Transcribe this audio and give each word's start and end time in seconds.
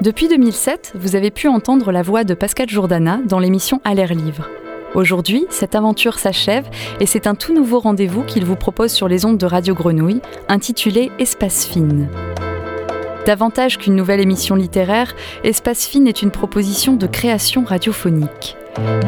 Depuis 0.00 0.28
2007, 0.28 0.92
vous 0.94 1.14
avez 1.14 1.30
pu 1.30 1.46
entendre 1.46 1.92
la 1.92 2.00
voix 2.00 2.24
de 2.24 2.32
Pascal 2.32 2.70
Jourdana 2.70 3.20
dans 3.26 3.38
l'émission 3.38 3.82
À 3.84 3.92
l'air 3.92 4.14
livre. 4.14 4.48
Aujourd'hui, 4.94 5.46
cette 5.50 5.74
aventure 5.74 6.18
s'achève 6.18 6.68
et 7.00 7.06
c'est 7.06 7.26
un 7.26 7.34
tout 7.34 7.52
nouveau 7.52 7.80
rendez-vous 7.80 8.22
qu'il 8.24 8.46
vous 8.46 8.56
propose 8.56 8.92
sur 8.92 9.08
les 9.08 9.26
ondes 9.26 9.36
de 9.36 9.44
Radio 9.44 9.74
Grenouille, 9.74 10.22
intitulé 10.48 11.12
Espace 11.18 11.66
Fine. 11.66 12.08
Davantage 13.30 13.78
qu'une 13.78 13.94
nouvelle 13.94 14.18
émission 14.18 14.56
littéraire, 14.56 15.14
Espace 15.44 15.86
Fine 15.86 16.08
est 16.08 16.20
une 16.20 16.32
proposition 16.32 16.96
de 16.96 17.06
création 17.06 17.62
radiophonique. 17.62 18.56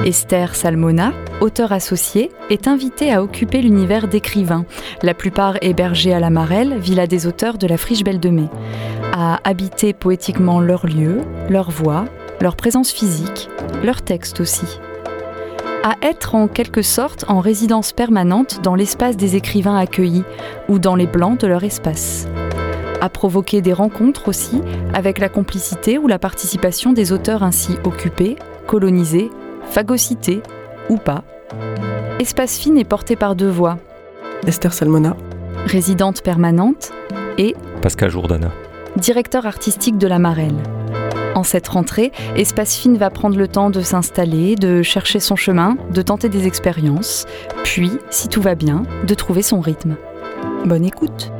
Esther 0.06 0.54
Salmona, 0.54 1.12
auteur 1.40 1.72
associée, 1.72 2.30
est 2.48 2.68
invitée 2.68 3.12
à 3.12 3.24
occuper 3.24 3.60
l'univers 3.62 4.06
d'écrivains, 4.06 4.64
la 5.02 5.14
plupart 5.14 5.56
hébergés 5.60 6.14
à 6.14 6.20
la 6.20 6.30
Marelle, 6.30 6.78
villa 6.78 7.08
des 7.08 7.26
auteurs 7.26 7.58
de 7.58 7.66
la 7.66 7.76
Friche 7.76 8.04
Belle 8.04 8.20
de 8.20 8.28
Mai 8.28 8.48
à 9.12 9.40
habiter 9.42 9.92
poétiquement 9.92 10.60
leur 10.60 10.86
lieu, 10.86 11.22
leur 11.50 11.72
voix, 11.72 12.04
leur 12.40 12.54
présence 12.54 12.92
physique, 12.92 13.48
leur 13.82 14.02
texte 14.02 14.38
aussi. 14.40 14.78
À 15.82 15.96
être 16.00 16.36
en 16.36 16.46
quelque 16.46 16.82
sorte 16.82 17.24
en 17.26 17.40
résidence 17.40 17.92
permanente 17.92 18.60
dans 18.62 18.76
l'espace 18.76 19.16
des 19.16 19.34
écrivains 19.34 19.76
accueillis 19.76 20.22
ou 20.68 20.78
dans 20.78 20.94
les 20.94 21.08
blancs 21.08 21.40
de 21.40 21.48
leur 21.48 21.64
espace. 21.64 22.28
À 23.02 23.08
provoquer 23.08 23.62
des 23.62 23.72
rencontres 23.72 24.28
aussi 24.28 24.60
avec 24.94 25.18
la 25.18 25.28
complicité 25.28 25.98
ou 25.98 26.06
la 26.06 26.20
participation 26.20 26.92
des 26.92 27.10
auteurs 27.10 27.42
ainsi 27.42 27.76
occupés, 27.82 28.36
colonisés, 28.68 29.28
phagocytés 29.64 30.40
ou 30.88 30.98
pas. 30.98 31.24
Espace 32.20 32.58
Fine 32.58 32.78
est 32.78 32.84
porté 32.84 33.16
par 33.16 33.34
deux 33.34 33.50
voix. 33.50 33.78
Esther 34.46 34.72
Salmona, 34.72 35.16
résidente 35.66 36.22
permanente, 36.22 36.92
et 37.38 37.56
Pascal 37.82 38.08
Jourdana 38.08 38.52
directeur 38.96 39.46
artistique 39.46 39.98
de 39.98 40.06
la 40.06 40.20
Marelle. 40.20 40.62
En 41.34 41.42
cette 41.42 41.66
rentrée, 41.66 42.12
Espace 42.36 42.76
Fine 42.76 42.98
va 42.98 43.10
prendre 43.10 43.36
le 43.36 43.48
temps 43.48 43.70
de 43.70 43.80
s'installer, 43.80 44.54
de 44.54 44.82
chercher 44.82 45.18
son 45.18 45.34
chemin, 45.34 45.76
de 45.90 46.02
tenter 46.02 46.28
des 46.28 46.46
expériences, 46.46 47.26
puis, 47.64 47.90
si 48.10 48.28
tout 48.28 48.42
va 48.42 48.54
bien, 48.54 48.84
de 49.04 49.14
trouver 49.14 49.42
son 49.42 49.60
rythme. 49.60 49.96
Bonne 50.64 50.84
écoute 50.84 51.32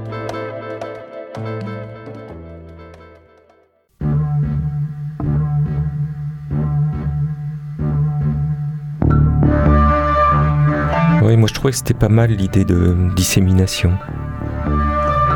moi 11.43 11.49
je 11.49 11.55
trouvais 11.55 11.73
que 11.73 11.77
c'était 11.77 11.93
pas 11.93 12.09
mal 12.09 12.31
l'idée 12.31 12.65
de 12.65 12.97
dissémination. 13.17 13.99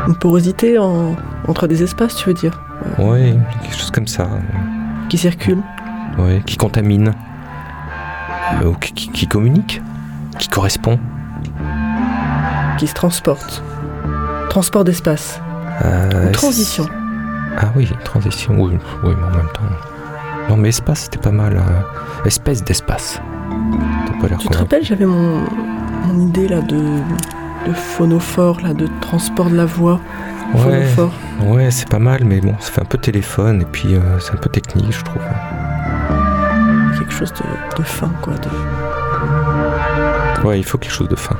Une 0.07 0.15
porosité 0.15 0.77
entre 0.77 1.67
des 1.67 1.83
espaces, 1.83 2.15
tu 2.15 2.29
veux 2.29 2.33
dire 2.33 2.61
Oui, 2.97 3.37
quelque 3.61 3.75
chose 3.75 3.91
comme 3.91 4.07
ça. 4.07 4.29
Qui 5.09 5.17
circule 5.17 5.61
Oui, 6.17 6.41
qui 6.45 6.55
contamine. 6.55 7.13
Euh, 8.63 8.73
qui, 8.79 9.27
communique. 9.27 9.81
Qui 10.39 10.47
correspond. 10.47 10.97
Qui 12.77 12.87
se 12.87 12.93
transporte. 12.93 13.61
Transport 14.49 14.85
d'espace. 14.85 15.41
Euh, 15.83 16.31
transition. 16.31 16.87
Ah 17.57 17.73
oui, 17.75 17.91
transition, 18.05 18.55
oui, 18.57 18.77
oui, 19.03 19.11
mais 19.13 19.25
en 19.25 19.31
même 19.31 19.51
temps. 19.53 20.47
Non, 20.47 20.55
mais 20.55 20.69
espace, 20.69 21.01
c'était 21.01 21.17
pas 21.17 21.31
mal. 21.31 21.57
Euh, 21.57 22.25
espèce 22.25 22.63
d'espace. 22.63 23.19
Tu 24.39 24.47
te 24.47 24.57
rappelles, 24.57 24.85
j'avais 24.85 25.05
mon, 25.05 25.43
mon 26.07 26.27
idée 26.27 26.47
là 26.47 26.61
de 26.61 27.01
de 27.67 27.73
phonophore, 27.73 28.61
là, 28.61 28.73
de 28.73 28.87
transport 29.01 29.49
de 29.49 29.55
la 29.55 29.65
voix. 29.65 29.99
Ouais, 30.53 30.85
ouais 31.45 31.71
c'est 31.71 31.89
pas 31.89 31.99
mal, 31.99 32.23
mais 32.23 32.39
bon, 32.39 32.55
ça 32.59 32.71
fait 32.71 32.81
un 32.81 32.85
peu 32.85 32.97
téléphone 32.97 33.61
et 33.61 33.65
puis 33.65 33.95
euh, 33.95 34.19
c'est 34.19 34.33
un 34.33 34.37
peu 34.37 34.49
technique, 34.49 34.91
je 34.91 35.03
trouve. 35.03 35.21
Quelque 36.97 37.11
chose 37.11 37.33
de, 37.77 37.83
fin, 37.83 38.11
quoi. 38.21 38.33
Ouais, 40.43 40.59
il 40.59 40.63
faut 40.63 40.77
quelque 40.77 40.93
chose 40.93 41.09
de 41.09 41.15
fin. 41.15 41.35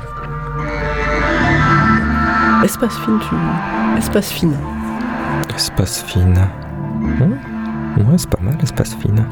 Espace 2.64 2.98
fine, 2.98 3.18
tu. 3.20 3.98
Espace 3.98 4.30
fine. 4.30 4.54
Espace 5.56 6.02
fine. 6.02 6.48
Ouais, 7.96 8.18
c'est 8.18 8.28
pas 8.28 8.42
mal, 8.42 8.56
espace 8.62 8.94
fine. 8.94 9.24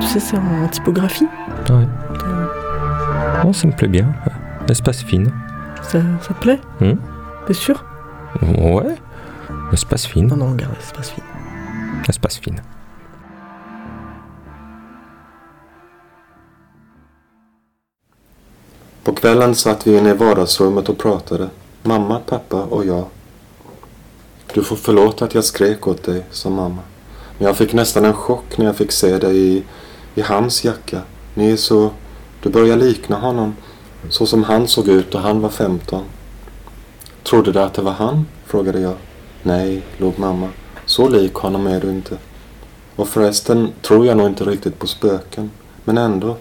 Tu 0.00 0.06
sais, 0.06 0.20
c'est 0.20 0.36
en 0.36 0.68
typographie? 0.68 1.28
Ouais. 1.70 1.86
Bon, 3.42 3.52
ça 3.52 3.66
me 3.66 3.72
plaît 3.72 3.88
bien. 3.88 4.06
Espace 4.68 5.02
fine. 5.04 5.30
Ça, 5.82 5.98
ça 6.22 6.34
te 6.34 6.40
plaît 6.40 6.60
hmm 6.80 6.96
T'es 7.46 7.54
sûr 7.54 7.84
Ouais. 8.42 8.96
Espace 9.72 10.06
fine. 10.06 10.26
Non, 10.26 10.36
non, 10.36 10.52
regarde, 10.52 10.76
espace 10.80 11.10
fine. 11.10 11.24
Espace 12.08 12.38
fine. 12.38 12.62
På 19.04 19.12
kvällen 19.12 19.54
satt 19.54 19.86
vi 19.86 19.96
inne 19.98 20.10
i 20.10 20.14
vardagsrummet 20.14 20.88
och 20.88 20.98
pratade. 20.98 21.48
Mamma, 21.82 22.20
pappa 22.26 22.62
och 22.62 22.84
jag. 22.84 23.04
Du 24.54 24.62
får 24.62 24.76
förlåta 24.76 25.24
att 25.24 25.34
jag 25.34 25.44
skrek 25.44 25.86
åt 25.88 26.02
dig, 26.02 26.26
sa 26.30 26.50
mamma. 26.50 26.82
Men 27.38 27.46
jag 27.46 27.56
fick 27.56 27.72
nästan 27.72 28.04
en 28.04 28.12
chock 28.12 28.58
när 28.58 28.66
jag 28.66 28.76
fick 28.76 28.92
se 28.92 29.18
dig 29.18 29.36
i, 29.36 29.62
i 30.14 30.20
hans 30.22 30.64
jacka. 30.64 31.00
Ni 31.34 31.50
är 31.50 31.56
så... 31.56 31.90
Du 32.42 32.50
börjar 32.50 32.76
likna 32.76 33.16
honom. 33.16 33.54
Så 34.10 34.26
som 34.26 34.42
han 34.42 34.68
såg 34.68 34.88
ut 34.88 35.10
då 35.10 35.18
han 35.18 35.40
var 35.40 35.48
15. 35.48 36.02
Trodde 37.22 37.52
du 37.52 37.60
att 37.60 37.74
det 37.74 37.82
var 37.82 37.92
han? 37.92 38.26
frågade 38.46 38.80
jag. 38.80 38.94
Nej, 39.42 39.82
log 39.98 40.18
mamma. 40.18 40.48
Så 40.86 41.08
lik 41.08 41.34
honom 41.34 41.66
är 41.66 41.80
du 41.80 41.90
inte. 41.90 42.18
Och 42.96 43.08
förresten 43.08 43.72
tror 43.82 44.06
jag 44.06 44.16
nog 44.16 44.26
inte 44.26 44.44
riktigt 44.44 44.78
på 44.78 44.86
spöken. 44.86 45.50
Men 45.84 45.98
ändå. 45.98 46.36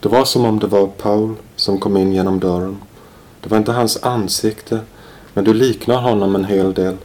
Det 0.00 0.08
var 0.08 0.24
som 0.24 0.44
om 0.44 0.58
det 0.58 0.66
var 0.66 0.86
Paul 0.86 1.34
som 1.56 1.80
kom 1.80 1.96
in 1.96 2.12
genom 2.12 2.40
dörren. 2.40 2.78
Det 3.40 3.48
var 3.48 3.58
inte 3.58 3.72
hans 3.72 4.02
ansikte, 4.02 4.80
men 5.34 5.44
du 5.44 5.54
liknar 5.54 6.00
honom 6.00 6.34
en 6.34 6.44
hel 6.44 6.74
del. 6.74 6.96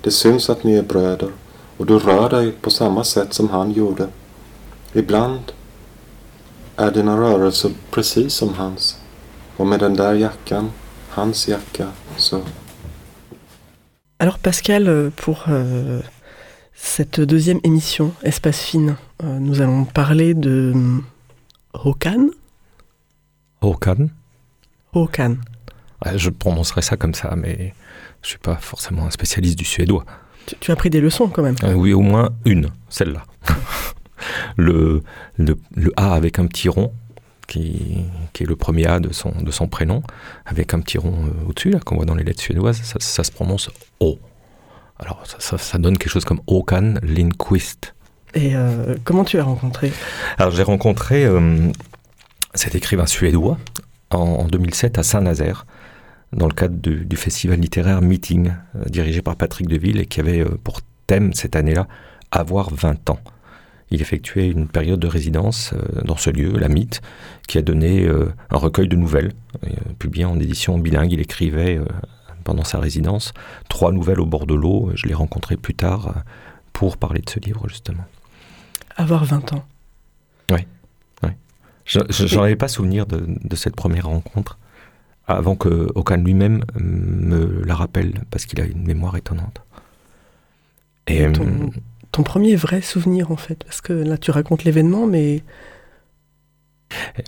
Det 0.00 0.10
syns 0.10 0.50
att 0.50 0.64
ni 0.64 0.74
är 0.74 0.82
bröder 0.82 1.30
och 1.76 1.86
du 1.86 1.98
rör 1.98 2.30
dig 2.30 2.52
på 2.52 2.70
samma 2.70 3.04
sätt 3.04 3.34
som 3.34 3.48
han 3.48 3.72
gjorde. 3.72 4.08
Ibland 4.92 5.52
är 6.76 6.90
dina 6.90 7.16
rörelser 7.16 7.70
precis 7.90 8.34
som 8.34 8.54
hans. 8.54 8.99
Och 9.60 9.66
med 9.66 9.80
den 9.80 9.94
där 9.94 10.14
jackan, 10.14 10.70
hans 11.08 11.48
jacka, 11.48 11.88
så... 12.16 12.42
Alors 14.18 14.38
Pascal, 14.38 14.88
euh, 14.88 15.10
pour 15.10 15.44
euh, 15.48 16.00
cette 16.74 17.20
deuxième 17.20 17.60
émission 17.62 18.14
Espace 18.22 18.62
Fine, 18.62 18.96
euh, 19.22 19.38
nous 19.38 19.60
allons 19.60 19.84
parler 19.84 20.32
de 20.32 20.72
Håkan. 21.74 22.30
Håkan 23.60 24.08
Håkan. 24.94 25.36
je 26.16 26.30
prononcerai 26.30 26.80
ça 26.80 26.96
comme 26.96 27.12
ça, 27.14 27.36
mais 27.36 27.74
je 28.22 28.28
suis 28.28 28.38
pas 28.38 28.56
forcément 28.56 29.04
un 29.04 29.10
spécialiste 29.10 29.58
du 29.58 29.66
suédois. 29.66 30.06
Tu, 30.60 30.72
as 30.72 30.76
pris 30.76 30.88
des 30.88 31.02
leçons 31.02 31.28
quand 31.28 31.42
même 31.42 31.56
Oui, 31.76 31.92
au 31.92 32.00
moins 32.00 32.30
une, 32.46 32.70
celle-là. 32.88 33.24
le, 34.56 35.02
le, 35.36 35.58
le, 35.76 35.92
A 35.98 36.14
avec 36.14 36.38
un 36.38 36.46
petit 36.46 36.70
rond, 36.70 36.94
qui, 37.50 38.06
est 38.40 38.46
le 38.46 38.56
premier 38.56 38.86
A 38.86 39.00
de 39.00 39.12
son, 39.12 39.32
de 39.42 39.50
son 39.50 39.66
prénom, 39.66 40.02
avec 40.46 40.72
un 40.72 40.80
petit 40.80 40.96
rond 40.96 41.26
euh, 41.26 41.48
au-dessus, 41.48 41.74
qu'on 41.84 41.96
voit 41.96 42.06
dans 42.06 42.14
les 42.14 42.24
lettres 42.24 42.40
suédoises, 42.40 42.80
ça, 42.82 43.24
se 43.24 43.32
prononce 43.32 43.70
O. 43.98 44.18
Alors 44.98 45.22
ça, 45.26 45.78
donne 45.78 45.98
quelque 45.98 46.12
chose 46.12 46.24
comme 46.24 46.40
Håkan 46.46 46.94
Lindquist. 47.02 47.94
Et 48.34 48.54
euh, 48.54 48.94
comment 49.04 49.24
tu 49.24 49.36
l'as 49.36 49.44
rencontré? 49.44 49.92
Alors 50.38 50.52
j'ai 50.52 50.62
rencontré 50.62 51.24
euh, 51.24 51.70
cet 52.54 52.74
écrivain 52.74 53.06
suédois 53.06 53.58
en, 54.10 54.44
2007 54.44 54.98
à 54.98 55.02
Saint-Nazaire, 55.02 55.66
dans 56.32 56.46
le 56.46 56.54
cadre 56.54 56.76
du, 56.76 57.04
du 57.04 57.16
festival 57.16 57.58
littéraire 57.58 58.00
Meeting, 58.00 58.52
dirigé 58.86 59.22
par 59.22 59.34
Patrick 59.34 59.66
Deville, 59.66 60.00
et 60.00 60.06
qui 60.06 60.20
avait 60.20 60.44
pour 60.44 60.80
thème 61.08 61.32
cette 61.32 61.56
année-là 61.56 61.88
Avoir 62.30 62.72
20 62.72 63.10
ans 63.10 63.18
il 63.90 64.00
effectuait 64.00 64.48
une 64.48 64.68
période 64.68 65.00
de 65.00 65.08
résidence 65.08 65.72
euh, 65.72 66.02
dans 66.02 66.16
ce 66.16 66.30
lieu, 66.30 66.52
la 66.56 66.68
Mythe, 66.68 67.02
qui 67.48 67.58
a 67.58 67.62
donné 67.62 68.04
euh, 68.04 68.32
un 68.50 68.56
recueil 68.56 68.88
de 68.88 68.96
nouvelles, 68.96 69.32
euh, 69.64 69.70
publié 69.98 70.24
en 70.24 70.38
édition 70.38 70.78
bilingue. 70.78 71.12
Il 71.12 71.20
écrivait 71.20 71.80
pendant 72.44 72.64
sa 72.64 72.78
résidence 72.78 73.32
trois 73.68 73.92
nouvelles 73.92 74.20
au 74.20 74.26
bord 74.26 74.46
de 74.46 74.54
l'eau. 74.54 74.90
Je 74.94 75.06
l'ai 75.06 75.14
rencontré 75.14 75.56
plus 75.56 75.74
tard 75.74 76.22
pour 76.72 76.96
parler 76.96 77.20
de 77.20 77.28
ce 77.28 77.40
livre, 77.40 77.68
justement. 77.68 78.04
Avoir 78.96 79.24
20 79.24 79.52
ans. 79.54 79.64
Oui. 80.50 80.60
oui. 81.22 81.30
Je 81.84 82.36
n'en 82.36 82.42
avais 82.42 82.56
pas 82.56 82.68
souvenir 82.68 83.06
de, 83.06 83.56
cette 83.56 83.76
première 83.76 84.06
rencontre 84.06 84.58
avant 85.26 85.54
que 85.54 85.90
Okan 85.94 86.16
lui-même 86.16 86.64
me 86.74 87.62
la 87.64 87.74
rappelle, 87.74 88.14
parce 88.30 88.46
qu'il 88.46 88.60
a 88.60 88.64
une 88.64 88.84
mémoire 88.84 89.16
étonnante. 89.16 89.62
Et, 91.06 91.30
ton 91.32 91.70
premier 92.10 92.56
vrai 92.56 92.82
souvenir 92.82 93.30
en 93.30 93.36
fait 93.36 93.64
Parce 93.64 93.80
que 93.80 93.92
là 93.92 94.18
tu 94.18 94.30
racontes 94.30 94.64
l'événement, 94.64 95.06
mais 95.06 95.42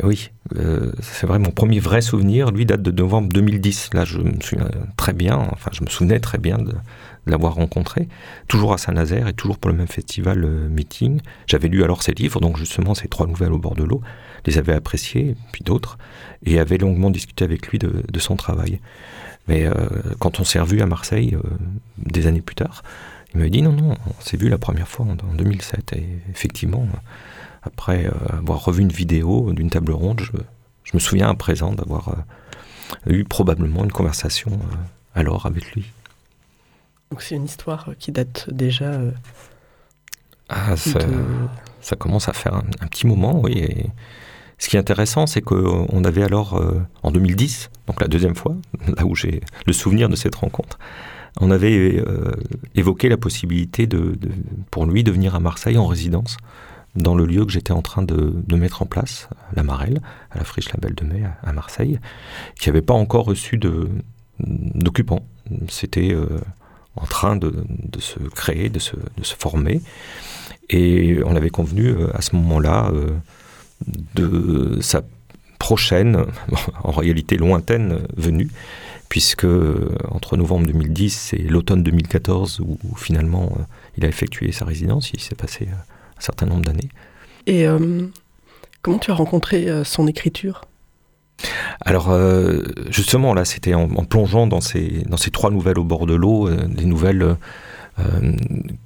Oui, 0.03 0.31
euh, 0.57 0.93
c'est 1.01 1.27
vrai, 1.27 1.39
mon 1.39 1.51
premier 1.51 1.81
vrai 1.81 2.01
souvenir, 2.01 2.51
lui, 2.51 2.67
date 2.67 2.83
de 2.83 2.91
novembre 2.91 3.29
2010. 3.33 3.91
Là, 3.95 4.05
je 4.05 4.19
me 4.19 4.41
souviens 4.41 4.69
très 4.97 5.13
bien, 5.13 5.37
enfin, 5.37 5.71
je 5.73 5.83
me 5.83 5.89
souvenais 5.89 6.21
très 6.21 6.39
bien 6.39 6.59
de, 6.59 6.73
l'avoir 7.27 7.55
rencontré, 7.55 8.09
toujours 8.49 8.73
à 8.73 8.79
Saint-Nazaire 8.79 9.29
et 9.29 9.33
toujours 9.33 9.59
pour 9.59 9.71
le 9.71 9.77
même 9.77 9.87
festival 9.87 10.45
euh, 10.45 10.69
meeting. 10.69 11.21
J'avais 11.47 11.69
lu 11.69 11.85
alors 11.85 12.03
ses 12.03 12.13
livres, 12.13 12.41
donc 12.41 12.57
justement 12.57 12.95
ces 12.95 13.09
trois 13.09 13.27
nouvelles 13.27 13.53
au 13.53 13.59
bord 13.59 13.75
de 13.75 13.85
l'eau, 13.85 14.03
les 14.47 14.59
avais 14.59 14.73
appréciées, 14.73 15.37
puis 15.53 15.63
d'autres, 15.63 15.99
et 16.45 16.59
avait 16.59 16.79
longuement 16.79 17.11
discuté 17.11 17.45
avec 17.45 17.69
lui 17.69 17.79
de, 17.79 18.19
son 18.19 18.37
travail. 18.37 18.81
Mais 19.49 19.67
euh, 19.67 19.73
quand 20.19 20.41
on 20.41 20.45
s'est 20.45 20.61
revu 20.61 20.81
à 20.83 20.87
Marseille, 20.87 21.37
des 21.99 22.27
années 22.27 22.41
plus 22.43 22.55
tard, 22.55 22.83
il 23.35 23.41
m'a 23.41 23.49
dit 23.49 23.63
non, 23.63 23.73
non, 23.73 23.97
on 24.07 24.21
s'est 24.21 24.37
vu 24.37 24.49
la 24.49 24.59
première 24.59 24.89
fois 24.89 25.07
en, 25.07 25.13
en 25.13 25.35
2007, 25.35 25.95
et 25.95 26.07
effectivement 26.31 26.87
après 27.63 28.07
euh, 28.07 28.39
avoir 28.39 28.65
revu 28.65 28.83
une 28.83 28.93
vidéo 28.93 29.53
d'une 29.53 29.71
table 29.71 29.93
ronde, 29.93 30.21
je, 30.21 30.33
me 30.95 30.99
souviens 30.99 31.31
à 31.31 31.35
présent 31.35 31.73
d'avoir 31.73 32.09
euh, 32.11 33.13
eu 33.13 33.25
probablement 33.25 33.85
une 33.85 33.93
conversation 33.93 34.51
euh, 34.53 34.77
alors 35.15 35.47
avec 35.47 35.73
lui. 35.73 35.91
Donc 37.11 37.23
c'est 37.23 37.35
une 37.35 37.45
histoire 37.45 37.91
qui 37.99 38.13
date 38.13 38.49
déjà. 38.53 39.01
ah, 40.49 40.77
ça, 40.77 41.97
commence 41.97 42.29
à 42.29 42.33
faire 42.33 42.55
un, 42.55 42.87
petit 42.89 43.07
moment, 43.07 43.41
oui. 43.41 43.59
Et 43.59 43.87
ce 44.59 44.69
qui 44.69 44.77
est 44.77 44.81
intéressant, 44.81 45.27
c'est 45.27 45.41
qu'on 45.41 46.05
avait 46.05 46.23
alors, 46.23 46.63
en 47.03 47.11
2010, 47.11 47.71
donc 47.87 48.01
la 48.01 48.09
deuxième 48.09 48.35
fois, 48.35 48.55
là 48.97 49.05
où 49.05 49.15
j'ai 49.15 49.43
le 49.67 49.73
souvenir 49.73 50.09
de 50.09 50.17
cette 50.17 50.35
rencontre, 50.35 50.79
on 51.41 51.51
avait 51.51 52.05
évoqué 52.75 53.09
la 53.09 53.17
possibilité 53.17 53.89
pour 54.71 54.87
lui 54.87 55.03
de 55.03 55.11
venir 55.11 55.35
à 55.35 55.41
Marseille 55.41 55.79
en 55.79 55.87
résidence 55.87 56.37
dans 56.95 57.15
le 57.15 57.25
lieu 57.25 57.45
que 57.45 57.53
j'étais 57.53 57.73
en 57.73 57.83
train 57.83 58.03
de, 58.03 58.55
mettre 58.55 58.83
en 58.83 58.87
place, 58.87 59.29
la 59.55 59.63
Marelle, 59.63 60.01
à 60.31 60.39
la 60.39 60.45
friche 60.45 60.71
La 60.73 60.79
Belle 60.79 60.95
de 60.95 61.05
Mai 61.05 61.25
à, 61.43 61.53
Marseille, 61.53 61.99
qui 62.59 62.69
n'avait 62.69 62.83
pas 62.83 62.95
encore 62.95 63.25
reçu 63.25 63.59
d'occupants. 64.39 65.25
C'était 65.69 66.13
euh, 66.13 66.27
en 66.97 67.07
train 67.07 67.37
de, 67.37 67.65
se 67.99 68.19
créer, 68.19 68.69
de 68.69 68.79
se, 68.79 68.95
former. 69.39 69.81
Et 70.69 71.19
on 71.25 71.35
avait 71.35 71.51
convenu 71.51 71.89
euh, 71.89 72.15
à 72.15 72.21
ce 72.21 72.37
moment-là 72.37 72.91
euh, 72.93 73.11
de 74.15 74.79
sa 74.81 75.03
prochaine, 75.59 76.27
en 76.85 76.93
réalité 76.93 77.37
lointaine, 77.37 78.01
venue, 78.17 78.51
puisque 79.13 79.47
entre 80.09 80.39
novembre 80.39 80.67
2010 80.69 81.35
et 81.35 81.43
l'automne 81.43 81.83
2014, 81.83 82.61
où, 82.61 82.79
finalement 82.97 83.53
il 83.99 84.07
a 84.07 84.09
effectué 84.09 84.53
sa 84.53 84.65
résidence, 84.65 85.11
il 85.13 85.21
s'est 85.21 85.35
passé 85.35 85.69
certain 86.23 86.47
nombre 86.47 86.63
d'années. 86.63 86.89
Et 87.47 87.67
euh, 87.67 88.07
comment 88.81 88.99
tu 88.99 89.11
as 89.11 89.15
rencontré 89.15 89.69
euh, 89.69 89.85
son 89.85 90.07
écriture? 90.07 90.63
Alors 91.81 92.11
euh, 92.11 92.63
justement 92.89 93.35
là 93.35 93.45
c'était 93.45 93.75
en, 93.75 93.89
plongeant 94.05 94.47
dans 94.47 94.61
ces, 94.61 95.03
dans 95.09 95.17
ces 95.17 95.31
trois 95.31 95.51
nouvelles 95.51 95.79
au 95.79 95.85
bord 95.85 96.07
de 96.07 96.15
l'eau, 96.15 96.49
des 96.49 96.85
nouvelles 96.85 97.37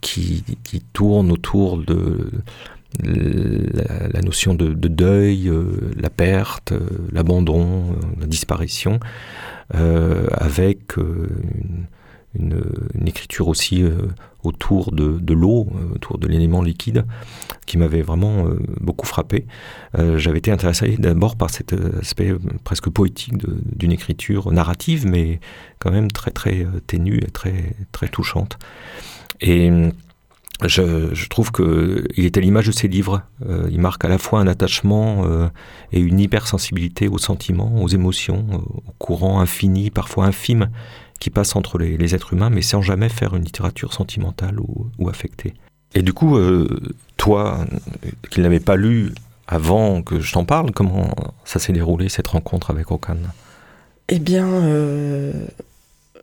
qui, 0.00 0.42
qui, 0.64 0.80
tournent 0.80 1.30
autour 1.30 1.78
de 1.78 2.32
la, 3.02 4.20
notion 4.22 4.54
de, 4.54 4.72
deuil, 4.72 5.50
la 5.96 6.10
perte, 6.10 6.72
l'abandon, 7.12 7.96
la 8.18 8.26
disparition, 8.26 9.00
avec 9.70 10.96
une, 12.38 13.06
écriture 13.06 13.48
aussi 13.48 13.82
euh, 13.82 14.08
autour 14.42 14.92
de, 14.92 15.32
l'eau, 15.32 15.68
euh, 15.74 15.94
autour 15.94 16.18
de 16.18 16.26
l'élément 16.26 16.62
liquide, 16.62 17.04
qui 17.66 17.78
m'avait 17.78 18.02
vraiment 18.02 18.46
euh, 18.46 18.58
beaucoup 18.80 19.06
frappé. 19.06 19.46
J'avais 20.16 20.38
été 20.38 20.50
intéressé 20.50 20.96
d'abord 20.98 21.36
par 21.36 21.50
cet 21.50 21.72
aspect 21.72 22.34
presque 22.64 22.90
poétique 22.90 23.34
d'une 23.36 23.92
écriture 23.92 24.52
narrative, 24.52 25.06
mais 25.06 25.40
quand 25.78 25.90
même 25.90 26.10
très 26.10 26.30
très 26.30 26.66
ténue 26.86 27.18
et 27.18 27.30
très 27.30 27.74
très 27.92 28.08
touchante. 28.08 28.58
Et 29.40 29.70
je, 30.64 31.28
trouve 31.28 31.52
qu'il 31.52 32.24
est 32.24 32.36
à 32.36 32.40
l'image 32.40 32.66
de 32.66 32.72
ses 32.72 32.88
livres. 32.88 33.22
il 33.70 33.80
marque 33.80 34.04
à 34.04 34.08
la 34.08 34.18
fois 34.18 34.40
un 34.40 34.46
attachement 34.46 35.24
et 35.92 36.00
une 36.00 36.18
hypersensibilité 36.18 37.08
aux 37.08 37.18
sentiments, 37.18 37.82
aux 37.82 37.88
émotions, 37.88 38.46
au 38.54 38.92
courant 38.98 39.40
infini, 39.40 39.90
parfois 39.90 40.24
infime, 40.24 40.70
qui 41.18 41.30
passe 41.30 41.56
entre 41.56 41.78
les, 41.78 42.14
êtres 42.14 42.32
humains, 42.32 42.50
mais 42.50 42.62
sans 42.62 42.82
jamais 42.82 43.08
faire 43.08 43.34
une 43.34 43.44
littérature 43.44 43.92
sentimentale 43.92 44.58
ou, 44.60 45.08
affectée. 45.08 45.54
Et 45.94 46.02
du 46.02 46.12
coup, 46.12 46.36
euh, 46.36 46.68
toi, 47.16 47.64
qui 48.30 48.40
n'avais 48.40 48.60
pas 48.60 48.76
lu 48.76 49.12
avant 49.46 50.02
que 50.02 50.20
je 50.20 50.32
t'en 50.32 50.44
parle, 50.44 50.72
comment 50.72 51.14
ça 51.44 51.58
s'est 51.58 51.72
déroulé 51.72 52.08
cette 52.08 52.26
rencontre 52.26 52.70
avec 52.70 52.90
Okan 52.90 53.16
Eh 54.08 54.18
bien, 54.18 54.46
euh, 54.46 55.32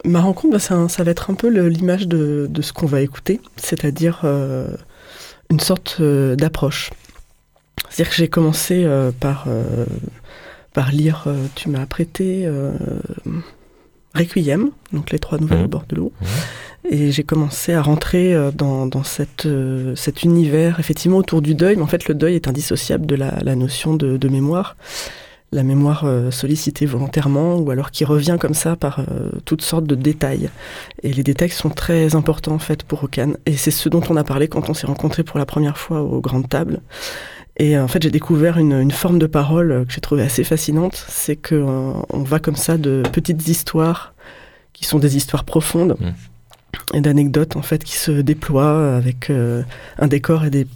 ma 0.06 0.22
rencontre, 0.22 0.54
bah, 0.54 0.60
ça, 0.60 1.04
va 1.04 1.12
être 1.12 1.30
un 1.30 1.36
peu 1.36 1.48
l'image 1.68 2.08
de, 2.08 2.50
ce 2.62 2.74
qu'on 2.74 2.86
va 2.86 3.02
écouter, 3.02 3.42
c'est-à-dire 3.58 4.22
euh, 4.24 4.68
une 5.50 5.60
sorte 5.60 6.02
d'approche. 6.02 6.92
C'est-à-dire 7.90 8.10
que 8.10 8.16
j'ai 8.18 8.28
commencé 8.28 8.88
par, 9.20 9.48
par 10.74 10.92
lire, 10.92 11.26
tu 11.56 11.70
m'as 11.70 11.86
prêté 11.86 12.48
Requiem, 14.16 14.70
donc 14.92 15.10
les 15.10 15.18
trois 15.18 15.40
nouvelles 15.40 15.62
au 15.62 15.64
mmh. 15.64 15.68
bord 15.68 15.86
de 15.90 15.96
l'eau. 15.96 16.14
Mmh. 16.22 16.26
Et 16.92 17.12
j'ai 17.12 17.24
commencé 17.24 17.74
à 17.74 17.82
rentrer 17.82 18.34
euh, 18.34 18.52
dans, 18.52 18.86
dans 18.86 19.04
cette, 19.04 19.46
euh, 19.46 19.96
cet 19.96 20.24
univers, 20.24 20.80
effectivement, 20.80 21.18
autour 21.18 21.42
du 21.42 21.56
deuil. 21.56 21.76
Mais 21.78 21.82
en 21.82 21.88
fait, 21.88 22.08
le 22.08 22.14
deuil 22.14 22.36
est 22.36 22.48
indissociable 22.48 23.06
de 23.06 23.16
la, 23.16 23.40
la 23.42 23.56
notion 23.56 23.96
de, 23.96 24.18
de, 24.18 24.30
mémoire. 24.30 24.76
La 25.54 25.64
mémoire 25.64 26.04
euh, 26.06 26.32
sollicitée 26.32 26.86
volontairement, 26.86 27.58
ou 27.58 27.70
alors 27.72 27.92
qui 27.92 28.06
revient 28.06 28.38
comme 28.40 28.54
ça 28.54 28.76
par 28.76 29.06
toutes 29.46 29.62
sortes 29.62 29.86
de 29.86 29.96
détails. 29.96 30.50
Et 31.04 31.14
les 31.14 31.24
détails 31.24 31.50
sont 31.50 31.70
très 31.70 32.16
importants, 32.16 32.56
en 32.56 32.60
fait, 32.60 32.84
pour 32.84 33.04
Okan. 33.04 33.34
Et 33.46 33.56
c'est 33.56 33.72
ce 33.72 33.88
dont 33.88 34.02
on 34.10 34.16
a 34.16 34.24
parlé 34.24 34.48
quand 34.48 34.70
on 34.70 34.74
s'est 34.74 34.88
rencontrés 34.88 35.24
pour 35.24 35.40
la 35.40 35.46
première 35.46 35.78
fois 35.78 36.02
aux 36.02 36.22
grandes 36.22 36.50
tables. 36.50 36.82
Et 37.58 37.78
en 37.78 37.88
fait, 37.88 38.02
j'ai 38.02 38.10
découvert 38.10 38.58
une, 38.58 38.74
une, 38.74 38.92
forme 38.92 39.20
de 39.20 39.28
parole 39.28 39.86
que 39.88 39.94
j'ai 39.94 40.02
trouvée 40.02 40.24
assez 40.24 40.44
fascinante. 40.44 41.06
C'est 41.08 41.36
qu'on 41.36 42.04
on 42.10 42.24
va 42.24 42.40
comme 42.40 42.56
ça 42.56 42.78
de 42.78 43.04
petites 43.12 43.48
histoires 43.48 44.14
qui 44.74 44.86
sont 44.86 45.00
des 45.00 45.16
histoires 45.16 45.46
profondes 45.46 45.96
mmh. 46.00 46.98
et 46.98 47.02
d'anecdotes 47.02 47.56
en 47.56 47.62
fait 47.62 47.84
qui 47.84 47.96
se 47.96 48.12
déploient 48.12 48.96
avec 48.96 49.30
euh, 49.30 49.64
un 49.98 50.08
décor 50.08 50.44
et 50.46 50.50
des 50.50 50.68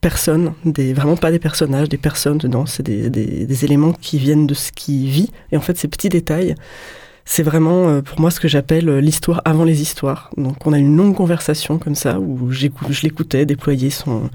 personnes, 0.00 0.54
des, 0.64 0.92
vraiment 0.92 1.16
pas 1.16 1.30
des 1.30 1.38
personnages, 1.38 1.88
des 1.88 1.98
personnes 1.98 2.38
dedans. 2.38 2.66
C'est 2.66 2.82
des, 2.82 3.10
des, 3.10 3.64
éléments 3.64 3.92
qui 3.92 4.18
viennent 4.18 4.46
de 4.46 4.54
ce 4.54 4.72
qui 4.72 5.08
vit. 5.08 5.30
Et 5.52 5.56
en 5.56 5.60
fait, 5.60 5.76
ces 5.76 5.88
petits 5.88 6.08
détails, 6.08 6.54
c'est 7.24 7.42
vraiment 7.42 7.88
euh, 7.88 8.02
pour 8.02 8.20
moi 8.20 8.30
ce 8.30 8.40
que 8.40 8.48
j'appelle 8.48 8.88
euh, 8.88 9.00
l'histoire 9.00 9.42
avant 9.44 9.64
les 9.64 9.82
histoires. 9.82 10.30
Donc, 10.36 10.66
on 10.66 10.72
a 10.72 10.78
une 10.78 10.96
longue 10.96 11.16
conversation 11.16 11.78
comme 11.78 11.94
ça 11.94 12.20
où 12.20 12.50
je 12.50 13.02
l'écoutais 13.02 13.44
déployer 13.44 13.90
son 13.90 14.30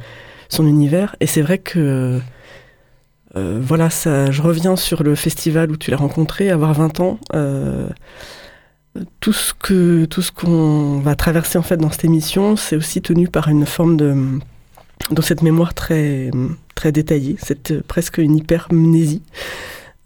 univers. 0.59 1.15
Et 1.19 1.27
c'est 1.27 1.41
vrai 1.41 1.57
que 1.57 2.19
euh, 3.35 3.59
voilà, 3.61 3.89
ça, 3.89 4.29
je 4.31 4.41
reviens 4.41 4.75
sur 4.75 5.01
le 5.03 5.15
festival 5.15 5.71
où 5.71 5.77
tu 5.77 5.91
l'as 5.91 5.97
rencontré, 5.97 6.51
avoir 6.51 6.73
20 6.73 6.99
ans. 6.99 7.19
Tout 9.21 9.33
ce 9.33 9.55
que 9.55 10.05
tout 10.05 10.21
ce 10.21 10.31
qu'on 10.31 10.99
va 10.99 11.15
traverser 11.15 11.57
en 11.57 11.63
fait 11.63 11.77
dans 11.77 11.89
cette 11.89 12.05
émission, 12.05 12.55
c'est 12.55 12.75
aussi 12.75 13.01
tenu 13.01 13.27
par 13.27 13.47
une 13.47 13.65
forme 13.65 13.97
de 13.97 14.15
dans 15.11 15.21
cette 15.21 15.41
mémoire 15.41 15.73
très 15.73 16.31
très 16.75 16.91
détaillée, 16.91 17.37
c'est 17.39 17.81
presque 17.83 18.17
une 18.17 18.37
hypermnésie. 18.37 19.21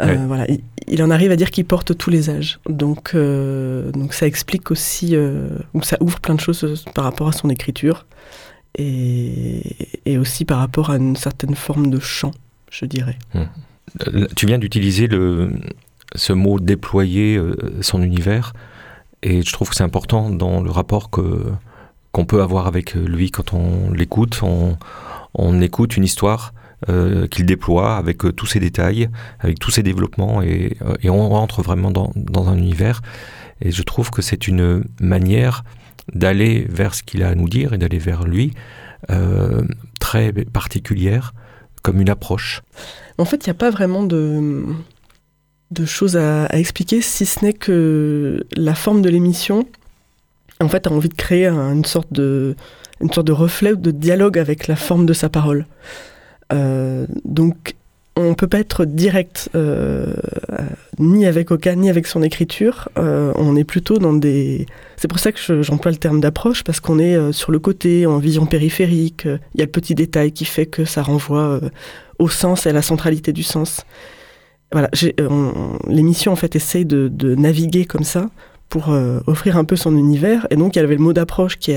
Euh, 0.04 0.16
voilà, 0.28 0.46
il, 0.88 1.02
en 1.02 1.10
arrive 1.10 1.32
à 1.32 1.36
dire 1.36 1.50
qu'il 1.50 1.66
porte 1.66 1.98
tous 1.98 2.12
les 2.12 2.30
âges. 2.30 2.60
Donc, 2.70 3.16
donc 3.16 4.14
ça 4.14 4.28
explique 4.28 4.70
aussi, 4.70 5.16
ou 5.74 5.82
ça 5.82 5.98
ouvre 6.02 6.20
plein 6.20 6.36
de 6.36 6.40
choses 6.40 6.86
par 6.94 7.04
rapport 7.04 7.30
à 7.30 7.32
son 7.32 7.50
écriture 7.50 8.06
et, 8.78 10.18
aussi 10.18 10.46
par 10.46 10.60
rapport 10.60 10.90
à 10.90 10.98
une 10.98 11.16
certaine 11.16 11.56
forme 11.56 11.90
de 11.90 12.00
chant, 12.00 12.32
je 12.70 12.86
dirais. 12.86 13.18
Hum. 13.34 13.48
Tu 14.36 14.46
viens 14.46 14.58
d'utiliser 14.58 15.08
ce 16.16 16.34
mot 16.34 16.60
déployer 16.60 17.38
euh, 17.38 17.56
son 17.82 18.02
univers, 18.04 18.54
et 19.24 19.42
je 19.42 19.52
trouve 19.52 19.70
que 19.70 19.76
c'est 19.76 19.84
important 19.84 20.30
dans 20.30 20.62
le 20.62 20.70
rapport 20.70 21.10
que 21.10 21.46
qu'on 22.18 22.26
peut 22.26 22.42
avoir 22.42 22.66
avec 22.66 22.96
lui 22.96 23.30
quand 23.30 23.54
on 23.54 23.92
l'écoute. 23.92 24.42
On, 24.42 25.62
écoute 25.62 25.98
une 25.98 26.04
histoire 26.04 26.52
euh, 26.90 27.28
qu'il 27.28 27.46
déploie 27.46 27.96
avec 27.96 28.26
euh, 28.26 28.32
tous 28.32 28.48
ses 28.48 28.60
détails, 28.60 29.08
avec 29.40 29.60
tous 29.60 29.70
ses 29.70 29.84
développements, 29.84 30.42
et, 30.42 30.78
et 31.04 31.12
on 31.12 31.30
rentre 31.30 31.62
vraiment 31.62 31.92
dans, 31.92 32.12
dans, 32.16 32.50
un 32.50 32.58
univers. 32.58 33.04
Et 33.62 33.70
je 33.70 33.84
trouve 33.84 34.10
que 34.10 34.24
c'est 34.24 34.48
une 34.48 34.84
manière 35.00 35.64
d'aller 36.16 36.66
vers 36.70 36.96
ce 36.96 37.04
qu'il 37.04 37.22
a 37.22 37.30
à 37.30 37.36
nous 37.36 37.50
dire 37.50 37.74
et 37.74 37.78
d'aller 37.78 38.00
vers 38.00 38.24
lui, 38.24 38.52
euh, 39.12 39.62
très 40.00 40.32
particulière, 40.32 41.36
comme 41.84 42.02
une 42.02 42.10
approche. 42.10 42.64
En 43.20 43.26
fait, 43.26 43.46
il 43.46 43.50
n'y 43.50 43.52
a 43.52 43.60
pas 43.60 43.70
vraiment 43.70 44.02
de, 44.02 44.66
de 45.70 45.86
choses 45.86 46.18
à, 46.18 46.48
expliquer, 46.58 47.02
si 47.02 47.28
ce 47.28 47.46
n'est 47.46 47.54
que 47.54 48.44
la 48.56 48.74
forme 48.74 49.04
de 49.04 49.10
l'émission, 49.10 49.68
en 50.62 50.70
fait, 50.70 50.88
a 50.88 50.92
envie 50.92 51.10
de 51.10 51.16
créer 51.16 51.48
une, 51.48 51.86
sorte 51.86 52.12
de, 52.12 52.56
reflet 53.02 53.74
ou 53.74 53.78
de 53.78 53.92
dialogue 53.92 54.38
avec 54.40 54.68
la 54.68 54.76
forme 54.76 55.06
de 55.06 55.14
sa 55.14 55.30
parole. 55.30 55.66
Euh, 56.54 57.06
donc, 57.26 57.76
on 58.18 58.34
peut 58.34 58.48
pas 58.48 58.60
être 58.60 58.86
direct 58.86 59.50
euh, 59.56 60.14
ni 60.98 61.26
avec 61.26 61.52
Oka 61.52 61.76
ni 61.76 61.90
avec 61.90 62.08
son 62.08 62.24
écriture. 62.24 62.90
Euh, 62.98 63.32
on 63.36 63.56
est 63.56 63.64
plutôt 63.64 64.00
dans 64.00 64.14
des. 64.14 64.66
C'est 64.98 65.08
pour 65.08 65.20
ça 65.20 65.32
que 65.32 65.62
j'emploie 65.62 65.92
le 65.92 65.98
terme 65.98 66.20
d'approche 66.20 66.64
parce 66.64 66.80
qu'on 66.80 67.00
est 67.00 67.16
euh, 67.16 67.32
sur 67.32 67.52
le 67.52 67.60
côté, 67.60 68.06
en 68.06 68.18
vision 68.18 68.46
périphérique. 68.46 69.26
Il 69.26 69.60
y 69.60 69.62
a 69.62 69.66
le 69.66 69.72
petit 69.72 69.94
détail 69.94 70.32
qui 70.32 70.46
fait 70.46 70.66
que 70.66 70.84
ça 70.84 71.04
renvoie 71.04 71.62
au 72.18 72.28
sens 72.28 72.66
et 72.66 72.70
à 72.70 72.74
la 72.74 72.82
centralité 72.82 73.34
du 73.34 73.44
sens. 73.44 73.82
Voilà, 74.72 74.90
l'émission 75.88 76.34
en 76.34 76.36
fait 76.36 76.56
essaye 76.56 76.86
de, 76.86 77.36
naviguer 77.36 77.86
comme 77.86 78.04
ça 78.04 78.28
pour 78.70 78.90
offrir 79.28 79.58
un 79.58 79.64
peu 79.64 79.76
son 79.76 79.96
univers. 79.96 80.48
Et 80.50 80.56
donc 80.56 80.76
il 80.76 80.80
y 80.80 80.82
avait 80.82 80.96
le 80.96 81.02
mot 81.02 81.14
d'approche 81.14 81.58
qui, 81.58 81.76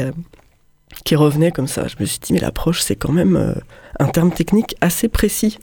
qui 1.04 1.16
revenait 1.16 1.52
comme 1.52 1.68
ça. 1.68 1.86
Je 1.86 1.96
me 2.00 2.04
suis 2.04 2.18
dit 2.18 2.32
mais 2.32 2.40
l'approche 2.40 2.80
c'est 2.82 2.96
quand 2.96 3.12
même 3.12 3.54
un 3.98 4.06
terme 4.08 4.32
technique 4.32 4.76
assez 4.80 5.08
précis 5.08 5.58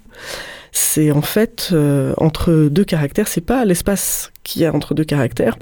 c'est 0.78 1.12
en 1.12 1.22
fait 1.22 1.70
euh, 1.72 2.14
entre 2.18 2.70
deux 2.70 2.86
caractères, 2.86 3.28
c'est 3.28 3.42
pas 3.42 3.66
l'espace 3.66 4.32
qu'il 4.44 4.62
y 4.62 4.66
a 4.66 4.74
entre 4.74 4.94
deux 4.94 5.04
caractères, 5.04 5.58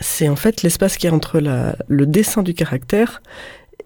c'est 0.00 0.28
en 0.28 0.36
fait 0.36 0.62
l'espace 0.62 0.96
qui 0.96 1.06
est 1.06 1.10
entre 1.10 1.40
le 1.40 2.06
dessin 2.06 2.42
du 2.42 2.54
caractère 2.54 3.22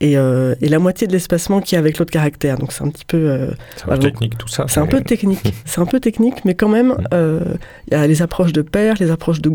euh, 0.02 0.56
et, 0.60 0.68
la 0.68 0.80
moitié 0.80 1.06
de 1.06 1.12
l'espacement 1.12 1.60
qui 1.60 1.76
est 1.76 1.78
avec 1.78 1.98
l'autre 1.98 2.10
caractère. 2.10 2.58
Donc 2.58 2.72
c'est 2.72 2.82
un 2.82 2.90
petit 2.90 3.04
peu. 3.04 3.30
Euh, 3.30 3.50
c'est 3.76 3.88
un 3.88 3.96
peu 3.96 3.98
technique 4.00 4.36
tout 4.36 4.48
ça. 4.48 4.64
C'est 4.68 4.80
un 4.80 4.86
peu 4.86 5.00
technique. 5.00 5.54
c'est 5.64 5.80
un 5.80 5.86
peu 5.86 6.00
technique, 6.00 6.44
mais 6.44 6.54
quand 6.54 6.68
même, 6.68 6.96
il 7.12 7.92
y 7.92 7.94
a 7.94 8.06
les 8.06 8.20
approches 8.20 8.52
de 8.52 8.62
paires, 8.62 8.96
les 8.98 9.12
approches 9.12 9.40
de 9.40 9.48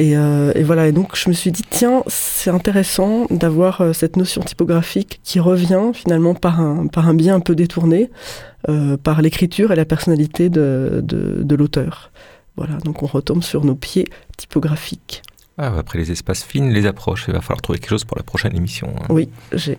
Euh, 0.00 0.52
et, 0.54 0.62
voilà, 0.62 0.88
et 0.88 0.92
donc 0.92 1.16
je 1.16 1.28
me 1.28 1.34
suis 1.34 1.52
dit, 1.52 1.62
tiens, 1.68 2.02
c'est 2.06 2.50
intéressant 2.50 3.26
d'avoir 3.30 3.80
euh, 3.80 3.92
cette 3.92 4.16
notion 4.16 4.42
typographique 4.42 5.20
qui 5.22 5.40
revient 5.40 5.90
finalement 5.92 6.34
par 6.34 6.60
un, 6.60 6.86
par 6.86 7.08
un 7.08 7.14
biais 7.14 7.30
un 7.30 7.40
peu 7.40 7.54
détourné, 7.54 8.10
euh, 8.68 8.96
par 8.96 9.20
l'écriture 9.20 9.72
et 9.72 9.76
la 9.76 9.84
personnalité 9.84 10.48
de, 10.48 11.00
de, 11.02 11.54
l'auteur. 11.54 12.10
Voilà, 12.56 12.76
donc 12.78 13.02
on 13.02 13.06
retombe 13.06 13.42
sur 13.42 13.64
nos 13.64 13.74
pieds 13.74 14.06
typographiques. 14.36 15.22
Ah, 15.58 15.74
après 15.78 15.98
les 15.98 16.10
espaces 16.10 16.44
fines, 16.44 16.70
les 16.70 16.86
approches, 16.86 17.26
il 17.28 17.34
va 17.34 17.40
falloir 17.40 17.60
trouver 17.60 17.78
quelque 17.78 17.90
chose 17.90 18.04
pour 18.04 18.16
la 18.16 18.22
prochaine 18.22 18.56
émission. 18.56 18.94
Hein. 18.98 19.06
Oui, 19.10 19.28
j'ai 19.52 19.78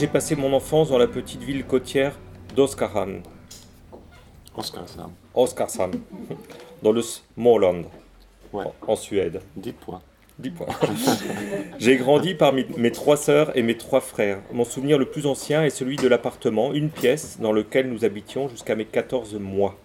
j'ai 0.00 0.06
passé 0.06 0.34
mon 0.34 0.54
enfance 0.54 0.88
dans 0.88 0.96
la 0.96 1.06
petite 1.06 1.42
ville 1.42 1.62
côtière 1.62 2.18
d'Oskarshamn. 2.56 3.20
Oskarshamn. 4.56 5.12
Oskarshamn. 5.34 6.00
Dans 6.82 6.92
le 6.92 7.02
Småland. 7.02 7.82
En 8.86 8.96
Suède. 8.96 9.42
10 9.56 9.72
points. 9.72 10.00
10 10.38 10.50
points. 10.52 10.68
j'ai 11.78 11.98
grandi 11.98 12.34
parmi 12.34 12.64
mes 12.78 12.92
trois 12.92 13.18
sœurs 13.18 13.54
et 13.58 13.62
mes 13.62 13.76
trois 13.76 14.00
frères. 14.00 14.40
Mon 14.54 14.64
souvenir 14.64 14.96
le 14.96 15.04
plus 15.04 15.26
ancien 15.26 15.64
est 15.64 15.70
celui 15.70 15.96
de 15.96 16.08
l'appartement, 16.08 16.72
une 16.72 16.88
pièce 16.88 17.38
dans 17.38 17.52
lequel 17.52 17.90
nous 17.90 18.06
habitions 18.06 18.48
jusqu'à 18.48 18.76
mes 18.76 18.86
14 18.86 19.34
mois. 19.34 19.78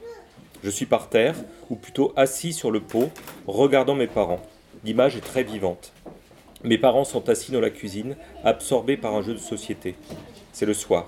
Je 0.63 0.69
suis 0.69 0.85
par 0.85 1.09
terre, 1.09 1.35
ou 1.69 1.75
plutôt 1.75 2.13
assis 2.15 2.53
sur 2.53 2.71
le 2.71 2.79
pot, 2.79 3.11
regardant 3.47 3.95
mes 3.95 4.07
parents. 4.07 4.39
L'image 4.85 5.17
est 5.17 5.25
très 5.25 5.43
vivante. 5.43 5.91
Mes 6.65 6.79
parents 6.79 7.03
sont 7.03 7.29
assis 7.29 7.51
dans 7.51 7.61
la 7.61 7.69
cuisine, 7.69 8.17
absorbés 8.43 8.97
par 8.97 9.13
un 9.13 9.21
jeu 9.21 9.33
de 9.33 9.39
société. 9.39 9.95
C'est 10.51 10.65
le 10.65 10.73
soir. 10.73 11.05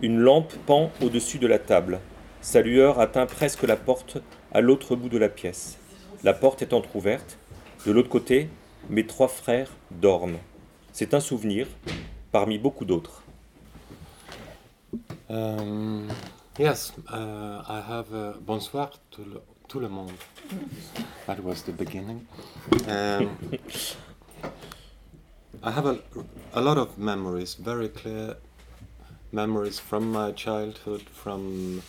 Une 0.00 0.16
lampe 0.16 0.52
pend 0.64 0.92
au-dessus 1.02 1.38
de 1.38 1.48
la 1.48 1.58
table. 1.58 1.98
Sa 2.40 2.62
lueur 2.62 3.00
atteint 3.00 3.26
presque 3.26 3.64
la 3.64 3.74
porte 3.74 4.18
à 4.52 4.60
l'autre 4.60 4.94
bout 4.94 5.08
de 5.08 5.18
la 5.18 5.28
pièce. 5.28 5.76
La 6.22 6.34
porte 6.34 6.62
est 6.62 6.72
entr'ouverte. 6.72 7.36
De 7.84 7.90
l'autre 7.90 8.08
côté, 8.08 8.48
mes 8.88 9.04
trois 9.04 9.26
frères 9.26 9.72
dorment. 9.90 10.38
C'est 10.92 11.14
un 11.14 11.20
souvenir 11.20 11.66
parmi 12.30 12.56
beaucoup 12.56 12.84
d'autres. 12.84 13.24
Um, 15.28 16.06
yes, 16.60 16.92
uh, 17.10 17.60
I 17.68 17.82
have 17.88 18.36
bonsoir 18.40 18.92
tout 19.10 19.24
le, 19.24 19.40
tout 19.66 19.80
le 19.80 19.88
monde. 19.88 20.12
That 21.26 21.38
was 21.42 21.64
the 21.66 21.72
beginning. 21.72 22.20
Um, 22.88 23.30
I 25.66 25.72
have 25.72 25.86
a, 25.86 25.98
a 26.52 26.60
lot 26.60 26.78
of 26.78 26.96
memories, 26.96 27.54
very 27.54 27.88
clear 27.88 28.36
memories 29.32 29.80
from 29.80 30.12
my 30.12 30.30
childhood, 30.30 31.02
from 31.10 31.82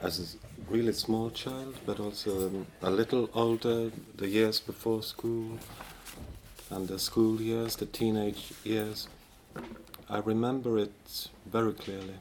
as 0.00 0.14
a 0.20 0.72
really 0.72 0.94
small 0.94 1.28
child, 1.28 1.76
but 1.84 2.00
also 2.00 2.50
a 2.80 2.90
little 2.90 3.28
older, 3.34 3.90
the 4.16 4.26
years 4.26 4.58
before 4.58 5.02
school, 5.02 5.58
and 6.70 6.88
the 6.88 6.98
school 6.98 7.38
years, 7.42 7.76
the 7.76 7.84
teenage 7.84 8.54
years. 8.64 9.08
I 10.08 10.20
remember 10.20 10.78
it 10.78 11.28
very 11.44 11.74
clearly, 11.74 12.20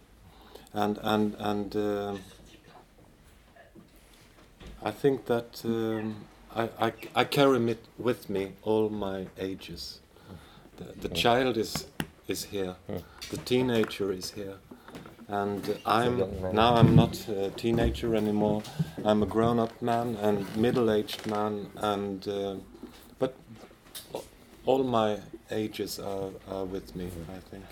and 0.74 1.00
and 1.02 1.38
and 1.40 1.76
uh, 1.78 2.16
I 4.84 4.92
think 4.92 5.28
that. 5.28 5.62
Um, 5.64 6.26
I, 6.56 6.70
I, 6.80 6.94
I 7.16 7.24
carry 7.26 7.72
it 7.72 7.86
with 7.98 8.30
me 8.30 8.54
all 8.64 8.90
my 8.90 9.28
ages. 9.38 10.00
The, 10.78 11.08
the 11.08 11.16
child 11.16 11.58
is 11.58 11.88
is 12.28 12.46
here, 12.46 12.76
the 13.32 13.38
teenager 13.38 14.12
is 14.12 14.32
here, 14.32 14.56
and 15.28 15.78
I'm 15.86 16.18
now 16.54 16.76
I'm 16.76 16.96
not 16.96 17.28
a 17.28 17.50
teenager 17.50 18.16
anymore. 18.16 18.62
I'm 19.04 19.24
a 19.24 19.26
grown-up 19.26 19.82
man 19.82 20.16
and 20.22 20.46
middle-aged 20.56 21.26
man, 21.28 21.68
and 21.78 22.28
uh, 22.28 22.56
but 23.18 23.36
all 24.66 24.84
my 24.84 25.18
ages 25.52 26.00
are, 26.00 26.30
are 26.50 26.66
with 26.66 26.96
me. 26.96 27.10
I 27.36 27.40
think. 27.50 27.66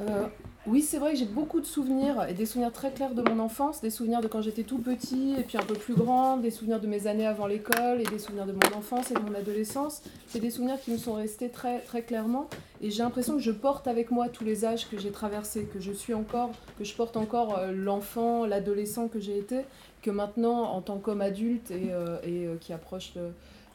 Uh, 0.00 0.28
Oui, 0.66 0.80
c'est 0.80 0.96
vrai 0.96 1.12
que 1.12 1.18
j'ai 1.18 1.26
beaucoup 1.26 1.60
de 1.60 1.66
souvenirs 1.66 2.24
et 2.26 2.32
des 2.32 2.46
souvenirs 2.46 2.72
très 2.72 2.90
clairs 2.90 3.14
de 3.14 3.20
mon 3.20 3.38
enfance, 3.38 3.82
des 3.82 3.90
souvenirs 3.90 4.22
de 4.22 4.28
quand 4.28 4.40
j'étais 4.40 4.62
tout 4.62 4.78
petit 4.78 5.34
et 5.38 5.42
puis 5.42 5.58
un 5.58 5.62
peu 5.62 5.74
plus 5.74 5.92
grand, 5.92 6.38
des 6.38 6.50
souvenirs 6.50 6.80
de 6.80 6.86
mes 6.86 7.06
années 7.06 7.26
avant 7.26 7.46
l'école 7.46 8.00
et 8.00 8.04
des 8.04 8.18
souvenirs 8.18 8.46
de 8.46 8.52
mon 8.52 8.78
enfance 8.78 9.10
et 9.10 9.14
de 9.14 9.18
mon 9.18 9.34
adolescence. 9.34 10.00
C'est 10.26 10.40
des 10.40 10.48
souvenirs 10.48 10.80
qui 10.80 10.90
me 10.90 10.96
sont 10.96 11.12
restés 11.12 11.50
très, 11.50 11.80
très 11.80 12.00
clairement 12.00 12.48
et 12.80 12.90
j'ai 12.90 13.02
l'impression 13.02 13.34
que 13.34 13.42
je 13.42 13.50
porte 13.50 13.86
avec 13.88 14.10
moi 14.10 14.30
tous 14.30 14.44
les 14.44 14.64
âges 14.64 14.88
que 14.88 14.96
j'ai 14.96 15.10
traversés, 15.10 15.64
que 15.64 15.80
je 15.80 15.92
suis 15.92 16.14
encore, 16.14 16.50
que 16.78 16.84
je 16.84 16.94
porte 16.94 17.18
encore 17.18 17.58
euh, 17.58 17.70
l'enfant, 17.70 18.46
l'adolescent 18.46 19.08
que 19.08 19.20
j'ai 19.20 19.36
été, 19.36 19.60
que 20.00 20.10
maintenant 20.10 20.62
en 20.62 20.80
tant 20.80 20.96
qu'homme 20.96 21.20
adulte 21.20 21.72
et, 21.72 21.92
euh, 21.92 22.16
euh, 22.26 22.56
qui 22.58 22.72
approche 22.72 23.12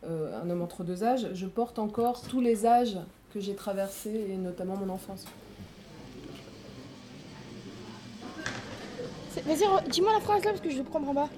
un 0.03 0.50
homme 0.50 0.62
entre 0.63 0.84
deux 0.84 1.03
âges, 1.03 1.27
je 1.36 1.46
porte 1.46 1.77
encore 1.77 2.22
tous 2.24 2.41
les 2.41 2.65
âges 2.65 2.98
que 3.31 3.39
j'ai 3.39 3.53
traversés 3.53 4.25
et 4.31 4.38
notamment 4.38 4.75
mon 4.75 4.91
enfance. 4.91 5.25
Vas-y, 9.46 9.89
dis-moi 9.89 10.13
la 10.13 10.19
phrase 10.19 10.43
là 10.43 10.51
parce 10.51 10.62
que 10.62 10.69
je 10.69 10.77
vais 10.77 10.84
prendre 10.84 11.10
en 11.10 11.13
bas. 11.13 11.29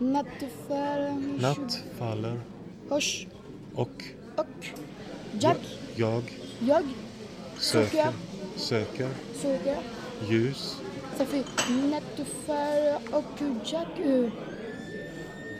Nattfaller. 0.00 1.12
Nattfaller. 1.40 2.36
Hosh. 2.90 3.26
Och. 3.74 3.88
Och. 4.36 4.46
Jack. 5.38 5.58
Jag. 5.96 6.22
Jag. 6.60 6.84
Söker. 7.58 8.12
Söker. 8.56 9.08
Söker. 9.34 9.78
Ljus. 10.28 10.76
Ça 11.18 11.24
fait 11.24 11.44
nattfaller 11.90 12.98
och 13.12 13.40
Jack. 13.64 13.88
Euh. 14.04 14.30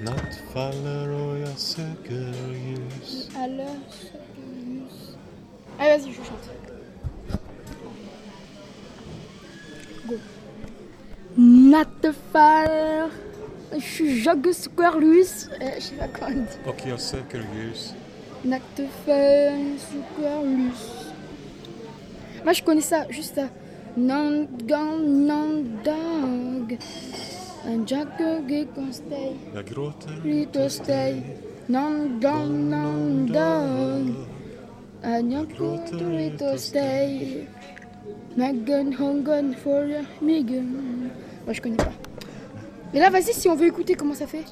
Natt 0.00 0.40
faller 0.52 1.08
och 1.08 1.38
jag 1.38 1.58
söker 1.58 2.34
ljus. 2.52 3.30
Alla 3.36 3.68
söker 3.90 4.42
ljus. 4.66 5.16
Allez, 5.78 5.98
vas-y, 5.98 6.10
je 6.10 6.14
chante. 6.14 6.65
Not 11.66 12.00
the 12.00 12.12
fire. 12.32 13.10
Jogus 14.22 14.68
Squarelus. 14.68 15.48
Euh, 15.60 15.70
je 15.74 15.80
sais 15.80 15.94
pas 15.96 16.06
comment. 16.06 16.46
Ok, 16.64 16.84
on 16.86 16.96
sait 16.96 17.24
Squarelus. 17.28 17.92
Not 18.44 18.60
the 18.76 18.84
fire. 19.04 19.58
Squarelus. 19.76 21.10
Moi 22.44 22.52
je 22.52 22.62
connais 22.62 22.82
ça, 22.82 23.06
juste 23.10 23.34
ça. 23.34 23.48
Non, 23.96 24.46
non, 24.68 24.98
non, 25.00 25.64
dog. 25.84 26.78
Un 27.66 27.84
jack 27.84 28.16
qui. 28.46 29.34
La 29.52 29.64
grotte. 29.64 30.06
Plutôt 30.20 30.68
stay. 30.68 31.20
Non, 31.68 32.08
non, 32.22 32.46
non, 32.46 33.24
dog. 33.26 34.14
Un 35.02 35.30
jack 35.30 35.48
qui 35.48 36.36
conseille. 36.38 37.48
Megan, 38.36 38.94
Hongan 39.00 39.52
for 39.64 39.82
Megan. 40.22 41.10
Moi, 41.46 41.54
je 41.54 41.62
connais 41.62 41.76
pas. 41.76 41.92
Mais 42.92 42.98
là, 43.00 43.08
vas-y, 43.08 43.32
si 43.32 43.48
on 43.48 43.54
veut 43.54 43.68
écouter 43.68 43.94
comment 43.94 44.14
ça 44.14 44.26
fait. 44.26 44.44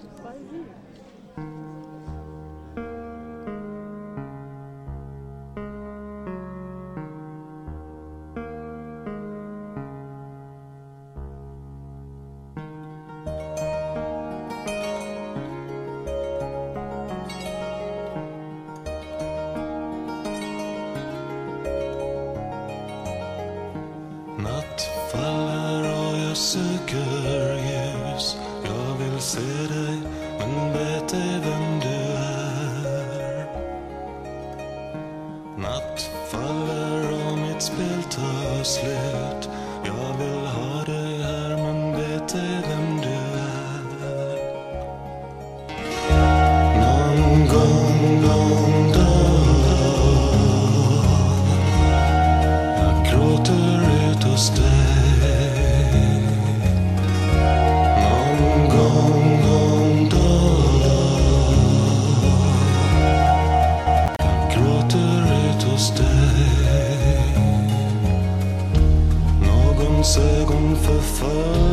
Oh. 71.26 71.63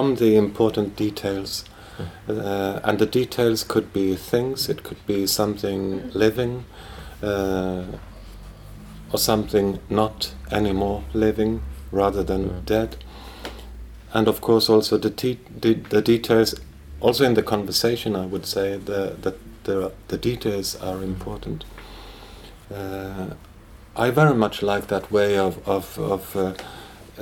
From 0.00 0.14
the 0.14 0.34
important 0.34 0.96
details. 0.96 1.64
Uh, 2.26 2.80
and 2.84 2.98
the 2.98 3.04
details 3.04 3.62
could 3.62 3.92
be 3.92 4.16
things, 4.16 4.70
it 4.70 4.82
could 4.82 5.06
be 5.06 5.26
something 5.26 6.10
living, 6.12 6.64
uh, 7.22 7.84
or 9.12 9.18
something 9.18 9.78
not 9.90 10.32
anymore 10.50 11.04
living 11.12 11.60
rather 11.92 12.22
than 12.22 12.64
dead. 12.64 12.96
And 14.14 14.26
of 14.26 14.40
course, 14.40 14.70
also 14.70 14.96
the, 14.96 15.10
te- 15.10 15.40
the, 15.60 15.74
the 15.74 16.00
details, 16.00 16.54
also 17.00 17.24
in 17.26 17.34
the 17.34 17.42
conversation, 17.42 18.16
I 18.16 18.24
would 18.24 18.46
say 18.46 18.78
the, 18.78 19.16
that 19.20 19.36
the, 19.64 19.92
the 20.08 20.16
details 20.16 20.76
are 20.76 21.02
important. 21.02 21.66
Uh, 22.74 23.34
I 23.94 24.10
very 24.10 24.34
much 24.34 24.62
like 24.62 24.86
that 24.86 25.12
way 25.12 25.36
of, 25.36 25.68
of, 25.68 25.98
of 25.98 26.36
uh, 26.36 26.54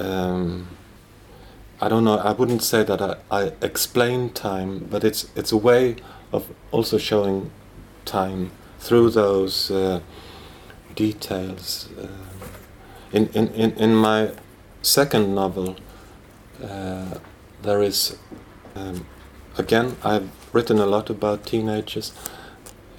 um, 0.00 0.68
I 1.80 1.88
don't 1.88 2.04
know, 2.04 2.18
I 2.18 2.32
wouldn't 2.32 2.62
say 2.62 2.82
that 2.82 3.00
I, 3.00 3.16
I 3.30 3.52
explain 3.62 4.30
time, 4.30 4.88
but 4.90 5.04
it's, 5.04 5.30
it's 5.36 5.52
a 5.52 5.56
way 5.56 5.96
of 6.32 6.48
also 6.72 6.98
showing 6.98 7.52
time 8.04 8.50
through 8.80 9.10
those 9.10 9.70
uh, 9.70 10.00
details. 10.96 11.88
Uh, 11.96 12.08
in, 13.12 13.28
in, 13.28 13.48
in, 13.54 13.70
in 13.72 13.94
my 13.94 14.32
second 14.82 15.34
novel, 15.34 15.76
uh, 16.62 17.18
there 17.62 17.80
is, 17.80 18.16
um, 18.74 19.06
again, 19.56 19.96
I've 20.02 20.28
written 20.52 20.78
a 20.78 20.86
lot 20.86 21.10
about 21.10 21.46
teenagers. 21.46 22.12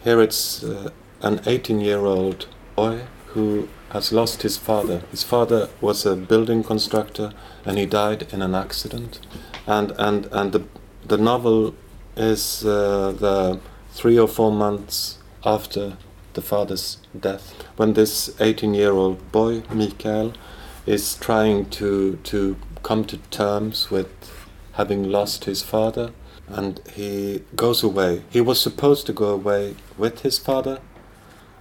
Here 0.05 0.21
it's 0.21 0.63
uh, 0.63 0.91
an 1.21 1.41
18 1.45 1.81
year 1.81 2.05
old 2.05 2.47
boy 2.77 3.01
who 3.27 3.67
has 3.89 4.13
lost 4.13 4.43
his 4.43 4.57
father. 4.57 5.03
His 5.11 5.23
father 5.23 5.69
was 5.81 6.05
a 6.05 6.15
building 6.15 6.63
constructor 6.63 7.33
and 7.69 7.77
he 7.77 7.85
died 7.85 8.25
in 8.33 8.41
an 8.41 8.55
accident. 8.55 9.19
And, 9.67 9.91
and, 9.99 10.25
and 10.31 10.51
the, 10.51 10.63
the 11.05 11.19
novel 11.19 11.75
is 12.17 12.65
uh, 12.65 13.11
the 13.11 13.59
three 13.91 14.17
or 14.17 14.27
four 14.27 14.51
months 14.51 15.19
after 15.45 15.95
the 16.33 16.41
father's 16.41 16.97
death, 17.17 17.53
when 17.75 17.93
this 17.93 18.35
18 18.41 18.73
year 18.73 18.93
old 18.93 19.31
boy, 19.31 19.61
Mikael, 19.71 20.33
is 20.87 21.13
trying 21.17 21.69
to, 21.69 22.15
to 22.23 22.57
come 22.81 23.05
to 23.05 23.17
terms 23.29 23.91
with 23.91 24.09
having 24.73 25.03
lost 25.03 25.45
his 25.45 25.61
father 25.61 26.11
and 26.47 26.81
he 26.95 27.43
goes 27.55 27.83
away. 27.83 28.23
He 28.31 28.41
was 28.41 28.59
supposed 28.59 29.05
to 29.05 29.13
go 29.13 29.27
away 29.27 29.75
with 29.95 30.21
his 30.21 30.39
father. 30.39 30.79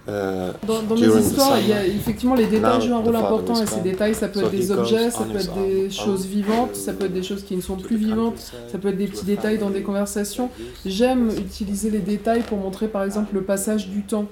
Uh, 0.09 0.51
Dans, 0.65 0.81
dans 0.81 0.95
mes 0.95 1.07
histoires, 1.19 1.59
il 1.59 1.69
y 1.69 1.73
a, 1.73 1.81
summer. 1.83 1.95
effectivement, 1.95 2.35
les 2.35 2.47
détails 2.47 2.81
jouent 2.81 2.95
un 2.95 2.99
rôle 2.99 3.15
important 3.15 3.61
et 3.61 3.65
ces 3.67 3.81
détails, 3.81 4.15
ça 4.15 4.27
peut 4.27 4.39
être 4.39 4.49
des 4.51 4.71
objets, 4.71 5.11
ça 5.11 5.23
peut 5.23 5.37
être 5.37 5.53
des 5.53 5.89
choses 5.91 6.25
vivantes, 6.25 6.75
ça 6.75 6.93
peut 6.93 7.05
être 7.05 7.13
des 7.13 7.23
choses 7.23 7.43
qui 7.43 7.55
ne 7.55 7.61
sont 7.61 7.75
plus 7.75 7.97
vivantes, 7.97 8.37
ça 8.71 8.77
peut 8.79 8.89
être 8.89 8.97
des 8.97 9.07
petits 9.07 9.25
détails 9.25 9.57
dans 9.59 9.69
des 9.69 9.81
conversations. 9.83 10.49
J'aime 10.85 11.29
utiliser 11.37 11.89
les 11.91 11.99
détails 11.99 12.41
pour 12.41 12.57
montrer 12.57 12.87
par 12.87 13.03
exemple 13.03 13.35
le 13.35 13.41
passage 13.43 13.87
du 13.89 14.01
temps. 14.03 14.25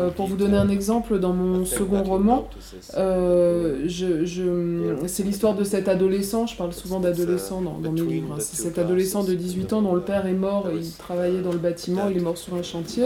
Euh, 0.00 0.10
pour 0.10 0.26
vous 0.26 0.36
donner 0.36 0.56
un 0.56 0.68
exemple, 0.68 1.18
dans 1.18 1.32
mon 1.32 1.64
second 1.64 2.02
roman, 2.02 2.48
euh, 2.96 3.84
je, 3.86 4.24
je- 4.24 4.96
c'est 5.06 5.22
l'histoire 5.22 5.54
de 5.54 5.64
cet 5.64 5.88
adolescent, 5.88 6.46
je 6.46 6.56
parle 6.56 6.72
souvent 6.72 7.00
d'adolescent 7.00 7.60
dans, 7.62 7.78
dans 7.78 7.92
mes 7.92 8.00
livres, 8.00 8.34
hein. 8.34 8.40
c'est 8.40 8.56
cet 8.60 8.78
adolescent 8.78 9.22
de 9.24 9.34
18 9.34 9.72
ans 9.72 9.82
dont 9.82 9.94
le 9.94 10.00
père 10.00 10.26
est 10.26 10.32
mort 10.32 10.68
et 10.70 10.76
il 10.78 10.90
travaillait 10.92 11.42
dans 11.42 11.52
le 11.52 11.58
bâtiment, 11.58 12.08
il 12.10 12.16
est 12.16 12.20
mort 12.20 12.38
sur 12.38 12.54
un 12.54 12.62
chantier. 12.62 13.04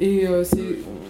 Et 0.00 0.26
euh, 0.26 0.44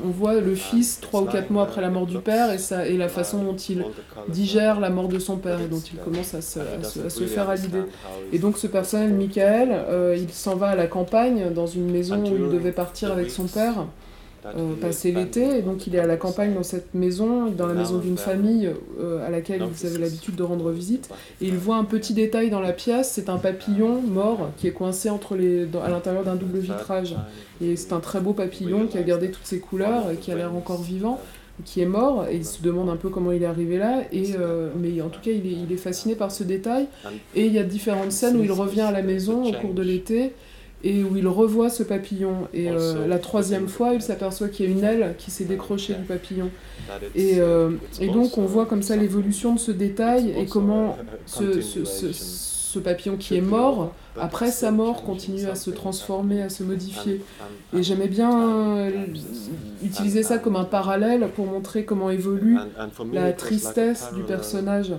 on 0.05 0.11
voit 0.11 0.41
le 0.41 0.55
fils 0.55 1.01
trois 1.01 1.23
ou 1.23 1.27
quatre 1.27 1.51
mois 1.51 1.65
après 1.65 1.81
la 1.81 1.91
mort 1.91 2.07
du 2.07 2.19
père 2.19 2.53
et, 2.53 2.59
ça, 2.59 2.87
et 2.87 2.97
la 2.97 3.09
façon 3.09 3.43
dont 3.43 3.57
il 3.57 3.85
digère 4.29 4.81
la 4.81 4.91
mort 4.91 5.09
de 5.09 5.19
son 5.19 5.37
père 5.37 5.61
et 5.61 5.69
dont 5.69 5.81
il 5.81 5.99
commence 5.99 6.35
à 6.35 6.41
se 6.41 6.61
faire 7.27 7.51
à 7.51 7.57
l'idée. 7.57 7.83
Et 8.33 8.39
donc 8.39 8.57
ce 8.59 8.67
personnage, 8.67 9.11
Michael, 9.11 9.69
euh, 9.73 10.17
il 10.19 10.31
s'en 10.31 10.57
va 10.57 10.69
à 10.69 10.77
la 10.77 10.87
campagne, 10.87 11.53
dans 11.53 11.67
une 11.67 11.91
maison 11.91 12.23
où 12.23 12.35
il 12.35 12.51
devait 12.51 12.73
partir 12.73 13.13
avec 13.13 13.31
son 13.31 13.45
père, 13.45 13.87
euh, 14.57 14.75
passer 14.81 15.13
l'été, 15.13 15.59
et 15.59 15.63
donc 15.63 15.87
il 15.87 15.95
est 15.95 15.99
à 15.99 16.07
la 16.07 16.17
campagne 16.17 16.55
dans 16.55 16.63
cette 16.63 16.95
maison, 16.95 17.51
dans 17.51 17.67
la 17.67 17.75
maison 17.75 17.99
d'une 17.99 18.17
famille 18.19 18.71
euh, 19.01 19.27
à 19.27 19.31
laquelle 19.31 19.63
ils 19.83 19.87
avaient 19.87 19.99
l'habitude 19.99 20.37
de 20.37 20.43
rendre 20.43 20.71
visite, 20.71 21.09
et 21.41 21.47
il 21.47 21.57
voit 21.57 21.77
un 21.77 21.85
petit 21.85 22.15
détail 22.15 22.51
dans 22.51 22.61
la 22.61 22.73
pièce, 22.73 23.11
c'est 23.13 23.29
un 23.29 23.39
papillon 23.39 24.01
mort 24.03 24.51
qui 24.57 24.67
est 24.67 24.73
coincé 24.73 25.11
entre 25.11 25.35
les, 25.37 25.67
dans- 25.67 25.83
à 25.83 25.89
l'intérieur 25.91 26.25
d'un 26.25 26.37
double 26.37 26.59
vitrage. 26.59 27.15
Et 27.61 27.75
c'est 27.77 27.93
un 27.93 28.01
très 28.01 28.21
beau 28.21 28.33
papillon 28.35 28.87
qui 28.87 28.99
a 28.99 29.03
gardé 29.03 29.31
toutes 29.31 29.47
ses 29.47 29.59
couleurs 29.59 30.11
et 30.13 30.17
qui 30.17 30.31
a 30.31 30.35
l'air 30.37 30.55
encore 30.55 30.81
vivant, 30.83 31.19
qui 31.65 31.81
est 31.81 31.87
mort, 31.87 32.27
et 32.31 32.37
il 32.37 32.45
se 32.45 32.63
demande 32.63 32.89
un 32.89 32.95
peu 32.95 33.09
comment 33.09 33.33
il 33.33 33.43
est 33.43 33.47
arrivé 33.47 33.79
là, 33.79 34.03
et, 34.13 34.35
euh, 34.39 34.69
mais 34.81 35.01
en 35.03 35.09
tout 35.09 35.19
cas 35.21 35.33
il 35.33 35.45
est, 35.45 35.57
il 35.67 35.73
est 35.73 35.77
fasciné 35.77 36.15
par 36.15 36.31
ce 36.31 36.45
détail, 36.45 36.87
et 37.35 37.47
il 37.47 37.53
y 37.53 37.59
a 37.59 37.65
différentes 37.65 38.13
scènes 38.13 38.37
où 38.37 38.45
il 38.45 38.53
revient 38.53 38.83
à 38.83 38.93
la 38.93 39.03
maison 39.03 39.43
au 39.45 39.53
cours 39.61 39.75
de 39.75 39.83
l'été, 39.83 40.35
et 40.85 41.03
où 41.03 41.17
il 41.17 41.27
revoit 41.27 41.71
ce 41.71 41.83
papillon. 41.83 42.49
Et 42.55 42.69
euh, 42.71 43.07
la 43.09 43.19
troisième 43.19 43.69
fois, 43.69 43.95
il 43.95 44.03
s'aperçoit 44.03 44.49
qu'il 44.49 44.67
y 44.67 44.69
a 44.69 44.73
une 44.73 44.85
aile 44.85 45.15
qui 45.19 45.31
s'est 45.31 45.45
décrochée 45.45 45.95
du 45.95 46.05
papillon. 46.05 46.51
Et, 47.15 47.41
euh, 47.41 47.71
et 48.01 48.07
donc 48.09 48.39
on 48.39 48.45
voit 48.47 48.67
comme 48.67 48.83
ça 48.83 48.97
l'évolution 48.97 49.55
de 49.55 49.59
ce 49.59 49.73
détail 49.73 50.31
et 50.39 50.47
comment 50.47 50.97
ce, 51.27 51.61
ce- 51.63 51.85
ce- 51.85 52.13
ce 52.13 52.79
papillon 52.79 53.17
qui 53.17 53.35
est 53.35 53.41
mort, 53.41 53.93
après 54.21 54.51
sa 54.51 54.71
mort, 54.71 55.03
continue 55.03 55.47
à 55.47 55.55
se 55.55 55.71
transformer, 55.71 56.43
à 56.43 56.49
se 56.51 56.63
modifier. 56.63 57.23
Et 57.77 57.83
j'aimais 57.83 58.09
bien 58.09 58.31
euh, 58.77 58.91
utiliser 59.83 60.23
ça 60.23 60.39
comme 60.39 60.55
un 60.57 60.65
parallèle 60.65 61.29
pour 61.35 61.47
montrer 61.47 61.85
comment 61.85 62.11
évolue 62.11 62.57
la 63.15 63.33
tristesse 63.33 64.09
du 64.15 64.23
personnage 64.23 64.93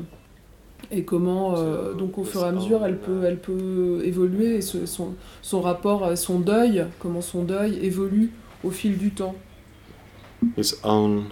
et 0.91 1.03
comment 1.03 1.55
euh, 1.57 1.93
donc 1.93 2.17
au 2.17 2.23
fur 2.23 2.41
et 2.43 2.47
à 2.47 2.51
mesure 2.51 2.83
elle 2.85 2.97
peut, 2.97 3.23
elle 3.25 3.37
peut 3.39 4.01
évoluer 4.03 4.55
et 4.55 4.61
ce- 4.61 4.85
son, 4.85 5.13
son 5.41 5.61
rapport 5.61 6.03
à 6.03 6.15
son 6.15 6.39
deuil, 6.39 6.85
comment 6.99 7.21
son 7.21 7.43
deuil 7.43 7.77
évolue 7.83 8.31
au 8.63 8.71
fil 8.71 8.97
du 8.97 9.11
temps. 9.11 9.35
his 10.57 10.73
own 10.83 11.25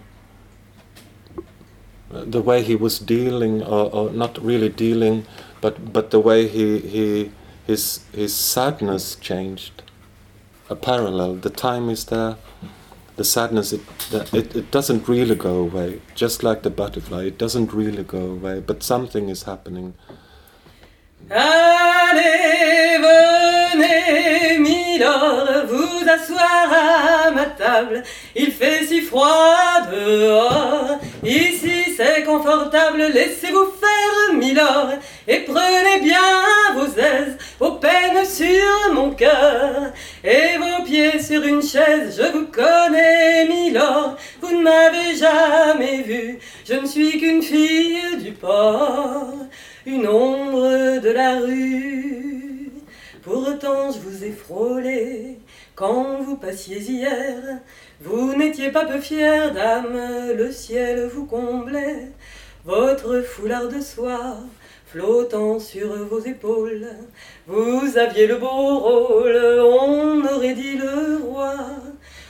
uh, 2.13 2.24
the 2.30 2.41
way 2.41 2.62
he 2.62 2.76
was 2.76 3.00
dealing 3.00 3.62
or, 3.63 3.89
or 3.93 4.12
not 4.12 4.38
really 4.43 4.70
dealing 4.70 5.24
but 5.62 5.91
but 5.93 6.12
the 6.12 6.20
way 6.20 6.48
he, 6.48 6.80
he 6.80 7.32
his 7.65 8.02
his 8.13 8.34
sadness 8.34 9.15
changed 9.20 9.82
a 10.70 10.76
parallel 10.76 11.36
the 11.36 11.50
time 11.50 11.89
is 11.89 12.06
there 12.06 12.36
the 13.17 13.23
sadness 13.23 13.73
it, 13.73 13.82
it 14.34 14.56
it 14.56 14.71
doesn't 14.71 15.08
really 15.08 15.36
go 15.36 15.56
away 15.67 15.99
just 16.15 16.43
like 16.43 16.62
the 16.63 16.69
butterfly 16.69 17.23
it 17.25 17.38
doesn't 17.38 17.73
really 17.73 18.03
go 18.03 18.23
away 18.38 18.60
but 18.60 18.84
something 18.84 19.30
is 19.30 19.43
happening 19.43 19.93
Allez, 21.30 22.99
venez, 23.03 24.60
Milord, 24.60 25.65
vous 25.67 26.08
asseoir 26.08 27.27
à 27.27 27.32
ma 27.32 27.45
table. 27.47 28.03
Il 28.34 28.51
fait 28.51 28.86
si 28.86 29.01
froid 29.01 29.82
dehors. 29.91 30.99
Ici 31.23 31.93
c'est 31.97 32.23
confortable, 32.23 33.03
laissez-vous 33.13 33.73
faire, 33.84 34.36
Milord. 34.36 34.99
Et 35.28 35.40
prenez 35.40 36.00
bien 36.02 36.18
vos 36.76 36.88
aises, 37.00 37.38
vos 37.60 37.74
peines 37.74 38.26
sur 38.26 38.94
mon 38.94 39.12
cœur. 39.12 39.92
Et 40.24 40.58
vos 40.58 40.84
pieds 40.86 41.20
sur 41.22 41.44
une 41.44 41.62
chaise, 41.62 42.22
je 42.22 42.32
vous 42.32 42.48
connais, 42.48 43.46
Milord. 43.48 44.16
Vous 44.42 44.56
ne 44.56 44.63
m'avez 44.63 45.16
jamais 45.16 46.02
vu, 46.02 46.40
je 46.66 46.76
ne 46.76 46.86
suis 46.86 47.20
qu'une 47.20 47.42
fille 47.42 48.18
du 48.24 48.32
port 48.32 49.34
une 49.88 50.06
ombre 50.06 51.00
de 51.00 51.10
la 51.10 51.40
rue. 51.40 52.70
Pourtant 53.24 53.90
je 53.90 54.00
vous 54.00 54.24
ai 54.26 54.32
frôlé 54.32 55.40
quand 55.76 56.22
vous 56.22 56.36
passiez 56.36 56.80
hier. 56.80 57.62
Vous 58.02 58.36
n'étiez 58.36 58.70
pas 58.70 58.86
peu 58.86 59.00
fière, 59.00 59.54
dame, 59.54 59.98
le 60.36 60.52
ciel 60.52 61.08
vous 61.08 61.26
comblait. 61.26 62.12
Votre 62.66 63.22
foulard 63.22 63.70
de 63.70 63.80
soie 63.80 64.40
flottant 64.88 65.60
sur 65.60 65.89
vos 66.06 66.19
épaules. 66.19 66.88
Vous 67.45 67.97
aviez 67.97 68.26
le 68.26 68.38
beau 68.38 68.80
rôle, 68.80 69.36
on 69.36 70.26
aurait 70.26 70.54
dit 70.54 70.78
le 70.78 71.17
roi. 71.23 71.56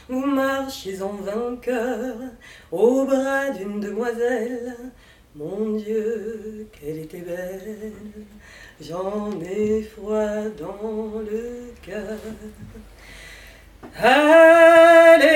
Vous 0.10 0.26
marchiez 0.26 1.02
en 1.02 1.14
vainqueur 1.14 2.16
au 2.72 3.06
bras 3.06 3.52
d'une 3.52 3.80
demoiselle. 3.80 4.76
Mon 5.36 5.78
Dieu, 5.78 6.68
qu'elle 6.72 6.98
était 6.98 7.22
belle, 7.22 7.92
j'en 8.82 9.30
ai 9.42 9.84
froid 9.84 10.50
dans 10.58 11.20
le 11.20 11.74
cœur. 11.86 12.18
Allez, 14.02 15.28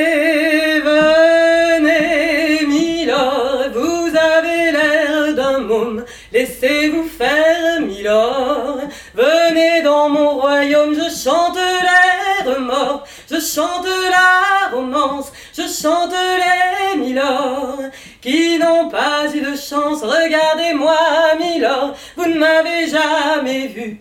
venez, 0.81 2.65
Milord, 2.67 3.69
vous 3.73 4.09
avez 4.15 4.71
l'air 4.71 5.33
d'un 5.35 5.59
môme, 5.59 6.05
laissez-vous 6.31 7.07
faire, 7.07 7.81
Milord. 7.81 8.81
Venez 9.15 9.81
dans 9.81 10.09
mon 10.09 10.39
royaume, 10.39 10.93
je 10.95 11.09
chante 11.09 11.57
les 11.57 12.51
remords, 12.51 13.05
je 13.29 13.39
chante 13.39 13.87
la 14.09 14.75
romance, 14.75 15.31
je 15.53 15.63
chante 15.63 16.13
les 16.13 16.99
Milord 16.99 17.79
qui 18.21 18.57
n'ont 18.59 18.89
pas 18.89 19.25
eu 19.33 19.41
de 19.41 19.55
chance. 19.55 20.01
Regardez-moi, 20.03 20.97
Milord, 21.39 21.95
vous 22.15 22.27
ne 22.27 22.37
m'avez 22.37 22.87
jamais 22.87 23.67
vu, 23.67 23.99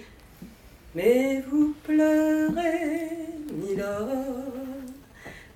Mais 0.94 1.42
vous 1.50 1.74
pleurez, 1.84 3.29
Milord, 3.50 4.52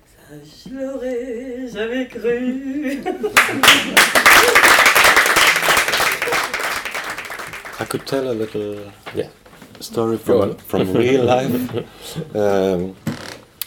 ça 0.05 0.35
je 0.43 0.73
l'aurais 0.75 1.67
jamais 1.71 2.07
cru. 2.07 3.01
I 7.79 7.85
could 7.85 8.05
tell 8.05 8.29
a 8.29 8.33
little 8.33 8.91
yeah. 9.15 9.29
story 9.79 10.17
from, 10.17 10.55
from 10.57 10.93
real 10.93 11.23
life. 11.35 12.35
Um, 12.35 12.95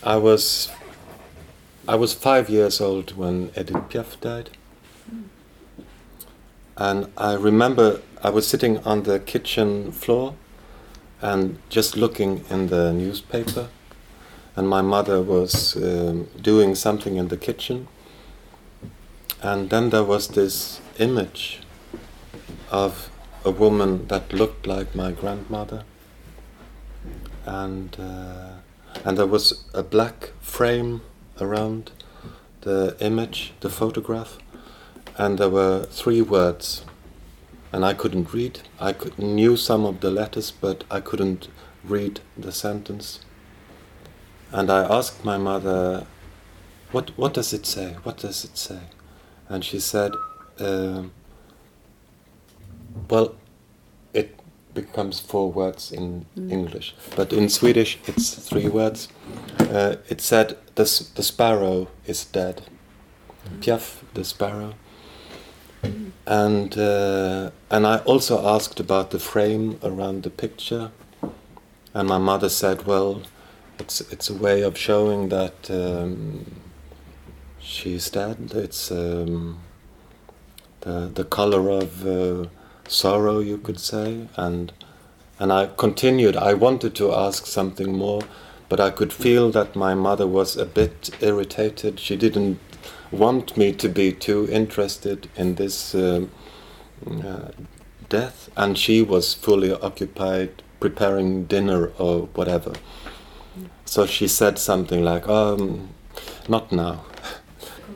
I 0.03 0.17
was 0.17 0.71
I 1.87 1.95
was 1.95 2.13
five 2.13 2.51
years 2.51 2.81
old 2.81 3.17
when 3.17 3.51
Edith 3.57 3.89
Piaf 3.89 4.21
died, 4.21 4.51
and 6.77 7.07
I 7.17 7.33
remember 7.35 8.01
I 8.23 8.31
was 8.31 8.47
sitting 8.47 8.79
on 8.85 9.05
the 9.05 9.21
kitchen 9.21 9.91
floor 9.93 10.35
and 11.21 11.59
just 11.69 11.97
looking 11.97 12.45
in 12.51 12.69
the 12.69 12.93
newspaper, 12.93 13.69
and 14.59 14.69
my 14.69 14.83
mother 14.83 15.23
was 15.23 15.77
um, 15.77 16.27
doing 16.43 16.75
something 16.75 17.15
in 17.15 17.29
the 17.29 17.37
kitchen, 17.37 17.87
and 19.41 19.71
then 19.71 19.91
there 19.91 20.03
was 20.03 20.27
this 20.29 20.81
image 20.99 21.61
of 22.69 23.09
a 23.45 23.53
woman 23.53 24.09
that 24.09 24.33
looked 24.33 24.67
like 24.67 24.97
my 24.97 25.13
grandmother, 25.13 25.85
and 27.47 27.97
uh, 28.01 28.55
and 29.05 29.17
there 29.17 29.29
was 29.29 29.63
a 29.75 29.85
black 29.85 30.33
frame 30.41 31.03
around 31.41 31.93
the 32.63 32.97
image, 32.99 33.53
the 33.61 33.71
photograph, 33.71 34.39
and 35.17 35.39
there 35.39 35.51
were 35.51 35.85
three 35.85 36.21
words, 36.21 36.85
and 37.73 37.85
I 37.85 37.95
couldn't 37.95 38.35
read. 38.35 38.63
I 38.81 38.93
could, 38.93 39.21
knew 39.21 39.57
some 39.57 39.87
of 39.87 40.01
the 40.01 40.11
letters, 40.11 40.51
but 40.51 40.83
I 40.91 40.99
couldn't 40.99 41.47
read 41.85 42.19
the 42.37 42.51
sentence. 42.51 43.21
And 44.53 44.71
I 44.71 44.83
asked 44.85 45.25
my 45.25 45.37
mother, 45.37 46.07
"What 46.93 47.11
what 47.19 47.35
does 47.35 47.53
it 47.53 47.67
say? 47.67 47.97
What 48.03 48.19
does 48.19 48.45
it 48.45 48.57
say?" 48.57 48.81
And 49.49 49.65
she 49.65 49.81
said. 49.81 50.13
Um, 50.59 51.13
well, 53.09 53.35
it 54.13 54.39
becomes 54.75 55.21
four 55.21 55.51
words 55.53 55.93
in 55.93 56.27
English, 56.37 56.95
but 57.17 57.33
in 57.33 57.49
Swedish 57.49 57.99
it's 58.07 58.35
three 58.35 58.69
words. 58.69 59.09
Uh, 59.61 59.97
it 60.09 60.21
said 60.21 60.57
the 60.75 60.85
the 61.15 61.23
sparrow 61.23 61.89
is 62.07 62.25
dead. 62.25 62.63
Piaf, 63.61 64.03
the 64.15 64.25
sparrow. 64.25 64.75
And 66.27 66.77
uh, 66.77 67.51
and 67.71 67.87
I 67.87 67.99
also 68.05 68.47
asked 68.55 68.81
about 68.81 69.11
the 69.11 69.19
frame 69.19 69.79
around 69.83 70.23
the 70.23 70.31
picture, 70.31 70.91
and 71.95 72.09
my 72.09 72.19
mother 72.19 72.49
said, 72.49 72.87
"Well, 72.87 73.23
it's 73.79 74.01
it's 74.13 74.31
a 74.31 74.35
way 74.35 74.63
of 74.63 74.77
showing 74.77 75.29
that 75.29 75.71
um, 75.71 76.45
she's 77.61 78.11
dead. 78.11 78.53
It's 78.55 78.91
um, 78.91 79.61
the 80.81 81.11
the 81.15 81.25
color 81.25 81.71
of 81.71 82.07
uh, 82.07 82.47
sorrow, 82.89 83.41
you 83.41 83.59
could 83.59 83.81
say." 83.81 84.29
And 84.37 84.73
and 85.39 85.53
I 85.53 85.67
continued. 85.77 86.37
I 86.37 86.55
wanted 86.55 86.95
to 86.97 87.15
ask 87.15 87.47
something 87.47 87.93
more, 87.97 88.23
but 88.69 88.81
I 88.81 88.91
could 88.91 89.13
feel 89.13 89.51
that 89.53 89.77
my 89.77 89.95
mother 89.95 90.27
was 90.27 90.57
a 90.57 90.67
bit 90.67 91.11
irritated. 91.21 92.01
She 92.01 92.17
didn't 92.17 92.59
want 93.11 93.57
me 93.57 93.73
to 93.73 93.89
be 93.89 94.13
too 94.13 94.49
interested 94.51 95.29
in 95.37 95.55
this 95.55 95.95
um, 95.95 96.31
uh, 97.07 97.49
death, 98.09 98.51
and 98.57 98.77
she 98.77 99.03
was 99.03 99.35
fully 99.35 99.73
occupied 99.73 100.63
preparing 100.81 101.45
dinner 101.45 101.93
or 101.99 102.29
whatever. 102.35 102.73
So 103.85 104.07
she 104.07 104.29
said 104.29 104.59
something 104.59 105.03
like, 105.03 105.29
um, 105.29 105.79
"Not 106.49 106.73
now." 106.73 106.97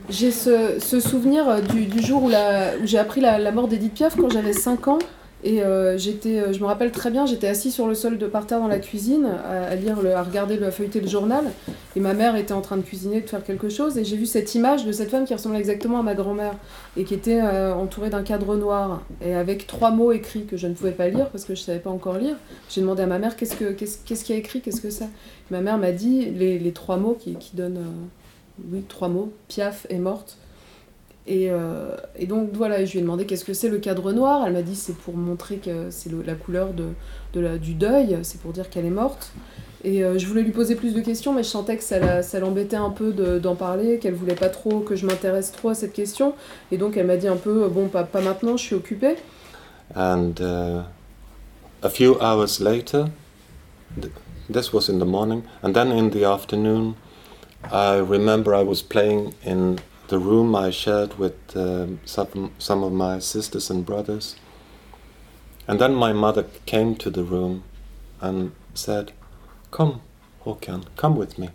J'ai 0.08 0.30
ce, 0.32 0.78
ce 0.80 1.00
souvenir 1.00 1.48
euh, 1.48 1.60
du, 1.60 1.86
du 1.86 2.02
jour 2.02 2.24
où, 2.24 2.28
où 2.28 2.86
j'ai 2.86 2.98
appris 2.98 3.20
la, 3.20 3.38
la 3.38 3.52
mort 3.52 3.68
d'Edith 3.68 3.94
Piaf 3.94 4.16
quand 4.16 4.30
j'avais 4.30 4.52
5 4.52 4.88
ans. 4.88 4.98
Et 5.44 5.62
euh, 5.62 5.98
j'étais, 5.98 6.38
euh, 6.38 6.52
je 6.52 6.60
me 6.60 6.66
rappelle 6.66 6.92
très 6.92 7.10
bien, 7.10 7.26
j'étais 7.26 7.48
assis 7.48 7.72
sur 7.72 7.88
le 7.88 7.94
sol 7.94 8.16
de 8.16 8.26
par 8.26 8.46
terre 8.46 8.60
dans 8.60 8.68
la 8.68 8.78
cuisine, 8.78 9.26
à, 9.26 9.74
lire, 9.74 9.98
à 10.14 10.22
regarder, 10.22 10.62
à 10.62 10.70
feuilleter 10.70 11.00
le 11.00 11.08
journal. 11.08 11.44
Et 11.96 12.00
ma 12.00 12.14
mère 12.14 12.36
était 12.36 12.52
en 12.52 12.60
train 12.60 12.76
de 12.76 12.82
cuisiner, 12.82 13.20
de 13.20 13.28
faire 13.28 13.42
quelque 13.42 13.68
chose. 13.68 13.98
Et 13.98 14.04
j'ai 14.04 14.16
vu 14.16 14.26
cette 14.26 14.54
image 14.54 14.86
de 14.86 14.92
cette 14.92 15.10
femme 15.10 15.24
qui 15.24 15.34
ressemblait 15.34 15.58
exactement 15.58 15.98
à 15.98 16.02
ma 16.02 16.14
grand-mère 16.14 16.54
et 16.96 17.02
qui 17.02 17.14
était 17.14 17.40
euh, 17.42 17.74
entourée 17.74 18.08
d'un 18.08 18.22
cadre 18.22 18.56
noir 18.56 19.02
et 19.20 19.34
avec 19.34 19.66
trois 19.66 19.90
mots 19.90 20.12
écrits 20.12 20.44
que 20.44 20.56
je 20.56 20.68
ne 20.68 20.74
pouvais 20.74 20.92
pas 20.92 21.08
lire 21.08 21.28
parce 21.30 21.44
que 21.44 21.56
je 21.56 21.60
savais 21.60 21.80
pas 21.80 21.90
encore 21.90 22.18
lire. 22.18 22.36
J'ai 22.70 22.80
demandé 22.80 23.02
à 23.02 23.06
ma 23.06 23.18
mère 23.18 23.36
qu'est-ce 23.36 23.56
que 23.56 23.72
qu'est-ce 23.72 23.98
qu'est-ce 24.04 24.24
qu'il 24.24 24.36
y 24.36 24.38
a 24.38 24.40
écrit, 24.40 24.60
qu'est-ce 24.60 24.80
que 24.80 24.90
c'est. 24.90 25.08
Ma 25.50 25.60
mère 25.60 25.76
m'a 25.76 25.92
dit 25.92 26.26
les, 26.30 26.72
trois 26.72 26.96
mots 26.98 27.18
qui, 27.18 27.36
donnent 27.54 27.84
oui 28.70 28.84
trois 28.88 29.08
mots. 29.08 29.32
Piaf 29.48 29.86
est 29.90 29.98
morte. 29.98 30.38
Et, 31.26 31.50
euh, 31.50 31.94
et 32.16 32.26
donc 32.26 32.50
voilà, 32.52 32.84
je 32.84 32.92
lui 32.92 32.98
ai 32.98 33.02
demandé 33.02 33.26
qu'est-ce 33.26 33.44
que 33.44 33.54
c'est 33.54 33.68
le 33.68 33.78
cadre 33.78 34.12
noir. 34.12 34.44
Elle 34.46 34.54
m'a 34.54 34.62
dit 34.62 34.74
c'est 34.74 34.96
pour 34.96 35.16
montrer 35.16 35.56
que 35.58 35.88
c'est 35.90 36.10
la 36.26 36.34
couleur 36.34 36.70
de, 36.72 37.56
du 37.58 37.74
deuil, 37.74 38.18
c'est 38.22 38.40
pour 38.40 38.52
dire 38.52 38.68
qu'elle 38.70 38.86
est 38.86 38.90
morte. 38.90 39.32
Et 39.84 40.04
euh, 40.04 40.16
je 40.18 40.26
voulais 40.26 40.42
lui 40.42 40.52
poser 40.52 40.76
plus 40.76 40.94
de 40.94 41.00
questions, 41.00 41.32
mais 41.32 41.42
je 41.42 41.48
sentais 41.48 41.76
que 41.76 41.82
ça 41.82 42.40
l'embêtait 42.40 42.76
un 42.76 42.90
peu 42.90 43.12
de- 43.12 43.38
d'en 43.40 43.56
parler, 43.56 43.98
qu'elle 43.98 44.14
voulait 44.14 44.36
pas 44.36 44.48
trop 44.48 44.80
que 44.80 44.94
je 44.96 45.06
m'intéresse 45.06 45.50
trop 45.52 45.70
à 45.70 45.74
cette 45.74 45.92
question. 45.92 46.34
Et 46.70 46.76
donc 46.76 46.96
elle 46.96 47.06
m'a 47.06 47.16
dit 47.16 47.28
un 47.28 47.36
peu 47.36 47.68
bon, 47.68 47.88
pas, 47.88 48.06
maintenant, 48.20 48.56
je 48.56 48.62
suis 48.64 48.74
occupée. 48.76 49.16
And 49.96 50.34
uh, 50.40 50.82
a 51.82 51.88
few 51.90 52.16
hours 52.20 52.60
later, 52.60 53.06
th- 54.00 54.12
this 54.52 54.72
was 54.72 54.88
in 54.88 54.98
the 54.98 55.04
morning, 55.04 55.42
and 55.62 55.72
then 55.72 55.90
in 55.92 56.10
the 56.10 56.24
afternoon, 56.24 56.94
I 57.72 57.96
remember 57.98 58.54
I 58.54 58.62
was 58.64 58.82
playing 58.82 59.34
in 59.44 59.76
the 60.12 60.18
room 60.18 60.54
I 60.54 60.68
shared 60.68 61.18
with 61.18 61.56
um, 61.56 61.98
some, 62.04 62.52
some 62.58 62.82
of 62.82 62.92
my 62.92 63.18
sisters 63.18 63.70
and 63.70 63.86
brothers. 63.86 64.36
And 65.66 65.80
then 65.80 65.94
my 65.94 66.12
mother 66.12 66.44
came 66.66 66.96
to 66.96 67.08
the 67.08 67.24
room 67.24 67.64
and 68.20 68.52
said, 68.74 69.12
Come, 69.70 70.02
Håkan, 70.44 70.84
come 70.96 71.16
with 71.16 71.38
me. 71.38 71.48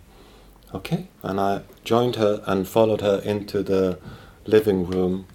Okay? 0.73 1.07
And 1.21 1.39
I 1.39 1.61
joined 1.83 2.15
her 2.15 2.41
and 2.47 2.67
followed 2.67 3.01
her 3.01 3.21
into 3.23 3.61
the 3.61 3.99
living 4.47 4.87
room 4.87 5.27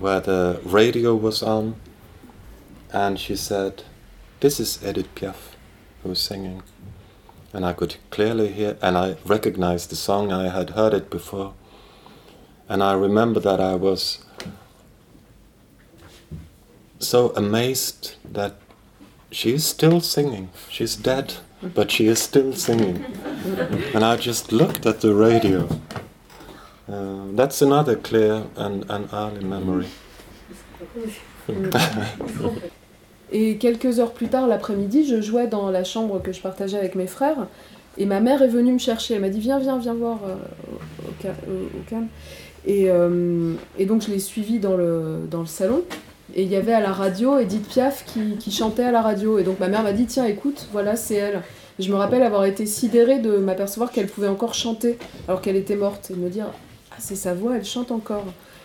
where 0.00 0.18
the 0.18 0.60
radio 0.64 1.14
was 1.14 1.40
on 1.40 1.76
and 2.92 3.20
she 3.20 3.36
said, 3.36 3.84
This 4.40 4.58
is 4.58 4.84
Edith 4.84 5.14
Piaf 5.14 5.54
who's 6.02 6.18
singing. 6.18 6.64
And 7.52 7.64
I 7.64 7.74
could 7.74 7.94
clearly 8.10 8.48
hear, 8.48 8.76
and 8.82 8.98
I 8.98 9.18
recognized 9.24 9.90
the 9.90 9.94
song, 9.94 10.32
I 10.32 10.48
had 10.48 10.70
heard 10.70 10.94
it 10.94 11.10
before. 11.10 11.54
And 12.68 12.82
I 12.82 12.94
remember 12.94 13.40
that 13.40 13.60
I 13.60 13.74
was 13.74 14.24
so 16.98 17.32
amazed 17.36 18.14
that 18.24 18.54
she 19.30 19.52
is 19.52 19.66
still 19.66 20.00
singing. 20.00 20.50
She's 20.70 20.96
dead, 20.96 21.34
but 21.62 21.90
she 21.90 22.06
is 22.06 22.18
still 22.20 22.52
singing. 22.54 23.04
and 23.94 24.04
I 24.04 24.16
just 24.16 24.52
looked 24.52 24.86
at 24.86 25.00
the 25.00 25.14
radio. 25.14 25.68
Uh, 26.88 27.26
that's 27.32 27.60
another 27.62 27.96
clear 27.96 28.44
and, 28.56 28.84
and 28.90 29.08
early 29.12 29.44
memory. 29.44 29.88
Et 33.32 33.56
quelques 33.58 33.98
heures 33.98 34.12
plus 34.12 34.28
tard, 34.28 34.46
l'après-midi, 34.46 35.06
je 35.06 35.20
jouais 35.20 35.48
dans 35.48 35.70
la 35.70 35.82
chambre 35.82 36.22
que 36.22 36.32
je 36.32 36.40
partageais 36.40 36.78
avec 36.78 36.94
mes 36.94 37.08
frères. 37.08 37.48
Et 37.96 38.06
ma 38.06 38.20
mère 38.20 38.42
est 38.42 38.48
venue 38.48 38.72
me 38.72 38.78
chercher. 38.78 39.14
Elle 39.14 39.22
m'a 39.22 39.28
dit 39.28 39.40
Viens, 39.40 39.58
viens, 39.58 39.78
viens 39.78 39.94
voir 39.94 40.20
euh, 40.24 40.36
au, 40.70 41.08
au 41.08 41.52
au-. 41.52 42.04
Et, 42.66 42.90
euh, 42.90 43.54
et 43.78 43.86
donc, 43.86 44.02
je 44.02 44.10
l'ai 44.10 44.18
suivie 44.18 44.58
dans 44.58 44.76
le, 44.76 45.20
dans 45.30 45.40
le 45.40 45.46
salon. 45.46 45.82
Et 46.34 46.42
il 46.42 46.48
y 46.48 46.56
avait 46.56 46.72
à 46.72 46.80
la 46.80 46.92
radio 46.92 47.38
Edith 47.38 47.68
Piaf 47.68 48.04
qui, 48.04 48.50
chantait 48.50 48.84
à 48.84 48.92
la 48.92 49.02
radio. 49.02 49.38
Et 49.38 49.44
donc, 49.44 49.60
ma 49.60 49.68
mère 49.68 49.82
m'a 49.82 49.92
dit 49.92 50.06
Tiens, 50.06 50.24
écoute, 50.24 50.68
voilà, 50.72 50.96
c'est 50.96 51.14
elle. 51.14 51.42
Et 51.78 51.82
je 51.82 51.90
me 51.90 51.96
rappelle 51.96 52.22
avoir 52.22 52.44
été 52.44 52.66
sidérée 52.66 53.18
de 53.18 53.36
m'apercevoir 53.36 53.90
qu'elle 53.90 54.06
pouvait 54.06 54.28
encore 54.28 54.54
chanter 54.54 54.98
alors 55.28 55.40
qu'elle 55.40 55.56
était 55.56 55.76
morte. 55.76 56.10
Et 56.10 56.14
me 56.14 56.30
dire 56.30 56.46
Ah, 56.90 56.96
c'est 56.98 57.16
sa 57.16 57.34
voix, 57.34 57.56
elle 57.56 57.64
chante 57.64 57.90
encore. 57.90 58.24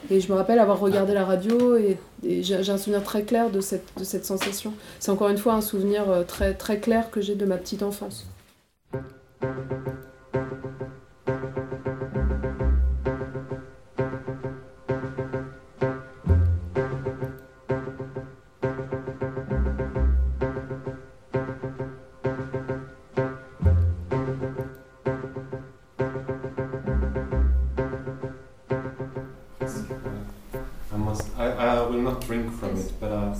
Et 0.10 0.22
je 0.22 0.32
me 0.32 0.38
rappelle 0.38 0.60
avoir 0.60 0.80
regardé 0.80 1.14
la 1.14 1.26
radio 1.26 1.76
et, 1.76 1.98
et 2.26 2.42
j'ai 2.42 2.64
j'ai 2.64 2.72
un 2.72 2.78
souvenir 2.78 3.04
très 3.04 3.24
clair 3.24 3.50
de 3.50 3.60
cette, 3.60 3.88
de 3.98 4.06
cette 4.06 4.26
sensation. 4.26 4.74
C'est 5.00 5.12
encore 5.12 5.28
une 5.28 5.38
fois 5.38 5.54
un 5.54 5.62
souvenir 5.62 6.10
euh, 6.10 6.24
très, 6.24 6.54
très 6.54 6.80
clair 6.80 7.12
que 7.12 7.20
j'ai 7.20 7.36
de 7.36 7.46
ma 7.46 7.58
petite 7.58 7.84
enfance. 7.84 8.26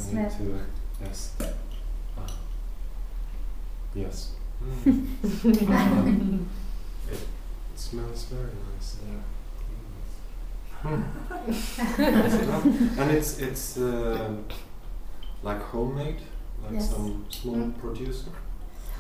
To. 0.08 0.60
Yes. 1.02 1.34
Yes. 3.96 4.32
Mm. 4.64 5.08
it 7.12 7.20
smells 7.76 8.26
very 8.26 8.52
nice. 8.76 8.98
and 12.98 13.12
it's 13.12 13.40
it's 13.40 13.78
uh, 13.78 14.30
like 15.44 15.62
homemade, 15.62 16.22
like 16.64 16.74
Yes. 16.74 16.90
some 16.90 17.26
small 17.30 17.56
Mm. 17.56 17.74
producer. 17.80 18.32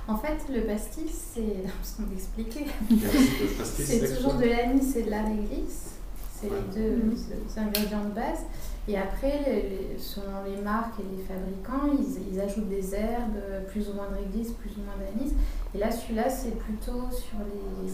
En 0.08 0.18
fait, 0.18 0.40
le 0.50 0.62
pastis, 0.66 1.12
c'est 1.36 1.68
ce 1.84 1.98
qu'on 1.98 2.08
m'expliquait. 2.10 2.66
Yes, 2.90 3.12
the 3.12 3.58
pastis 3.58 3.86
C'est 3.86 4.16
toujours 4.16 4.34
de 4.34 4.46
l'anis 4.46 4.96
et 4.96 5.04
de 5.04 5.10
la 5.12 5.24
réglisse. 5.24 5.99
C'est 6.40 6.50
Ouais. 6.50 6.56
les 6.76 6.82
deux 6.82 6.96
Mhm. 6.96 7.16
les 7.32 7.60
ingrédients 7.62 8.06
de 8.06 8.12
base. 8.14 8.40
Et 8.88 8.98
après, 8.98 9.42
les- 9.46 9.62
les- 9.70 9.98
selon 10.00 10.44
les 10.46 10.62
marques 10.62 11.00
et 11.00 11.04
les 11.18 11.24
fabricants, 11.24 11.96
ils, 12.00 12.34
ils 12.34 12.40
ajoutent 12.40 12.70
des 12.70 12.96
herbes, 12.96 13.38
plus 13.70 13.90
ou 13.90 13.94
moins 13.94 14.08
de 14.10 14.16
réglisse, 14.16 14.52
plus 14.54 14.72
ou 14.78 14.82
moins 14.82 14.96
d'anis. 14.98 15.34
Et 15.76 15.78
là, 15.78 15.92
celui-là, 15.92 16.30
c'est 16.30 16.58
plutôt 16.58 17.10
sur 17.12 17.38
les 17.40 17.90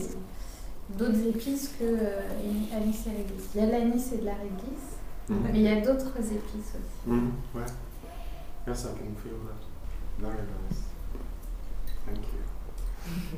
d'autres 0.98 1.28
épices 1.28 1.70
que 1.80 1.84
euh, 1.84 2.22
anis 2.76 3.08
et 3.08 3.10
réglisse. 3.18 3.50
Il 3.56 3.62
y 3.62 3.64
a 3.64 3.68
de 3.68 3.72
l'anis 3.72 4.14
et 4.14 4.18
de 4.18 4.26
la 4.26 4.34
réglisse, 4.36 4.90
Mhm. 5.30 5.38
mais 5.44 5.50
il 5.56 5.62
y 5.64 5.68
a 5.68 5.82
d'autres 5.82 6.16
épices 6.20 6.74
aussi. 6.76 7.08
Mm, 7.10 7.32
ouais. 7.56 7.62
Yes, 8.68 8.84
I 8.84 8.88
can 8.98 9.16
feel 9.24 9.34
that. 9.48 9.62
Very 10.20 10.44
nice. 10.44 10.82
Thank 12.06 12.18
you. 12.28 12.42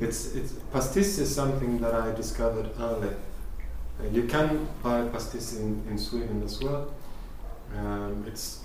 It's 0.06 0.34
it's 0.34 0.52
pastis 0.72 1.18
is 1.18 1.26
something 1.34 1.80
that 1.80 1.92
I 1.94 2.12
discovered 2.14 2.68
early. 2.78 3.10
Uh, 4.00 4.04
you 4.12 4.22
can 4.28 4.66
buy 4.82 5.02
pastis 5.08 5.58
in, 5.58 5.82
in 5.90 5.98
Sweden 5.98 6.42
as 6.44 6.60
well. 6.62 6.92
Um, 7.76 8.24
it's 8.26 8.60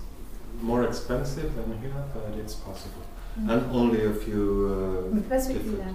more 0.62 0.84
expensive 0.84 1.54
than 1.56 1.78
here, 1.80 2.04
but 2.14 2.38
it's 2.38 2.54
possible. 2.54 3.02
Mm. 3.40 3.50
And 3.52 3.70
only 3.72 4.04
a 4.04 4.12
few. 4.14 5.10
Uh, 5.12 5.20
pas 5.28 5.40
celui-là. 5.40 5.92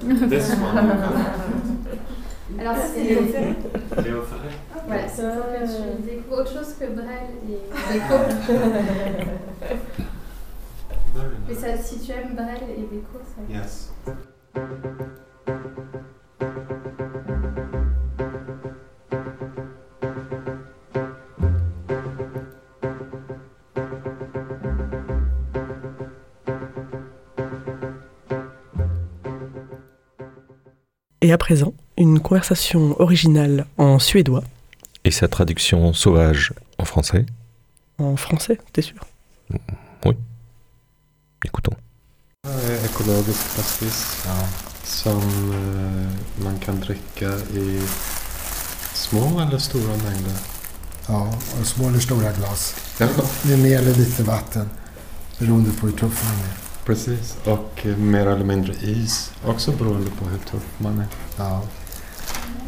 This 0.28 0.50
one. 0.56 0.76
you 0.76 0.92
can- 0.92 2.58
Alors, 2.58 2.76
c'est 2.92 3.04
Léo 3.04 4.22
Ferré. 4.22 4.50
Voilà, 4.86 5.08
c'est 5.08 5.22
pour 5.22 5.44
que 5.44 5.66
tu 5.66 6.02
découvres 6.02 6.38
autre 6.40 6.52
chose 6.52 6.74
que 6.74 6.86
Brel 6.86 7.30
et 7.48 7.60
Déco. 7.92 8.16
Very 11.14 11.36
Mais 11.48 11.54
ça, 11.54 11.76
si 11.76 11.98
tu 12.00 12.10
aimes 12.12 12.34
Brel 12.34 12.62
et 12.76 12.82
Déco, 12.90 13.18
ça 13.24 13.42
Yes. 13.48 13.92
Et 31.22 31.32
à 31.32 31.38
présent, 31.38 31.74
une 31.98 32.20
conversation 32.20 32.96
originale 33.00 33.66
en 33.76 33.98
suédois, 33.98 34.44
Et 35.04 35.10
sa 35.10 35.28
traduction 35.28 35.92
sauvage 35.94 36.52
en 36.78 36.84
français 36.84 37.26
en 37.98 38.16
français, 38.16 38.58
t'es 38.72 38.80
sûr? 38.82 39.00
Écoutons. 41.44 41.76
Eh, 42.46 42.84
Ekologisk 42.84 43.56
pastis 43.56 44.24
som 44.84 45.20
eh, 45.52 46.44
man 46.44 46.58
kan 46.60 46.80
dricka 46.80 47.30
i 47.54 47.80
små 48.94 49.40
eller 49.40 49.58
stora 49.58 49.96
mängder? 49.96 50.36
Ja, 51.08 51.32
och 51.60 51.66
små 51.66 51.88
eller 51.88 51.98
stora 52.00 52.32
glas. 52.32 52.74
Ja, 53.00 53.08
Med 53.44 53.58
mer 53.58 53.78
eller 53.78 53.94
lite 53.94 54.22
vatten. 54.22 54.68
Beroende 55.38 55.70
på 55.80 55.86
hur 55.86 55.96
tuff 55.96 56.24
man 56.24 56.38
är. 56.44 56.69
Precis. 56.94 57.36
Och 57.44 57.86
mer 57.98 58.26
eller 58.26 58.44
mindre 58.44 58.72
is. 58.80 59.32
Också 59.46 59.72
beroende 59.72 60.10
på 60.10 60.24
hur 60.24 60.38
tuff 60.38 60.66
man 60.78 60.98
är. 60.98 61.06
Ja, 61.36 61.62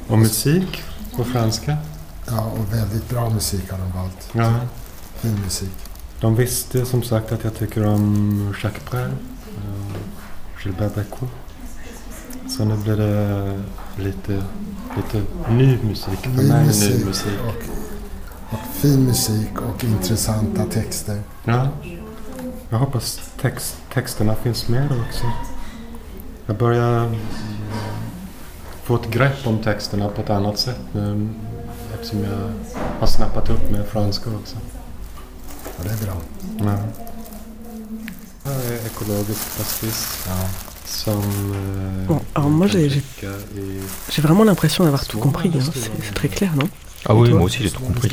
Och 0.08 0.18
musik 0.18 0.82
på 1.16 1.24
franska. 1.24 1.76
ja, 2.26 2.40
och 2.44 2.72
väldigt 2.72 3.08
bra 3.08 3.30
musik 3.30 3.70
har 3.70 3.78
de 3.78 3.92
valt. 3.92 4.28
Ja. 4.32 4.54
Fin 5.14 5.40
musik. 5.44 5.70
De 6.20 6.34
visste 6.36 6.86
som 6.86 7.02
sagt 7.02 7.32
att 7.32 7.44
jag 7.44 7.54
tycker 7.54 7.86
om 7.86 8.54
Jacques 8.62 8.90
Brel. 8.90 9.10
eh, 9.10 9.96
Gilbert 10.64 10.94
Bécaud. 10.94 11.28
Så 12.48 12.64
nu 12.64 12.76
blir 12.76 12.96
det 12.96 13.60
lite, 13.96 14.44
lite 14.96 15.22
ny 15.50 15.78
musik 15.82 16.18
för 16.22 16.30
Ny 16.30 16.48
mig. 16.48 16.66
Ny 16.66 17.04
musik. 17.04 17.32
och, 17.46 17.62
och 18.54 18.60
fin 18.74 19.04
musik 19.04 19.60
och 19.68 19.84
intressanta 19.84 20.64
texter. 20.64 21.22
Ja. 21.44 21.68
Jag 22.72 22.78
hoppas 22.78 23.20
text, 23.40 23.76
texterna 23.94 24.34
finns 24.34 24.68
med 24.68 24.88
också. 25.08 25.24
Jag 26.46 26.56
börjar 26.56 27.04
mm, 27.04 27.20
få 28.84 28.96
ett 28.96 29.10
grepp 29.10 29.46
om 29.46 29.58
texterna 29.58 30.08
på 30.08 30.22
ett 30.22 30.30
annat 30.30 30.58
sätt 30.58 30.80
nu 30.92 31.28
eftersom 31.94 32.24
jag 32.24 32.50
har 33.00 33.06
snappat 33.06 33.50
upp 33.50 33.70
med 33.70 33.86
franska 33.86 34.30
också. 34.30 34.56
Ja, 35.64 35.84
det 35.84 35.90
är 35.90 36.06
bra. 36.06 36.14
Ja. 36.58 36.78
Det 38.42 38.50
här 38.50 38.72
är 38.72 38.86
ekologisk 38.86 39.56
pastis 39.58 40.26
som 40.84 41.22
eh, 41.54 42.08
Bon, 42.08 42.20
alors 42.32 42.50
moi 42.50 42.68
j'ai 42.68 44.22
vraiment 44.22 44.44
l'impression 44.44 44.84
d'avoir 44.84 45.04
tout 45.06 45.20
compris, 45.20 45.50
hein. 45.54 45.60
c'est 45.74 45.90
c'est 46.02 46.14
très 46.14 46.28
clair, 46.28 46.52
non? 46.56 46.68
Ah 47.04 47.14
oui, 47.14 47.30
moi 47.32 47.42
aussi 47.42 47.62
j'ai 47.62 47.70
tout 47.70 47.84
compris. 47.84 48.10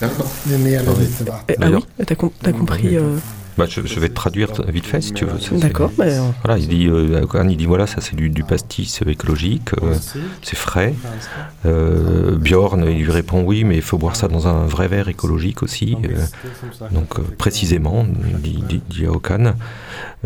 Eh, 0.00 1.24
vatten. 1.24 1.62
Ah 1.62 1.70
oui 1.70 2.04
T'as 2.06 2.14
com- 2.14 2.32
t'as 2.42 2.52
compris 2.52 2.96
euh, 2.96 3.18
Bah, 3.58 3.66
je, 3.68 3.80
je 3.84 4.00
vais 4.00 4.08
te 4.08 4.14
traduire 4.14 4.48
vite 4.68 4.86
fait 4.86 5.00
si 5.00 5.12
tu 5.12 5.24
veux. 5.24 5.58
D'accord, 5.58 5.90
bah, 5.96 6.04
Voilà, 6.44 6.58
il 6.58 6.68
dit, 6.68 6.88
euh, 6.88 7.24
il 7.48 7.56
dit 7.56 7.66
voilà, 7.66 7.86
ça 7.86 8.00
c'est 8.00 8.16
du, 8.16 8.30
du 8.30 8.44
pastis 8.44 9.00
écologique, 9.06 9.70
euh, 9.82 9.94
c'est 10.42 10.56
frais. 10.56 10.94
Euh, 11.66 12.36
Bjorn, 12.36 12.84
il 12.88 13.04
lui 13.04 13.12
répond 13.12 13.42
oui, 13.42 13.64
mais 13.64 13.76
il 13.76 13.82
faut 13.82 13.98
boire 13.98 14.16
ça 14.16 14.28
dans 14.28 14.48
un 14.48 14.64
vrai 14.66 14.88
verre 14.88 15.08
écologique 15.08 15.62
aussi. 15.62 15.96
Euh, 16.04 16.24
donc 16.90 17.18
euh, 17.18 17.22
précisément, 17.36 18.06
dit, 18.38 18.62
dit. 18.66 18.80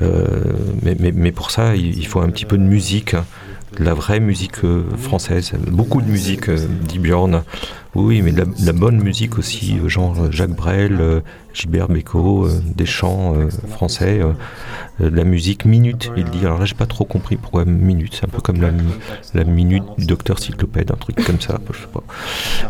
Euh, 0.02 0.26
mais, 0.82 0.96
mais, 0.98 1.12
mais 1.12 1.32
pour 1.32 1.50
ça, 1.50 1.74
il, 1.74 1.98
il 1.98 2.06
faut 2.06 2.20
un 2.20 2.28
petit 2.28 2.44
peu 2.44 2.58
de 2.58 2.62
musique, 2.62 3.14
hein, 3.14 3.24
la 3.78 3.94
vraie 3.94 4.20
musique 4.20 4.64
euh, 4.64 4.84
française. 4.96 5.52
Beaucoup 5.70 6.00
de 6.00 6.08
musique, 6.10 6.48
euh, 6.48 6.66
dit 6.82 6.98
Bjorn. 6.98 7.42
Oui, 7.94 8.20
mais 8.20 8.32
de 8.32 8.44
la, 8.64 8.72
bonne 8.72 9.02
musique 9.02 9.38
aussi, 9.38 9.78
euh, 9.78 9.88
genre 9.88 10.30
Jacques 10.30 10.54
Brel, 10.54 11.22
Gilbert 11.54 11.88
Bécaud, 11.88 12.48
des 12.62 12.84
chants 12.84 13.34
français, 13.68 14.20
de 15.00 15.08
la 15.08 15.24
musique 15.24 15.64
minute, 15.64 16.10
il 16.14 16.24
dit. 16.24 16.40
Alors 16.40 16.58
là, 16.58 16.66
j'ai 16.66 16.74
pas 16.74 16.86
trop 16.86 17.06
compris 17.06 17.36
pourquoi 17.36 17.64
minute. 17.64 18.14
C'est 18.14 18.26
un 18.26 18.28
peu 18.28 18.42
comme 18.42 18.60
la, 18.60 19.44
minute 19.44 19.84
du 19.96 20.04
docteur 20.04 20.38
Cyclopède, 20.38 20.90
un 20.90 20.96
truc 20.96 21.24
comme 21.24 21.40
ça. 21.40 21.58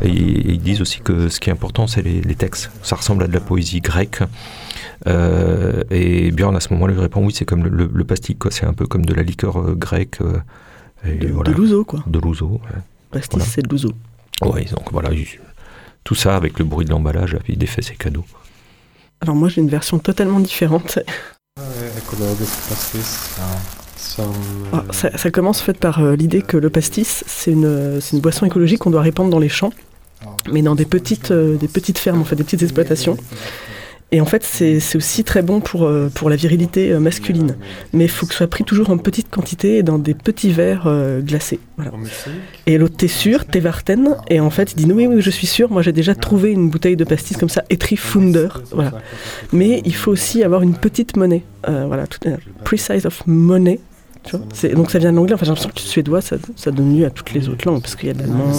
Et, 0.03 0.11
ils 0.11 0.61
disent 0.61 0.81
aussi 0.81 1.01
que 1.01 1.29
ce 1.29 1.41
qui 1.41 1.51
est 1.51 1.53
important, 1.53 1.89
c'est 1.89 2.03
les, 2.03 2.35
textes. 2.37 2.71
Ça 2.83 2.95
ressemble 2.95 3.25
à 3.25 3.27
de 3.27 3.33
la 3.33 3.41
poésie 3.41 3.81
grecque. 3.81 4.21
Et 5.07 6.31
Björn, 6.31 6.55
à 6.55 6.61
ce 6.61 6.73
moment-là, 6.75 6.95
lui 6.95 7.01
répond 7.01 7.25
oui, 7.27 7.33
c'est 7.37 7.45
comme 7.45 7.65
le, 7.65 7.91
le. 7.93 8.07
C'est 8.51 8.67
un 8.67 8.75
peu 8.75 8.87
comme 8.87 9.05
de 9.05 9.15
la 9.15 9.25
liqueur 9.25 9.75
grecque. 9.75 10.21
Et 11.09 11.15
de, 11.17 11.29
voilà. 11.29 11.51
de 11.53 11.57
l'ouzo, 11.57 11.85
quoi. 11.85 12.03
De 12.07 12.19
l'ouzo. 12.19 12.61
Pastis, 13.11 13.31
Voilà. 13.39 13.45
c'est 13.51 13.63
de 13.63 13.69
l'ouzo. 13.69 13.91
Ouais. 14.43 14.49
Ouais, 14.51 14.65
donc 14.65 14.91
voilà, 14.93 15.13
il- 15.13 15.27
tout 16.05 16.15
ça 16.15 16.37
avec 16.37 16.59
le 16.59 16.65
bruit 16.65 16.85
de 16.85 16.91
l'emballage, 16.91 17.37
il 17.49 17.59
défait 17.59 17.83
ses 17.83 17.95
cadeaux. 17.97 18.25
Alors 19.21 19.35
moi 19.35 19.49
j'ai 19.49 19.61
une 19.61 19.69
version 19.69 19.99
totalement 19.99 20.41
différente. 20.41 20.99
Pastis. 22.69 23.31
Ah, 24.73 24.85
ça, 24.91 25.17
ça 25.17 25.31
commence 25.31 25.61
en 25.61 25.65
fait 25.65 25.79
par 25.79 26.01
euh, 26.03 26.17
l'idée 26.17 26.43
que 26.43 26.57
le 26.57 26.71
pastis, 26.71 27.25
c'est 27.27 27.51
une, 27.51 27.65
euh, 27.65 28.01
c'est 28.01 28.17
une 28.17 28.23
boisson 28.23 28.47
écologique 28.47 28.79
qu'on 28.81 28.91
doit 28.91 29.03
répandre 29.03 29.31
dans 29.31 29.39
les 29.39 29.49
champs, 29.49 29.73
mais 30.51 30.63
dans 30.63 30.75
des 30.75 30.85
petites, 30.85 31.31
euh, 31.31 31.57
des 31.57 31.69
petites 31.69 31.99
fermes, 31.99 32.21
en 32.21 32.25
fait, 32.25 32.37
des 32.37 32.45
petites 32.45 32.63
exploitations. 32.63 33.17
Et 34.13 34.21
en 34.21 34.25
fait, 34.25 34.45
c'est 34.45 34.79
aussi 34.97 35.25
très 35.25 35.43
bon 35.43 35.61
pour, 35.61 35.85
euh, 35.85 36.09
pour 36.15 36.31
la 36.31 36.37
virilité 36.37 36.93
euh, 36.93 37.01
masculine. 37.01 37.57
Mais 37.93 38.05
il 38.05 38.09
faut 38.11 38.25
que 38.25 38.33
ce 38.33 38.39
soit 38.39 38.47
pris 38.47 38.63
toujours 38.63 38.91
en 38.91 38.99
petite 38.99 39.29
quantité 39.31 39.79
et 39.79 39.83
dans 39.83 39.99
des 39.99 40.15
petits 40.15 40.53
verres 40.53 40.85
euh, 40.87 41.21
glacés. 41.21 41.59
Voilà. 41.77 41.91
Et 42.67 42.79
l'autre, 42.79 42.97
t'es 42.97 43.09
sûr, 43.09 43.45
t'es 43.47 43.59
Varten 43.59 44.15
Et 44.31 44.39
en 44.39 44.51
fait, 44.51 44.75
il 44.77 44.87
dit, 44.87 44.93
oui, 44.93 45.09
oui, 45.09 45.21
je 45.21 45.31
suis 45.31 45.49
sûr, 45.49 45.73
moi 45.73 45.83
j'ai 45.83 45.91
déjà 45.93 46.15
trouvé 46.15 46.53
une 46.53 46.71
bouteille 46.71 46.95
de 46.97 47.03
pastis 47.03 47.37
comme 47.37 47.49
ça, 47.49 47.65
écrit 47.69 47.97
Funder. 47.97 48.49
Voilà. 48.71 48.93
Mais 49.53 49.83
il 49.85 49.95
faut 49.95 50.13
aussi 50.13 50.45
avoir 50.45 50.63
une 50.63 50.75
petite 50.75 51.17
monnaie. 51.17 51.43
Euh, 51.69 51.87
voilà, 51.89 52.07
tout, 52.07 52.21
euh, 52.29 52.37
precise 52.65 53.07
of 53.07 53.25
money. 53.27 53.81
Tu 54.23 54.37
vois 54.37 54.47
C'est- 54.55 54.75
donc 54.75 54.93
ça 54.93 55.01
vient 55.01 55.11
de 55.11 55.17
l'anglais, 55.17 55.35
enfin 55.35 55.45
j'ai 55.45 55.51
l'impression 55.51 55.71
que 55.71 55.77
le 55.77 55.81
suédois, 55.81 56.21
ça, 56.21 56.37
ça 56.55 56.71
donne 56.71 56.97
lieu 56.97 57.07
à 57.07 57.11
toutes 57.11 57.33
les 57.33 57.49
autres 57.49 57.67
langues, 57.69 57.83
parce 57.83 57.97
qu'il 57.97 58.07
y 58.07 58.11
a 58.11 58.15
de 58.15 58.21
l'allemand. 58.21 58.53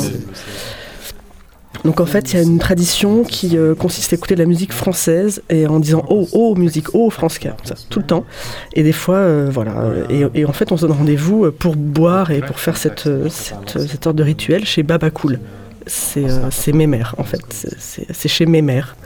Donc 1.84 2.00
en 2.02 2.06
fait, 2.06 2.34
il 2.34 2.38
y 2.38 2.40
a 2.40 2.44
une 2.44 2.60
tradition 2.60 3.24
qui 3.24 3.58
euh, 3.58 3.76
consiste 3.76 4.12
à 4.12 4.16
écouter 4.16 4.36
de 4.36 4.40
la 4.42 4.46
musique 4.48 4.74
française 4.74 5.42
et 5.50 5.68
en 5.68 5.80
disant 5.80 6.04
oh 6.10 6.28
oh 6.34 6.56
musique 6.56 6.94
oh 6.94 7.10
France 7.10 7.40
comme 7.40 7.52
ça 7.64 7.76
tout 7.90 8.00
le 8.00 8.06
temps. 8.06 8.26
Et 8.74 8.84
des 8.84 8.92
fois 8.92 9.18
euh, 9.18 9.50
voilà 9.52 9.80
euh, 9.82 10.06
et, 10.10 10.42
et 10.42 10.46
en 10.46 10.54
fait 10.54 10.72
on 10.72 10.78
se 10.78 10.86
donne 10.86 10.98
rendez-vous 10.98 11.52
pour 11.52 11.76
boire 11.76 12.32
et 12.32 12.42
pour 12.42 12.60
faire 12.60 12.78
cette 12.78 13.08
cette, 13.30 13.80
cette 13.88 14.04
sorte 14.04 14.16
de 14.16 14.24
rituel 14.24 14.66
chez 14.66 14.84
Baba 14.84 15.10
Cool. 15.12 15.40
C'est 15.86 16.26
euh, 16.30 16.50
c'est 16.52 16.74
Mémère 16.74 17.16
en 17.18 17.24
fait, 17.24 17.42
c'est- 17.50 18.28
chez 18.28 18.46
Mémère. 18.46 18.98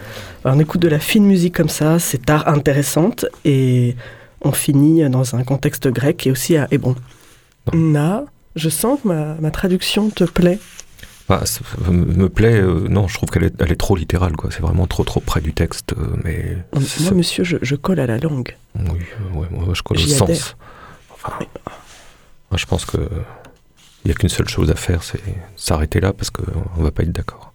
Alors, 0.44 0.58
on 0.58 0.60
écoute 0.60 0.82
de 0.82 0.88
la 0.88 0.98
fine 1.00 1.26
musique 1.26 1.54
comme 1.56 1.70
ça, 1.70 2.00
c'est 2.00 2.28
art 2.30 2.48
intéressante 2.48 3.26
et 3.46 3.96
on 4.42 4.52
finit 4.52 5.08
dans 5.10 5.36
un 5.36 5.44
contexte 5.44 5.88
grec 5.90 6.26
et 6.26 6.32
aussi 6.32 6.58
à 6.58 6.68
Hébron. 6.72 6.96
Na, 7.74 8.24
je 8.56 8.70
sens 8.70 9.00
que 9.04 9.08
ma, 9.10 9.36
ma 9.40 9.52
traduction 9.52 10.10
te 10.10 10.24
plaît. 10.24 10.58
Bah, 11.32 11.44
me 11.90 12.28
plaît, 12.28 12.60
euh, 12.60 12.90
non, 12.90 13.08
je 13.08 13.16
trouve 13.16 13.30
qu'elle 13.30 13.46
est, 13.46 13.54
elle 13.62 13.72
est 13.72 13.78
trop 13.80 13.96
littérale, 13.96 14.36
quoi. 14.36 14.50
C'est 14.52 14.60
vraiment 14.62 14.86
trop, 14.86 15.06
trop 15.06 15.22
près 15.22 15.40
du 15.40 15.54
texte, 15.54 15.94
euh, 15.94 16.18
mais. 16.26 16.58
Moi, 16.74 16.84
ça- 16.84 17.14
monsieur, 17.14 17.46
je, 17.46 17.56
je 17.62 17.76
colle 17.78 18.02
à 18.02 18.06
la 18.06 18.18
langue. 18.18 18.58
Oui, 18.76 19.00
ouais, 19.34 19.48
moi, 19.50 19.74
je 19.74 19.82
colle 19.82 19.96
au 19.98 20.02
sens. 20.02 20.58
Enfin, 21.14 21.40
moi, 21.40 22.58
je 22.58 22.66
pense 22.66 22.84
que 22.84 22.98
il 22.98 24.08
n'y 24.08 24.12
a 24.12 24.14
qu'une 24.16 24.28
seule 24.28 24.50
chose 24.50 24.70
à 24.72 24.76
faire, 24.76 25.04
c'est 25.04 25.22
s'arrêter 25.56 26.02
là 26.02 26.12
parce 26.12 26.32
qu'on 26.32 26.44
ne 26.78 26.84
va 26.84 26.92
pas 26.92 27.04
être 27.04 27.14
d'accord. 27.14 27.54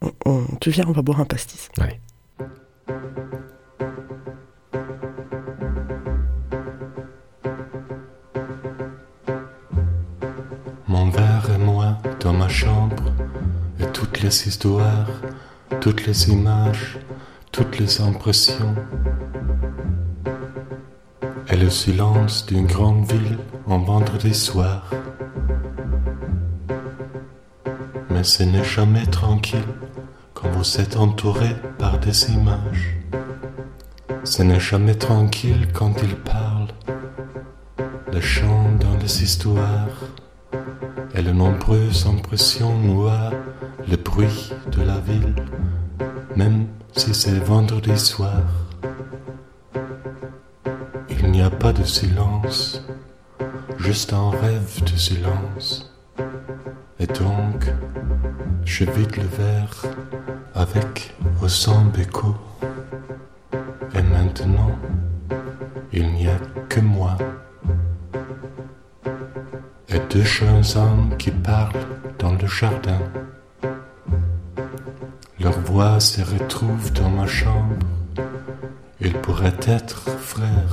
On- 0.00 0.12
on- 0.24 0.46
tu 0.58 0.70
viens, 0.70 0.84
on 0.88 0.92
va 0.92 1.02
boire 1.02 1.20
un 1.20 1.26
pastis. 1.26 1.68
Allez. 1.78 2.00
Chambre, 12.48 13.12
et 13.80 13.86
toutes 13.92 14.20
les 14.22 14.48
histoires, 14.48 15.10
toutes 15.80 16.06
les 16.06 16.30
images, 16.30 16.98
toutes 17.52 17.78
les 17.78 18.00
impressions. 18.00 18.74
Et 21.48 21.56
le 21.56 21.70
silence 21.70 22.46
d'une 22.46 22.66
grande 22.66 23.10
ville 23.10 23.38
en 23.66 23.78
vendredi 23.78 24.34
soir. 24.34 24.90
Mais 28.10 28.24
ce 28.24 28.42
n'est 28.42 28.64
jamais 28.64 29.06
tranquille 29.06 29.74
quand 30.34 30.48
vous 30.50 30.80
êtes 30.80 30.96
entouré 30.96 31.50
par 31.78 31.98
des 31.98 32.30
images. 32.30 32.96
Ce 34.24 34.42
n'est 34.42 34.60
jamais 34.60 34.94
tranquille 34.94 35.68
quand 35.72 35.94
il 36.02 36.16
parle, 36.16 36.68
le 38.12 38.20
chant 38.20 38.70
dans 38.80 38.96
les 38.98 39.22
histoires 39.22 40.05
et 41.16 41.22
les 41.22 41.32
nombreuses 41.32 42.06
impressions 42.06 42.76
noient 42.78 43.30
le 43.88 43.96
bruit 43.96 44.52
de 44.70 44.82
la 44.82 44.98
ville, 44.98 45.34
même 46.36 46.66
si 46.92 47.14
c'est 47.14 47.38
vendredi 47.38 47.98
soir. 47.98 48.42
Il 51.08 51.30
n'y 51.30 51.42
a 51.42 51.50
pas 51.50 51.72
de 51.72 51.84
silence, 51.84 52.82
juste 53.78 54.12
un 54.12 54.30
rêve 54.30 54.82
de 54.84 54.96
silence. 54.96 55.90
Et 56.98 57.06
donc, 57.06 57.72
je 58.64 58.84
vide 58.84 59.16
le 59.16 59.22
verre 59.22 59.82
avec 60.54 61.14
au 61.42 61.48
son 61.48 61.86
hommes 70.74 71.14
qui 71.18 71.30
parlent 71.30 71.86
dans 72.18 72.32
le 72.32 72.46
jardin. 72.46 72.98
Leur 75.38 75.58
voix 75.60 76.00
se 76.00 76.22
retrouve 76.22 76.92
dans 76.92 77.10
ma 77.10 77.26
chambre. 77.26 77.86
Ils 79.00 79.14
pourraient 79.14 79.60
être 79.66 80.08
frères. 80.18 80.65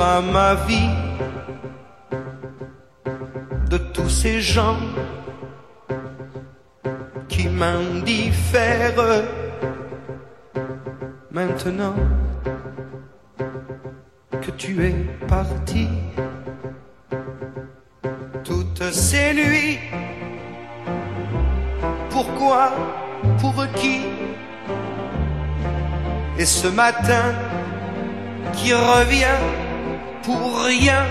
Ma 0.00 0.54
vie 0.66 0.90
de 3.68 3.76
tous 3.76 4.08
ces 4.08 4.40
gens 4.40 4.78
qui 7.28 7.48
m'indiffèrent 7.48 9.24
Maintenant 11.30 11.94
que 14.40 14.50
tu 14.52 14.84
es 14.86 14.94
parti 15.28 15.88
toutes 18.42 18.90
ces 18.90 19.34
nuits. 19.34 19.78
Pourquoi 22.08 22.72
Pour 23.38 23.64
qui? 23.76 24.00
Et 26.38 26.46
ce 26.46 26.68
matin 26.68 27.34
qui 28.54 28.72
revient 28.74 29.38
pour 30.22 30.62
rien. 30.64 31.04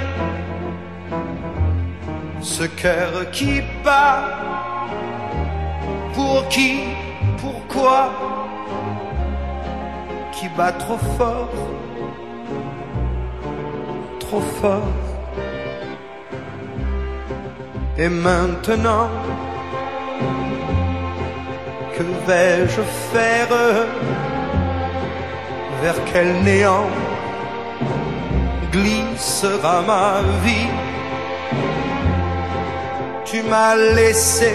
Ce 2.42 2.64
cœur 2.64 3.30
qui 3.32 3.62
bat. 3.84 4.24
Pour 6.14 6.48
qui 6.50 6.80
Pourquoi 7.42 8.12
Qui 10.32 10.48
bat 10.58 10.72
trop 10.72 10.98
fort 11.18 11.50
Trop 14.20 14.42
fort. 14.62 14.94
Et 17.98 18.08
maintenant, 18.08 19.10
que 21.96 22.04
vais-je 22.28 22.82
faire? 23.12 23.50
Vers 25.82 25.96
quel 26.12 26.44
néant 26.44 26.90
glissera 29.20 29.82
ma 29.82 30.22
vie. 30.44 30.70
Tu 33.26 33.42
m'as 33.44 33.76
laissé 33.76 34.54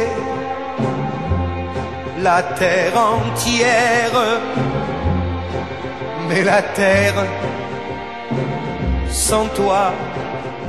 la 2.18 2.42
terre 2.42 2.96
entière, 2.96 4.40
mais 6.28 6.42
la 6.42 6.62
terre 6.62 7.24
sans 9.10 9.46
toi, 9.48 9.92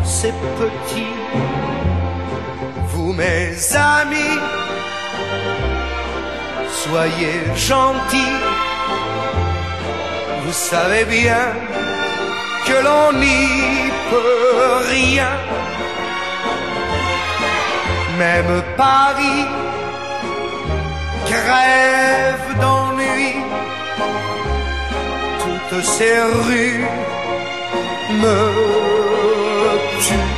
c'est 0.03 0.35
petit. 0.59 1.13
Vous 2.89 3.13
mes 3.13 3.55
amis, 3.75 4.39
soyez 6.83 7.39
gentils. 7.55 8.39
Vous 10.43 10.53
savez 10.53 11.05
bien 11.05 11.94
que 12.68 12.78
l'on 12.86 13.13
n'y 13.13 13.91
peut 14.09 14.78
rien. 14.89 15.32
Même 18.18 18.63
Paris 18.78 19.45
crève 21.32 22.47
d'ennui. 22.61 23.36
Toutes 25.41 25.84
ces 25.84 26.18
rues 26.47 26.86
me 28.22 28.39
tuent. 30.03 30.34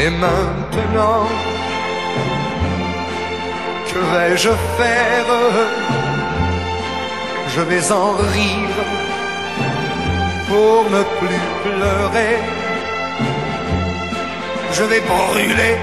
Et 0.00 0.10
maintenant, 0.10 1.26
que 3.88 3.98
vais-je 4.12 4.50
faire? 4.78 5.30
Je 7.54 7.60
vais 7.60 7.92
en 7.92 8.12
rire 8.34 9.13
pour 10.54 10.84
ne 10.96 11.02
plus 11.18 11.44
pleurer. 11.64 12.36
Je 14.76 14.84
vais 14.90 15.02
brûler 15.12 15.76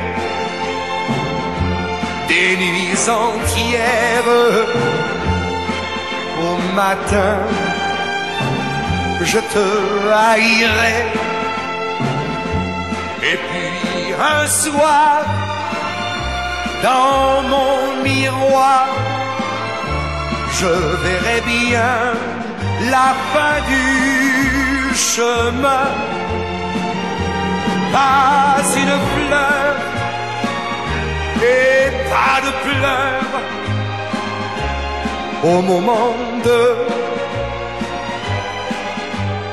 des 2.31 2.49
nuits 2.63 3.03
entières. 3.25 4.33
Au 6.49 6.55
matin, 6.81 7.35
je 9.31 9.39
te 9.53 9.67
haïrai. 10.25 10.99
Et 13.29 13.37
puis 13.47 14.03
un 14.35 14.45
soir, 14.63 15.17
dans 16.87 17.41
mon 17.53 17.79
miroir, 18.07 18.87
je 20.59 20.71
verrai 21.05 21.39
bien 21.55 21.93
la 22.93 23.07
fin 23.31 23.55
du 23.71 24.60
chemin. 24.93 25.87
Pas 27.91 28.63
une 28.81 28.97
fleur 29.11 29.75
et 31.43 31.91
pas 32.09 32.37
de 32.45 32.51
pleurs 32.65 33.41
au 35.43 35.61
moment 35.61 36.15
de 36.45 36.61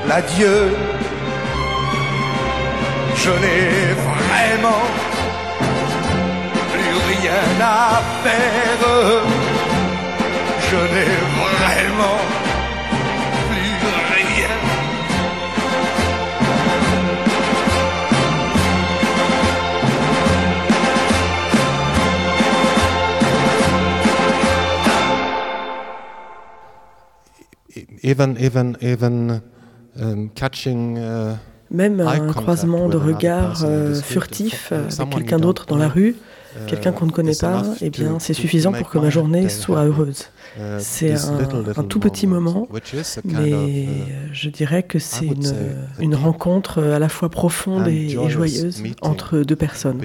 l'adieu. 0.08 0.76
Je 3.16 3.30
n'ai 3.30 3.94
vraiment 4.08 4.84
plus 6.72 6.96
rien 7.12 7.44
à 7.60 8.00
faire. 8.22 8.84
Je 10.70 10.76
n'ai 10.92 11.14
vraiment 11.40 12.20
even 28.02 28.36
even 28.38 28.76
even 28.80 29.40
um, 30.00 30.30
catching 30.34 30.96
uh, 30.96 31.36
Même 31.70 32.00
un 32.00 32.32
croisement 32.32 32.88
de 32.88 32.96
regards 32.96 33.62
euh, 33.62 33.92
the 33.92 33.96
street, 33.96 34.12
furtifs 34.12 34.72
uh, 34.72 35.00
avec 35.02 35.14
quelqu'un 35.14 35.38
d'autre 35.38 35.66
dans 35.66 35.76
la 35.76 35.88
rue, 35.88 36.16
uh, 36.56 36.66
quelqu'un 36.66 36.92
qu'on 36.92 37.04
ne 37.04 37.10
connaît 37.10 37.36
pas, 37.38 37.62
eh 37.82 37.90
bien 37.90 38.18
c'est 38.18 38.32
suffisant 38.32 38.72
pour 38.72 38.88
que 38.88 38.98
ma 38.98 39.10
journée 39.10 39.48
soit 39.48 39.84
heureuse. 39.84 40.30
Uh, 40.56 40.78
C'est 40.78 41.12
un, 41.12 41.84
tout 41.84 42.00
petit 42.00 42.26
moment, 42.26 42.66
mais 43.24 43.52
euh, 43.52 43.84
uh, 43.84 44.30
je 44.32 44.48
dirais 44.48 44.82
que 44.82 44.98
c'est 44.98 45.28
une, 46.00 46.14
rencontre 46.14 46.82
à 46.82 46.98
la 46.98 47.10
fois 47.10 47.28
profonde 47.28 47.86
et, 47.86 48.12
et 48.12 48.30
joyeuse 48.30 48.82
entre 49.02 49.40
deux 49.40 49.56
personnes. 49.56 50.00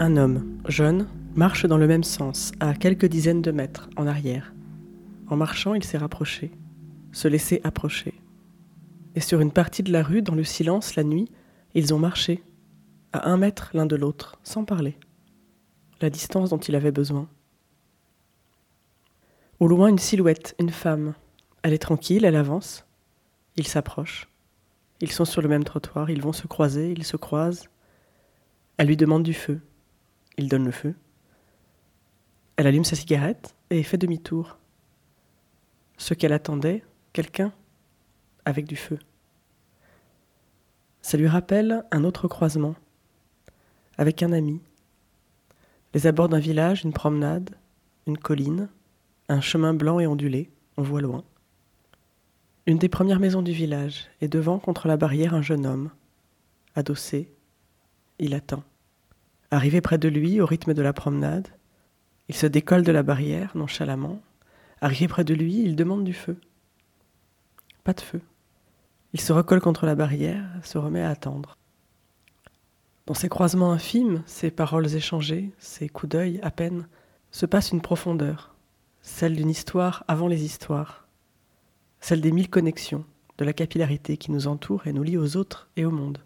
Un 0.00 0.16
homme, 0.16 0.60
jeune, 0.68 1.08
marche 1.34 1.66
dans 1.66 1.76
le 1.76 1.88
même 1.88 2.04
sens, 2.04 2.52
à 2.60 2.72
quelques 2.74 3.06
dizaines 3.06 3.42
de 3.42 3.50
mètres, 3.50 3.90
en 3.96 4.06
arrière. 4.06 4.54
En 5.26 5.34
marchant, 5.34 5.74
il 5.74 5.82
s'est 5.82 5.98
rapproché, 5.98 6.52
se 7.10 7.26
laisser 7.26 7.60
approcher. 7.64 8.14
Et 9.16 9.20
sur 9.20 9.40
une 9.40 9.50
partie 9.50 9.82
de 9.82 9.90
la 9.90 10.04
rue, 10.04 10.22
dans 10.22 10.36
le 10.36 10.44
silence, 10.44 10.94
la 10.94 11.02
nuit, 11.02 11.28
ils 11.74 11.92
ont 11.92 11.98
marché, 11.98 12.44
à 13.12 13.28
un 13.28 13.38
mètre 13.38 13.70
l'un 13.74 13.86
de 13.86 13.96
l'autre, 13.96 14.38
sans 14.44 14.64
parler. 14.64 14.96
La 16.00 16.10
distance 16.10 16.50
dont 16.50 16.58
il 16.58 16.76
avait 16.76 16.92
besoin. 16.92 17.28
Au 19.58 19.66
loin, 19.66 19.88
une 19.88 19.98
silhouette, 19.98 20.54
une 20.60 20.70
femme. 20.70 21.14
Elle 21.64 21.72
est 21.72 21.78
tranquille, 21.78 22.24
elle 22.24 22.36
avance. 22.36 22.86
Ils 23.56 23.66
s'approchent. 23.66 24.28
Ils 25.00 25.10
sont 25.10 25.24
sur 25.24 25.42
le 25.42 25.48
même 25.48 25.64
trottoir, 25.64 26.08
ils 26.08 26.22
vont 26.22 26.32
se 26.32 26.46
croiser, 26.46 26.92
ils 26.92 27.04
se 27.04 27.16
croisent. 27.16 27.68
Elle 28.76 28.86
lui 28.86 28.96
demande 28.96 29.24
du 29.24 29.34
feu. 29.34 29.60
Il 30.38 30.48
donne 30.48 30.64
le 30.64 30.70
feu. 30.70 30.94
Elle 32.56 32.68
allume 32.68 32.84
sa 32.84 32.96
cigarette 32.96 33.54
et 33.70 33.82
fait 33.82 33.98
demi-tour. 33.98 34.56
Ce 35.96 36.14
qu'elle 36.14 36.32
attendait, 36.32 36.84
quelqu'un 37.12 37.52
avec 38.44 38.66
du 38.66 38.76
feu. 38.76 38.98
Ça 41.02 41.18
lui 41.18 41.26
rappelle 41.26 41.84
un 41.90 42.04
autre 42.04 42.28
croisement, 42.28 42.76
avec 43.96 44.22
un 44.22 44.32
ami. 44.32 44.60
Les 45.92 46.06
abords 46.06 46.28
d'un 46.28 46.38
village, 46.38 46.84
une 46.84 46.92
promenade, 46.92 47.50
une 48.06 48.18
colline, 48.18 48.68
un 49.28 49.40
chemin 49.40 49.74
blanc 49.74 49.98
et 50.00 50.06
ondulé, 50.06 50.50
on 50.76 50.82
voit 50.82 51.00
loin. 51.00 51.24
Une 52.66 52.78
des 52.78 52.88
premières 52.88 53.20
maisons 53.20 53.42
du 53.42 53.52
village, 53.52 54.08
et 54.20 54.28
devant, 54.28 54.58
contre 54.58 54.86
la 54.86 54.96
barrière, 54.96 55.34
un 55.34 55.42
jeune 55.42 55.66
homme. 55.66 55.90
Adossé, 56.74 57.32
il 58.18 58.34
attend. 58.34 58.62
Arrivé 59.50 59.80
près 59.80 59.98
de 59.98 60.08
lui, 60.08 60.40
au 60.40 60.46
rythme 60.46 60.74
de 60.74 60.82
la 60.82 60.92
promenade, 60.92 61.48
il 62.28 62.34
se 62.34 62.46
décolle 62.46 62.82
de 62.82 62.92
la 62.92 63.02
barrière, 63.02 63.56
nonchalamment. 63.56 64.20
Arrivé 64.80 65.08
près 65.08 65.24
de 65.24 65.34
lui, 65.34 65.62
il 65.62 65.74
demande 65.74 66.04
du 66.04 66.12
feu. 66.12 66.36
Pas 67.82 67.94
de 67.94 68.02
feu. 68.02 68.20
Il 69.14 69.20
se 69.20 69.32
recolle 69.32 69.62
contre 69.62 69.86
la 69.86 69.94
barrière, 69.94 70.44
se 70.62 70.76
remet 70.76 71.02
à 71.02 71.08
attendre. 71.08 71.56
Dans 73.06 73.14
ces 73.14 73.30
croisements 73.30 73.72
infimes, 73.72 74.22
ces 74.26 74.50
paroles 74.50 74.94
échangées, 74.94 75.50
ces 75.58 75.88
coups 75.88 76.10
d'œil 76.10 76.40
à 76.42 76.50
peine, 76.50 76.86
se 77.30 77.46
passe 77.46 77.72
une 77.72 77.80
profondeur, 77.80 78.54
celle 79.00 79.34
d'une 79.34 79.48
histoire 79.48 80.04
avant 80.08 80.28
les 80.28 80.44
histoires, 80.44 81.06
celle 82.00 82.20
des 82.20 82.32
mille 82.32 82.50
connexions, 82.50 83.06
de 83.38 83.46
la 83.46 83.54
capillarité 83.54 84.18
qui 84.18 84.30
nous 84.30 84.46
entoure 84.46 84.86
et 84.86 84.92
nous 84.92 85.02
lie 85.02 85.16
aux 85.16 85.38
autres 85.38 85.70
et 85.76 85.86
au 85.86 85.90
monde. 85.90 86.18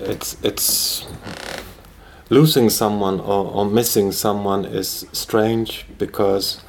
It's 0.00 0.36
it's 0.42 1.06
losing 2.30 2.70
someone 2.70 3.20
or, 3.20 3.50
or 3.52 3.64
missing 3.64 4.12
someone 4.12 4.64
is 4.64 5.06
strange 5.12 5.86
because 5.98 6.60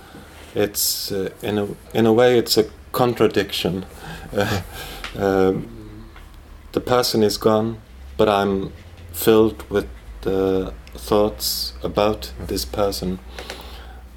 it's 0.56 1.12
uh, 1.12 1.30
in 1.42 1.58
a 1.58 1.68
in 1.94 2.06
a 2.06 2.14
way 2.14 2.38
it's 2.38 2.58
a 2.58 2.66
contradiction. 2.92 3.86
Uh, 4.36 4.62
um, 5.16 6.06
the 6.74 6.82
person 6.82 7.24
is 7.24 7.38
gone, 7.38 7.78
but 8.18 8.28
I'm 8.28 8.74
filled 9.14 9.64
with 9.70 9.88
the 10.22 10.74
thoughts 10.96 11.74
about 11.82 12.34
this 12.48 12.66
person. 12.66 13.20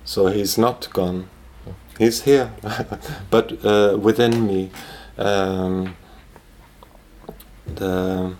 So 0.04 0.26
he's 0.26 0.58
not 0.58 0.92
gone. 0.92 1.30
He's 1.96 2.22
here, 2.22 2.52
but 3.30 3.64
uh, 3.64 3.98
within 4.02 4.46
me. 4.46 4.70
Um, 5.16 5.96
the 7.66 8.34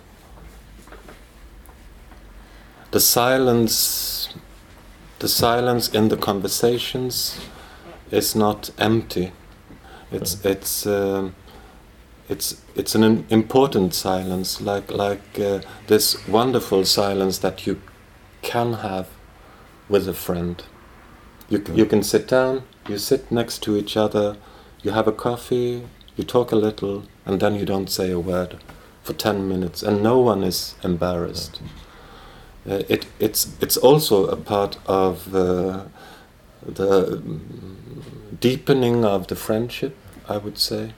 the 2.91 2.99
silence 2.99 4.29
the 5.19 5.27
silence 5.27 5.87
in 5.89 6.07
the 6.09 6.17
conversations 6.17 7.39
is 8.09 8.35
not 8.35 8.71
empty. 8.77 9.31
It's 10.11 10.43
it's 10.43 10.85
um, 10.85 11.35
it's 12.27 12.61
it's 12.75 12.95
an 12.95 13.25
important 13.29 13.93
silence 13.93 14.59
like 14.61 14.91
like 14.91 15.39
uh, 15.39 15.61
this 15.87 16.27
wonderful 16.27 16.85
silence 16.85 17.37
that 17.39 17.67
you 17.67 17.81
can 18.41 18.73
have 18.73 19.07
with 19.89 20.07
a 20.07 20.13
friend. 20.13 20.63
You, 21.49 21.63
you 21.73 21.85
can 21.85 22.01
sit 22.01 22.27
down 22.29 22.63
you 22.87 22.97
sit 22.97 23.31
next 23.31 23.61
to 23.63 23.77
each 23.77 23.95
other 23.95 24.37
you 24.81 24.91
have 24.91 25.07
a 25.07 25.11
coffee 25.11 25.87
you 26.15 26.23
talk 26.23 26.51
a 26.51 26.55
little 26.55 27.03
and 27.25 27.39
then 27.39 27.55
you 27.55 27.65
don't 27.65 27.89
say 27.89 28.11
a 28.11 28.19
word 28.19 28.57
for 29.03 29.13
10 29.13 29.47
minutes 29.47 29.83
and 29.83 30.01
no 30.01 30.19
one 30.19 30.43
is 30.43 30.75
embarrassed. 30.83 31.61
Uh, 32.69 32.83
it, 32.87 33.07
it's, 33.19 33.55
it's 33.61 33.77
also 33.77 34.27
a 34.27 34.35
part 34.35 34.77
of 34.85 35.33
uh, 35.35 35.85
the 36.65 37.21
deepening 38.39 39.03
of 39.03 39.27
the 39.27 39.35
friendship, 39.35 39.95
I 40.29 40.37
would 40.37 40.57
say. 40.57 40.93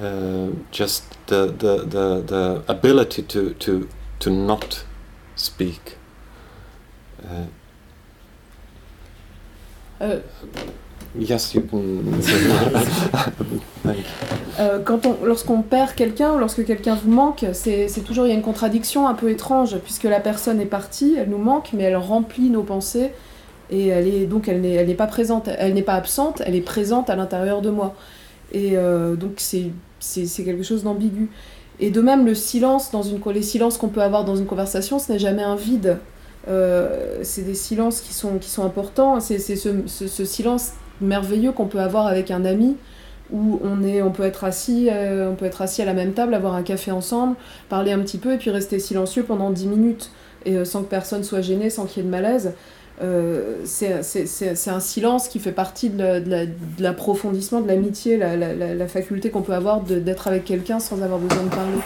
Uh, 0.00 0.50
just 0.70 1.04
the, 1.26 1.46
the, 1.46 1.84
the, 1.84 2.22
the 2.22 2.64
ability 2.68 3.22
to, 3.22 3.54
to, 3.54 3.88
to 4.20 4.30
not 4.30 4.84
speak. 5.36 5.96
Uh, 7.22 7.46
Euh, 10.00 10.20
yes, 11.14 11.54
you 11.54 11.62
can. 11.62 11.80
Thank 13.82 13.98
you. 13.98 14.04
Euh, 14.60 14.80
quand 14.84 15.06
on, 15.06 15.16
lorsqu'on 15.24 15.62
perd 15.62 15.94
quelqu'un 15.94 16.34
ou 16.34 16.38
lorsque 16.38 16.64
quelqu'un 16.64 16.96
vous 16.96 17.10
manque, 17.10 17.44
c'est 17.52 17.86
c'est 17.88 18.00
toujours 18.00 18.26
il 18.26 18.30
y 18.30 18.32
a 18.32 18.34
une 18.34 18.42
contradiction 18.42 19.06
un 19.06 19.14
peu 19.14 19.30
étrange 19.30 19.76
puisque 19.84 20.04
la 20.04 20.20
personne 20.20 20.60
est 20.60 20.66
partie, 20.66 21.14
elle 21.16 21.28
nous 21.30 21.38
manque, 21.38 21.70
mais 21.72 21.84
elle 21.84 21.96
remplit 21.96 22.50
nos 22.50 22.64
pensées 22.64 23.12
et 23.70 23.88
elle 23.88 24.08
est 24.08 24.26
donc 24.26 24.48
elle 24.48 24.60
n'est 24.60 24.72
elle 24.74 24.88
n'est 24.88 24.94
pas 24.94 25.06
présente, 25.06 25.48
elle 25.58 25.74
n'est 25.74 25.82
pas 25.82 25.94
absente, 25.94 26.42
elle 26.44 26.56
est 26.56 26.60
présente 26.60 27.08
à 27.08 27.14
l'intérieur 27.16 27.62
de 27.62 27.70
moi. 27.70 27.94
Et 28.52 28.72
euh, 28.76 29.14
donc 29.14 29.34
c'est 29.36 29.70
c'est 30.00 30.26
c'est 30.26 30.44
quelque 30.44 30.64
chose 30.64 30.82
d'ambigu. 30.82 31.30
Et 31.80 31.90
de 31.90 32.00
même 32.00 32.26
le 32.26 32.34
silence 32.34 32.90
dans 32.90 33.02
une 33.02 33.20
les 33.32 33.42
silences 33.42 33.78
qu'on 33.78 33.88
peut 33.88 34.02
avoir 34.02 34.24
dans 34.24 34.34
une 34.34 34.46
conversation, 34.46 34.98
ce 34.98 35.12
n'est 35.12 35.20
jamais 35.20 35.44
un 35.44 35.54
vide. 35.54 35.98
Euh, 36.48 37.18
c'est 37.22 37.42
des 37.42 37.54
silences 37.54 38.00
qui 38.00 38.12
sont 38.14 38.38
qui 38.38 38.50
sont 38.50 38.64
importants. 38.64 39.20
C'est 39.20 39.38
c'est 39.38 39.54
ce, 39.56 39.68
ce- 39.86 40.08
ce 40.08 40.24
silence 40.24 40.72
merveilleux 41.00 41.52
qu'on 41.52 41.66
peut 41.66 41.80
avoir 41.80 42.06
avec 42.06 42.30
un 42.30 42.44
ami 42.44 42.76
où 43.32 43.60
on, 43.62 43.82
est, 43.84 44.00
on, 44.00 44.10
peut 44.10 44.22
être 44.24 44.44
assis, 44.44 44.88
euh, 44.90 45.30
on 45.30 45.34
peut 45.34 45.44
être 45.44 45.60
assis 45.60 45.82
à 45.82 45.84
la 45.84 45.92
même 45.92 46.12
table, 46.12 46.32
avoir 46.34 46.54
un 46.54 46.62
café 46.62 46.90
ensemble, 46.90 47.36
parler 47.68 47.92
un 47.92 47.98
petit 47.98 48.16
peu 48.18 48.32
et 48.32 48.38
puis 48.38 48.50
rester 48.50 48.78
silencieux 48.78 49.22
pendant 49.22 49.50
10 49.50 49.66
minutes 49.66 50.10
et 50.46 50.54
euh, 50.56 50.64
sans 50.64 50.82
que 50.82 50.88
personne 50.88 51.24
soit 51.24 51.42
gêné, 51.42 51.68
sans 51.68 51.84
qu'il 51.84 51.98
y 51.98 52.00
ait 52.00 52.06
de 52.06 52.10
malaise. 52.10 52.52
Euh, 53.02 53.56
c'est 53.64 54.68
un 54.70 54.80
silence 54.80 55.28
qui 55.28 55.38
fait 55.40 55.52
partie 55.52 55.90
de 55.90 55.98
la- 56.02 56.20
de 56.20 56.30
la- 56.30 56.46
de 56.46 56.52
l'approfondissement 56.80 57.60
de 57.60 57.68
l'amitié, 57.68 58.16
la, 58.16 58.34
la- 58.36 58.88
faculté 58.88 59.30
qu'on 59.30 59.42
peut 59.42 59.54
avoir 59.54 59.82
d'être 59.82 60.26
avec 60.26 60.44
quelqu'un 60.44 60.80
sans 60.80 61.00
avoir 61.02 61.18
besoin 61.20 61.44
de 61.44 61.48
parler. 61.50 61.78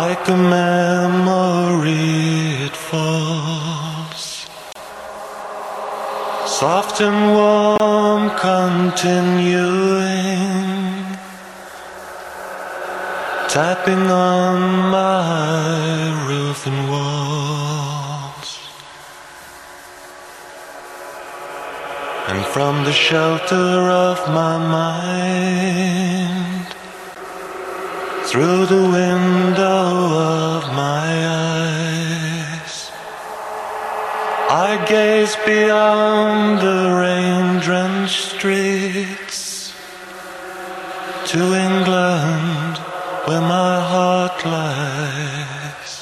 Like 0.00 0.24
a 0.28 0.36
memory 0.38 1.90
it 2.66 2.74
falls. 2.74 4.24
Soft 6.46 7.02
and 7.02 7.20
warm, 7.36 8.30
continuing. 8.48 9.18
Tapping 13.50 14.06
on 14.10 14.60
my 14.96 16.26
roof 16.26 16.66
and 16.66 16.80
walls. 16.88 18.50
And 22.28 22.40
from 22.46 22.84
the 22.84 22.94
shelter 22.94 23.90
of 24.08 24.18
my 24.40 24.56
mind, 24.56 26.21
through 28.32 28.64
the 28.64 28.88
window 29.00 29.90
of 30.56 30.62
my 30.72 31.06
eyes, 31.28 32.90
I 34.48 34.82
gaze 34.88 35.36
beyond 35.44 36.58
the 36.60 36.82
rain 37.02 37.60
drenched 37.60 38.36
streets 38.36 39.74
to 41.26 41.40
England 41.66 42.78
where 43.26 43.42
my 43.42 43.74
heart 43.92 44.46
lies. 44.46 45.92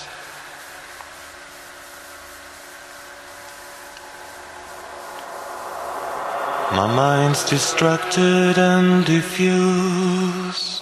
My 6.79 6.87
mind's 6.95 7.43
distracted 7.51 8.57
and 8.57 9.05
diffused. 9.05 10.80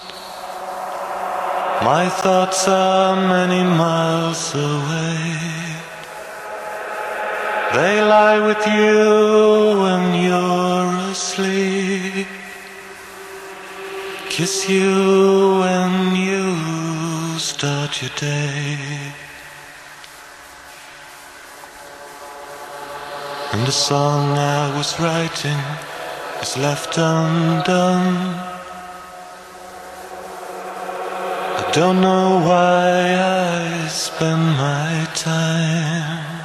My 1.81 2.09
thoughts 2.09 2.67
are 2.67 3.15
many 3.15 3.63
miles 3.63 4.53
away. 4.53 5.69
They 7.73 8.01
lie 8.01 8.39
with 8.45 8.67
you 8.67 9.79
when 9.83 10.13
you're 10.25 11.11
asleep. 11.11 12.27
Kiss 14.29 14.67
you 14.67 15.59
when 15.61 16.15
you 16.17 17.39
start 17.39 18.01
your 18.01 18.11
day. 18.17 18.77
And 23.53 23.65
the 23.65 23.71
song 23.71 24.37
I 24.37 24.77
was 24.77 24.99
writing 24.99 25.59
is 26.41 26.57
left 26.57 26.97
undone. 26.97 28.49
I 31.58 31.58
don't 31.71 32.01
know 32.01 32.39
why 32.47 33.13
I 33.13 33.87
spend 33.89 34.41
my 34.57 35.07
time 35.13 36.39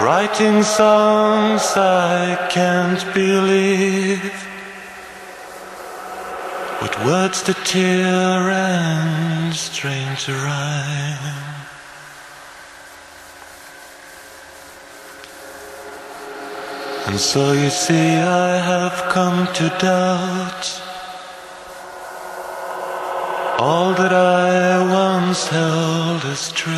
writing 0.00 0.62
songs 0.62 1.62
I 1.76 2.48
can't 2.48 3.04
believe 3.12 4.32
with 6.80 7.04
words 7.04 7.42
that 7.42 7.60
tear 7.66 8.48
and 8.50 9.54
strain 9.54 10.16
to 10.24 10.32
rhyme. 10.32 11.44
And 17.08 17.20
so 17.20 17.52
you 17.52 17.68
see, 17.68 18.16
I 18.16 18.56
have 18.56 19.12
come 19.12 19.46
to 19.54 19.68
doubt 19.80 20.87
all 23.58 23.92
that 23.92 24.12
I 24.12 24.78
once 24.88 25.48
held 25.48 26.24
as 26.26 26.52
true. 26.52 26.74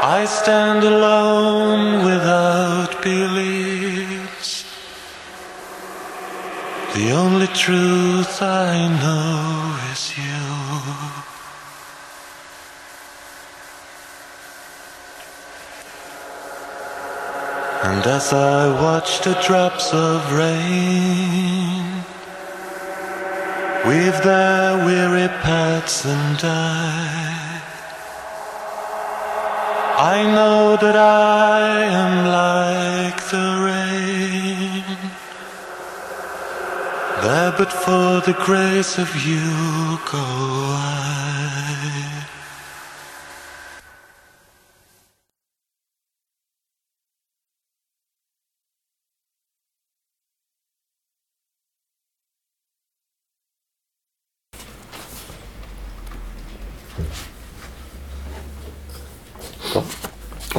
I 0.00 0.26
stand 0.26 0.84
alone 0.84 2.04
without 2.04 3.02
beliefs. 3.02 4.64
The 6.94 7.10
only 7.10 7.48
truth 7.48 8.40
I 8.40 8.86
know 9.02 9.92
is 9.92 10.16
you. 10.16 10.44
And 17.90 18.06
as 18.06 18.32
I 18.32 18.80
watch 18.80 19.20
the 19.22 19.34
drops 19.42 19.92
of 19.92 20.32
rain 20.32 22.04
weave 23.86 24.22
their 24.22 24.84
weary 24.86 25.28
paths 25.44 26.04
and 26.06 26.38
die, 26.38 27.60
I 29.96 30.22
know 30.34 30.76
that 30.76 30.96
I 30.96 31.84
am 32.02 32.12
like 32.42 33.18
the 33.32 33.46
rain, 33.68 34.98
there 37.22 37.52
but 37.58 37.72
for 37.72 38.20
the 38.28 38.36
grace 38.44 38.98
of 38.98 39.10
you 39.26 39.98
go 40.10 40.24
I. 40.76 42.13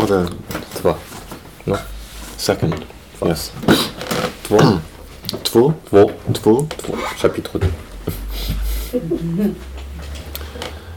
Och 0.05 0.11
det... 0.11 0.27
Två. 0.73 0.93
No. 1.63 1.75
Second. 2.37 2.75
Yes. 3.25 3.53
Två. 4.43 4.59
Två. 5.43 5.73
Två. 5.89 6.11
Två. 6.33 6.67
Två. 6.77 6.93
Chapitre 7.17 7.59
2. 7.59 8.99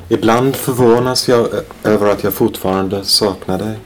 Ibland 0.08 0.56
förvånas 0.56 1.28
jag 1.28 1.48
över 1.84 2.08
att 2.08 2.24
jag 2.24 2.34
fortfarande 2.34 3.04
saknar 3.04 3.58
dig. 3.58 3.78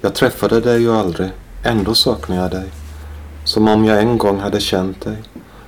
Jag 0.00 0.14
träffade 0.14 0.60
dig 0.60 0.80
ju 0.80 0.92
aldrig. 0.92 1.30
Ändå 1.64 1.94
saknar 1.94 2.36
jag 2.36 2.50
dig. 2.50 2.70
Som 3.44 3.68
om 3.68 3.84
jag 3.84 3.98
en 4.00 4.18
gång 4.18 4.40
hade 4.40 4.60
känt 4.60 5.00
dig. 5.00 5.16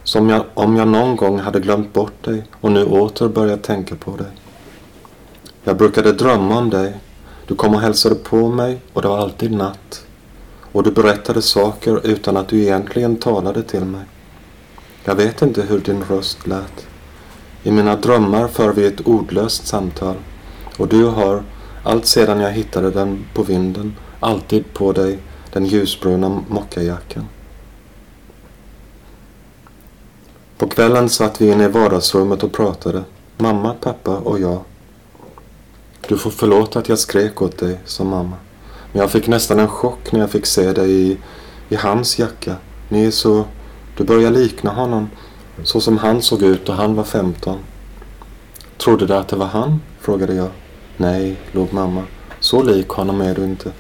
Som 0.05 0.29
jag, 0.29 0.45
om 0.55 0.77
jag 0.77 0.89
någon 0.89 1.17
gång 1.17 1.39
hade 1.39 1.61
glömt 1.61 1.93
bort 1.93 2.25
dig 2.25 2.45
och 2.61 2.73
nu 2.73 2.85
åter 2.85 3.29
börjat 3.29 3.63
tänka 3.63 3.95
på 3.95 4.17
dig. 4.17 4.31
Jag 5.65 5.77
brukade 5.77 6.13
drömma 6.13 6.59
om 6.59 6.71
dig. 6.71 6.95
Du 7.51 7.57
kom 7.57 7.75
och 7.75 7.81
hälsade 7.81 8.15
på 8.15 8.49
mig 8.49 8.81
och 8.93 9.03
det 9.03 9.09
var 9.09 9.19
alltid 9.19 9.53
natt. 9.53 10.07
Och 10.73 10.83
du 10.83 10.91
berättade 10.91 11.43
saker 11.43 12.07
utan 12.07 12.37
att 12.37 12.49
du 12.49 12.61
egentligen 12.61 13.17
talade 13.17 13.63
till 13.63 13.85
mig. 13.85 14.05
Jag 15.05 15.15
vet 15.15 15.43
inte 15.43 15.63
hur 15.63 15.81
din 15.81 16.05
röst 16.05 16.47
lät. 16.47 16.87
I 17.63 17.71
mina 17.71 17.97
drömmar 17.97 18.49
för 18.49 18.73
vi 18.73 18.87
ett 18.87 19.07
ordlöst 19.07 19.67
samtal 19.67 20.15
och 20.77 20.89
du 20.89 21.05
har, 21.05 21.43
allt 21.85 22.07
sedan 22.07 22.41
jag 22.41 22.51
hittade 22.51 22.91
den 22.91 23.25
på 23.35 23.43
vinden, 23.43 23.97
alltid 24.21 24.75
på 24.75 24.93
dig 24.93 25.19
den 25.53 25.65
ljusbruna 25.65 26.43
mockajackan. 26.49 27.27
På 30.59 30.69
kvällen 30.69 31.09
satt 31.09 31.41
vi 31.41 31.51
inne 31.51 31.65
i 31.65 31.69
vardagsrummet 31.69 32.43
och 32.43 32.53
pratade, 32.53 33.03
mamma, 33.37 33.75
pappa 33.81 34.17
och 34.17 34.41
jag. 34.41 34.61
Du 36.11 36.19
får 36.19 36.31
förlåta 36.31 36.79
att 36.79 36.89
jag 36.89 36.99
skrek 36.99 37.43
åt 37.43 37.59
dig, 37.59 37.81
sa 37.85 38.05
mamma. 38.05 38.37
Men 38.93 39.01
jag 39.01 39.11
fick 39.11 39.29
nästan 39.29 39.59
en 39.59 39.69
chock 39.69 40.13
när 40.13 40.21
jag 40.21 40.31
fick 40.31 40.47
se 40.47 40.73
dig 40.73 40.91
i, 40.91 41.19
i 41.69 41.75
hans 41.75 42.19
jacka. 42.19 42.57
Ni 42.89 43.05
är 43.05 43.11
så... 43.11 43.45
Du 43.97 44.05
börjar 44.05 44.31
likna 44.31 44.71
honom. 44.71 45.11
Så 45.65 45.81
som 45.81 45.99
han 45.99 46.23
såg 46.23 46.43
ut 46.43 46.67
då 46.67 46.73
han 46.73 46.95
var 46.95 47.05
15. 47.05 47.59
Trodde 48.79 49.07
du 49.07 49.15
att 49.15 49.29
det 49.29 49.37
var 49.37 49.47
han? 49.47 49.81
frågade 50.01 50.35
jag. 50.35 50.49
Nej, 50.97 51.37
log 51.53 51.73
mamma. 51.73 52.03
Så 52.41 52.63
lik 52.63 52.89
honom 52.89 53.21
är 53.21 53.35
du 53.35 53.45
inte. 53.45 53.73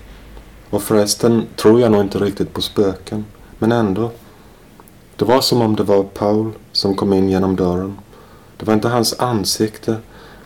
Och 0.70 0.82
förresten 0.82 1.46
tror 1.56 1.80
jag 1.80 1.92
nog 1.92 2.00
inte 2.00 2.18
riktigt 2.18 2.52
på 2.52 2.62
spöken. 2.62 3.24
Men 3.58 3.72
ändå. 3.72 4.10
Det 5.16 5.24
var 5.24 5.40
som 5.40 5.62
om 5.62 5.76
det 5.76 5.82
var 5.82 6.02
Paul 6.02 6.52
som 6.72 6.94
kom 6.94 7.12
in 7.12 7.28
genom 7.28 7.56
dörren. 7.56 7.98
Det 8.56 8.66
var 8.66 8.74
inte 8.74 8.88
hans 8.88 9.20
ansikte. 9.20 9.96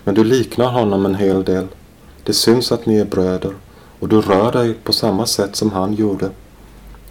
Men 0.05 0.15
du 0.15 0.25
liknar 0.25 0.71
honom 0.73 1.07
en 1.07 1.15
hel 1.15 1.45
del. 1.45 1.67
Det 2.25 2.33
syns 2.33 2.73
att 2.73 2.87
ni 2.87 2.97
är 2.99 3.05
bröder. 3.05 3.55
Och 4.01 4.09
du 4.09 4.21
rör 4.21 4.53
dig 4.53 4.75
på 4.75 4.93
samma 4.93 5.27
sätt 5.27 5.57
som 5.57 5.73
han 5.73 5.95
gjorde. 5.95 6.31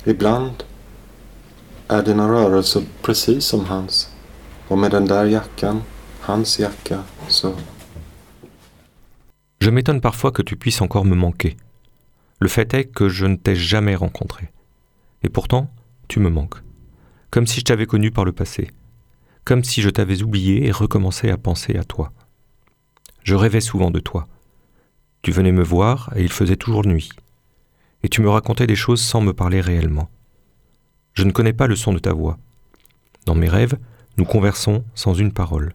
Ibland 0.03 0.63
är 1.87 2.03
dina 2.03 2.29
rörelser 2.29 2.83
precis 3.01 3.45
som 3.45 3.65
hans. 3.65 4.09
Och 4.67 4.77
med 4.77 4.91
den 4.91 5.05
där 5.05 5.25
jackan, 5.25 5.81
hans 6.19 6.59
jacka, 6.59 7.03
så... 7.27 7.53
Je 9.59 9.71
m'étonne 9.71 10.01
parfois 10.01 10.31
que 10.31 10.43
tu 10.43 10.57
puisses 10.57 10.81
encore 10.81 11.05
me 11.05 11.15
manquer. 11.15 11.55
Le 12.39 12.49
fait 12.49 12.73
est 12.73 12.83
que 12.83 13.07
je 13.07 13.25
ne 13.25 13.37
t'ai 13.37 13.55
jamais 13.55 13.95
rencontré. 13.95 14.49
Et 15.21 15.29
pourtant, 15.29 15.67
tu 16.09 16.19
me 16.19 16.29
manques. 16.29 16.61
Comme 17.29 17.47
si 17.47 17.61
je 17.61 17.65
t'avais 17.65 17.85
connu 17.85 18.11
par 18.11 18.25
le 18.25 18.33
passé. 18.33 18.71
Comme 19.45 19.63
si 19.63 19.81
je 19.81 19.89
t'avais 19.89 20.21
oublié 20.21 20.67
et 20.67 20.71
recommençais 20.71 21.31
à 21.31 21.37
penser 21.37 21.77
à 21.77 21.85
toi. 21.85 22.11
Je 23.23 23.35
rêvais 23.35 23.61
souvent 23.61 23.89
de 23.89 23.99
toi. 23.99 24.27
Tu 25.21 25.31
venais 25.31 25.53
me 25.53 25.63
voir 25.63 26.11
et 26.15 26.21
il 26.21 26.31
faisait 26.31 26.57
toujours 26.57 26.85
nuit. 26.85 27.09
Et 28.03 28.09
tu 28.09 28.21
me 28.21 28.29
racontais 28.29 28.67
des 28.67 28.75
choses 28.75 29.01
sans 29.01 29.21
me 29.21 29.33
parler 29.33 29.61
réellement. 29.61 30.09
Je 31.13 31.23
ne 31.23 31.31
connais 31.31 31.53
pas 31.53 31.67
le 31.67 31.77
son 31.77 31.93
de 31.93 31.99
ta 31.99 32.11
voix. 32.11 32.37
Dans 33.25 33.35
mes 33.35 33.47
rêves, 33.47 33.77
nous 34.17 34.25
conversons 34.25 34.83
sans 34.93 35.13
une 35.13 35.31
parole. 35.31 35.73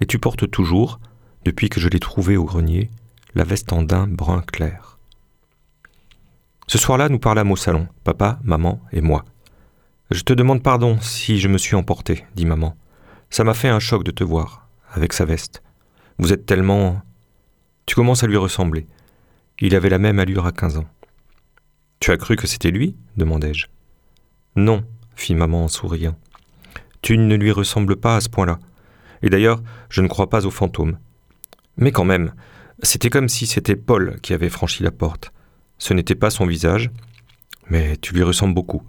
Et 0.00 0.06
tu 0.06 0.20
portes 0.20 0.48
toujours, 0.48 1.00
depuis 1.44 1.68
que 1.68 1.80
je 1.80 1.88
l'ai 1.88 1.98
trouvé 1.98 2.36
au 2.36 2.44
grenier, 2.44 2.90
la 3.34 3.42
veste 3.42 3.72
en 3.72 3.82
daim 3.82 4.06
brun 4.06 4.42
clair. 4.42 4.98
Ce 6.68 6.78
soir-là, 6.78 7.08
nous 7.08 7.18
parlâmes 7.18 7.50
au 7.50 7.56
salon, 7.56 7.88
papa, 8.04 8.38
maman 8.44 8.80
et 8.92 9.00
moi. 9.00 9.24
Je 10.10 10.22
te 10.22 10.32
demande 10.32 10.62
pardon 10.62 10.98
si 11.00 11.40
je 11.40 11.48
me 11.48 11.58
suis 11.58 11.74
emporté, 11.74 12.24
dit 12.36 12.46
maman. 12.46 12.76
Ça 13.30 13.42
m'a 13.42 13.54
fait 13.54 13.68
un 13.68 13.80
choc 13.80 14.04
de 14.04 14.10
te 14.10 14.22
voir, 14.22 14.68
avec 14.92 15.12
sa 15.12 15.24
veste. 15.24 15.62
Vous 16.18 16.32
êtes 16.32 16.46
tellement... 16.46 17.00
Tu 17.86 17.94
commences 17.94 18.24
à 18.24 18.26
lui 18.26 18.36
ressembler. 18.36 18.86
Il 19.60 19.74
avait 19.74 19.88
la 19.88 19.98
même 19.98 20.18
allure 20.18 20.46
à 20.46 20.52
quinze 20.52 20.76
ans. 20.76 20.88
Tu 22.00 22.10
as 22.10 22.16
cru 22.16 22.36
que 22.36 22.46
c'était 22.46 22.70
lui? 22.70 22.96
demandai-je. 23.16 23.66
Non, 24.56 24.84
fit 25.16 25.34
maman 25.34 25.64
en 25.64 25.68
souriant. 25.68 26.16
Tu 27.02 27.16
ne 27.16 27.34
lui 27.34 27.52
ressembles 27.52 27.96
pas 27.96 28.16
à 28.16 28.20
ce 28.20 28.28
point-là. 28.28 28.58
Et 29.22 29.30
d'ailleurs, 29.30 29.62
je 29.88 30.02
ne 30.02 30.08
crois 30.08 30.28
pas 30.28 30.46
aux 30.46 30.50
fantômes. 30.50 30.98
Mais 31.76 31.92
quand 31.92 32.04
même, 32.04 32.34
c'était 32.82 33.10
comme 33.10 33.28
si 33.28 33.46
c'était 33.46 33.76
Paul 33.76 34.18
qui 34.20 34.32
avait 34.32 34.48
franchi 34.48 34.82
la 34.82 34.90
porte. 34.90 35.32
Ce 35.78 35.94
n'était 35.94 36.14
pas 36.14 36.30
son 36.30 36.46
visage, 36.46 36.90
mais 37.68 37.96
tu 37.96 38.14
lui 38.14 38.22
ressembles 38.22 38.54
beaucoup. 38.54 38.82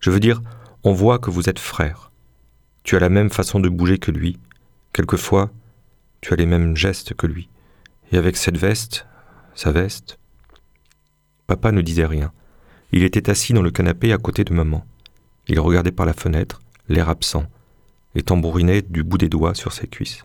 Je 0.00 0.10
veux 0.10 0.20
dire, 0.20 0.42
on 0.82 0.92
voit 0.92 1.18
que 1.18 1.30
vous 1.30 1.48
êtes 1.48 1.58
frères. 1.58 2.10
Tu 2.82 2.96
as 2.96 3.00
la 3.00 3.10
même 3.10 3.30
façon 3.30 3.60
de 3.60 3.68
bouger 3.68 3.98
que 3.98 4.10
lui. 4.10 4.38
Quelquefois, 4.92 5.50
tu 6.20 6.32
as 6.32 6.36
les 6.36 6.46
mêmes 6.46 6.76
gestes 6.76 7.14
que 7.14 7.26
lui. 7.26 7.48
Et 8.12 8.16
avec 8.16 8.36
cette 8.36 8.56
veste, 8.56 9.06
sa 9.54 9.72
veste. 9.72 10.18
Papa 11.46 11.72
ne 11.72 11.80
disait 11.80 12.06
rien. 12.06 12.32
Il 12.92 13.04
était 13.04 13.30
assis 13.30 13.52
dans 13.52 13.62
le 13.62 13.70
canapé 13.70 14.12
à 14.12 14.18
côté 14.18 14.44
de 14.44 14.52
maman. 14.52 14.84
Il 15.48 15.60
regardait 15.60 15.92
par 15.92 16.06
la 16.06 16.12
fenêtre, 16.12 16.60
l'air 16.88 17.08
absent, 17.08 17.44
et 18.14 18.22
tambourinait 18.22 18.82
du 18.82 19.02
bout 19.02 19.18
des 19.18 19.28
doigts 19.28 19.54
sur 19.54 19.72
ses 19.72 19.86
cuisses. 19.86 20.24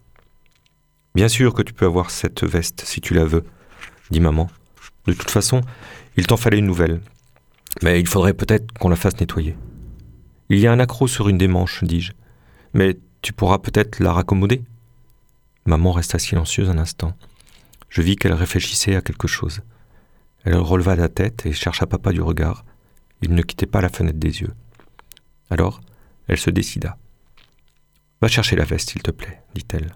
Bien 1.14 1.28
sûr 1.28 1.54
que 1.54 1.62
tu 1.62 1.74
peux 1.74 1.86
avoir 1.86 2.12
cette 2.12 2.44
veste 2.44 2.84
si 2.86 3.02
tu 3.02 3.14
la 3.14 3.26
veux, 3.26 3.46
dit 4.12 4.20
maman. 4.20 4.50
De 5.06 5.14
toute 5.14 5.32
façon, 5.32 5.62
il 6.18 6.28
t'en 6.28 6.38
fallait 6.38 6.60
une 6.60 6.66
nouvelle. 6.66 7.02
Mais 7.84 8.00
il 8.00 8.08
faudrait 8.08 8.34
peut-être 8.34 8.72
qu'on 8.78 8.90
la 8.90 8.96
fasse 8.96 9.20
nettoyer. 9.20 9.56
Il 10.50 10.60
y 10.60 10.68
a 10.68 10.72
un 10.72 10.80
accroc 10.80 11.08
sur 11.08 11.30
une 11.30 11.38
des 11.38 11.48
manches, 11.48 11.84
dis-je. 11.84 12.14
Mais 12.74 12.98
tu 13.22 13.34
pourras 13.34 13.60
peut-être 13.60 14.00
la 14.00 14.14
raccommoder 14.14 14.62
Maman 15.66 15.94
resta 15.94 16.20
silencieuse 16.20 16.70
un 16.70 16.78
instant. 16.78 17.18
Je 17.90 18.04
vis 18.04 18.18
qu'elle 18.18 18.34
réfléchissait 18.34 18.96
à 18.96 19.02
quelque 19.02 19.28
chose. 19.28 19.62
Elle 20.44 20.58
releva 20.58 20.96
la 20.96 21.10
tête 21.10 21.48
et 21.48 21.54
chercha 21.54 21.88
papa 21.88 22.12
du 22.12 22.22
regard. 22.22 22.64
Il 23.24 23.34
ne 23.34 23.42
quittait 23.42 23.66
pas 23.66 23.82
la 23.82 23.90
fenêtre 23.90 24.20
des 24.20 24.42
yeux. 24.42 24.54
Alors, 25.50 25.82
elle 26.28 26.38
se 26.38 26.52
décida. 26.52 26.98
Va 28.22 28.28
chercher 28.28 28.56
la 28.56 28.64
veste, 28.64 28.92
s'il 28.92 29.02
te 29.02 29.10
plaît, 29.10 29.42
dit-elle. 29.56 29.96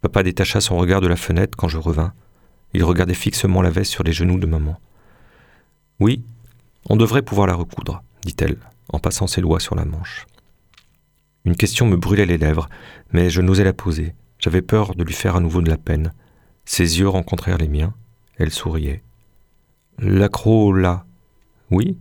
Papa 0.00 0.22
détacha 0.22 0.62
son 0.62 0.78
regard 0.78 1.02
de 1.02 1.08
la 1.08 1.16
fenêtre 1.16 1.56
quand 1.58 1.68
je 1.68 1.78
revins. 1.78 2.14
Il 2.72 2.84
regardait 2.84 3.14
fixement 3.14 3.60
la 3.60 3.70
veste 3.70 3.92
sur 3.92 4.02
les 4.02 4.12
genoux 4.12 4.38
de 4.38 4.46
maman. 4.46 4.80
Oui, 6.00 6.24
on 6.88 6.96
devrait 6.96 7.22
pouvoir 7.22 7.46
la 7.46 7.54
recoudre, 7.54 8.02
dit-elle, 8.22 8.56
en 8.88 8.98
passant 8.98 9.26
ses 9.26 9.42
doigts 9.42 9.60
sur 9.60 9.74
la 9.74 9.84
manche. 9.84 10.26
Une 11.44 11.56
question 11.56 11.86
me 11.86 11.96
brûlait 11.96 12.26
les 12.26 12.38
lèvres, 12.38 12.68
mais 13.12 13.28
je 13.28 13.42
n'osais 13.42 13.64
la 13.64 13.74
poser. 13.74 14.14
J'avais 14.44 14.60
peur 14.60 14.94
de 14.94 15.02
lui 15.02 15.14
faire 15.14 15.36
à 15.36 15.40
nouveau 15.40 15.62
de 15.62 15.70
la 15.70 15.78
peine. 15.78 16.12
Ses 16.66 16.98
yeux 16.98 17.08
rencontrèrent 17.08 17.56
les 17.56 17.66
miens. 17.66 17.94
Elle 18.36 18.50
souriait. 18.50 19.02
L'accro 19.98 20.70
là. 20.74 21.06
Oui. 21.70 21.96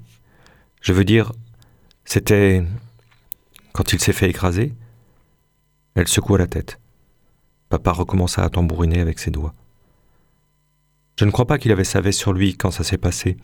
Je 0.81 0.91
veux 0.91 1.05
dire, 1.05 1.31
c'était 2.03 2.61
quand 3.71 3.93
il 3.93 4.01
s'est 4.01 4.11
fait 4.11 4.29
écraser. 4.29 4.73
Elle 5.95 6.09
secoua 6.09 6.37
la 6.37 6.47
tête. 6.47 6.81
Papa 7.69 7.93
recommença 7.93 8.43
à 8.43 8.49
tambouriner 8.49 8.99
avec 8.99 9.19
ses 9.19 9.31
doigts. 9.31 9.53
Je 11.17 11.23
ne 11.23 11.31
crois 11.31 11.47
pas 11.47 11.57
qu'il 11.57 11.71
avait 11.71 11.85
sa 11.85 12.01
veste 12.01 12.19
sur 12.19 12.33
lui 12.33 12.57
quand 12.57 12.71
ça 12.71 12.83
s'est 12.83 12.97
passé. 12.97 13.37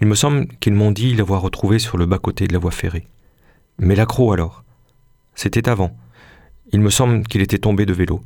Il 0.00 0.06
me 0.06 0.14
semble 0.14 0.46
qu'ils 0.60 0.72
m'ont 0.72 0.92
dit 0.92 1.14
l'avoir 1.14 1.42
retrouvé 1.42 1.78
sur 1.78 1.98
le 1.98 2.06
bas-côté 2.06 2.46
de 2.46 2.54
la 2.54 2.58
voie 2.58 2.70
ferrée. 2.70 3.06
Mais 3.76 3.94
l'accro 3.94 4.32
alors? 4.32 4.64
C'était 5.34 5.68
avant. 5.68 5.94
Il 6.74 6.80
me 6.80 6.90
semble 6.90 7.22
qu'il 7.22 7.40
était 7.40 7.60
tombé 7.60 7.86
de 7.86 7.92
vélo. 7.92 8.20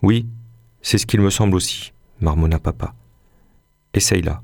Oui, 0.00 0.26
c'est 0.80 0.96
ce 0.96 1.04
qu'il 1.04 1.20
me 1.20 1.28
semble 1.28 1.54
aussi, 1.54 1.92
marmonna 2.18 2.58
papa. 2.58 2.94
Essaye-la. 3.92 4.42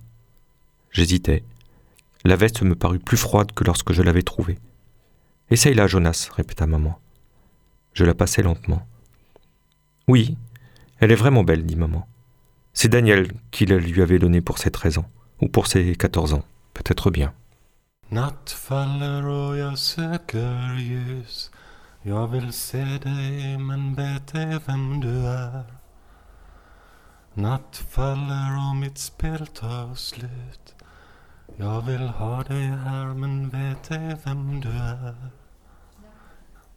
J'hésitais. 0.91 1.43
La 2.27 2.37
veste 2.37 2.61
me 2.61 2.75
parut 2.75 2.99
plus 2.99 3.17
froide 3.17 3.53
que 3.53 3.65
lorsque 3.65 3.95
je 3.95 4.03
l'avais 4.03 4.21
trouvée. 4.21 4.59
Essaye-la, 5.49 5.87
Jonas, 5.87 6.29
répéta 6.37 6.67
maman. 6.67 7.01
Je 7.95 8.05
la 8.05 8.13
passai 8.13 8.43
lentement. 8.43 8.87
Oui, 10.07 10.37
elle 10.99 11.11
est 11.11 11.15
vraiment 11.15 11.45
belle, 11.45 11.65
dit 11.65 11.77
maman. 11.77 12.07
C'est 12.75 12.91
Daniel 12.91 13.33
qui 13.51 13.65
la 13.65 13.79
lui 13.79 14.03
avait 14.03 14.19
donnée 14.19 14.43
pour 14.43 14.59
ses 14.59 14.71
13 14.71 14.99
ans, 14.99 15.09
ou 15.41 15.49
pour 15.49 15.67
ses 15.67 15.97
14 15.97 16.35
ans, 16.35 16.45
peut-être 16.75 17.11
bien. 17.11 17.33
Jag 22.07 22.27
vill 22.27 22.53
se 22.53 22.85
dig 22.85 23.59
men 23.59 23.95
vet 23.95 24.35
ej 24.35 24.61
vem 24.67 25.01
du 25.01 25.27
är. 25.27 25.65
Natt 27.35 27.77
faller 27.77 28.69
och 28.69 28.77
mitt 28.77 28.99
spel 28.99 29.47
tar 29.47 29.95
slut. 29.95 30.75
Jag 31.57 31.83
vill 31.83 32.09
ha 32.09 32.43
dig 32.43 32.67
här 32.67 33.07
men 33.07 33.49
vet 33.49 33.91
ej 33.91 34.17
vem 34.25 34.61
du 34.61 34.69
är. 34.69 35.31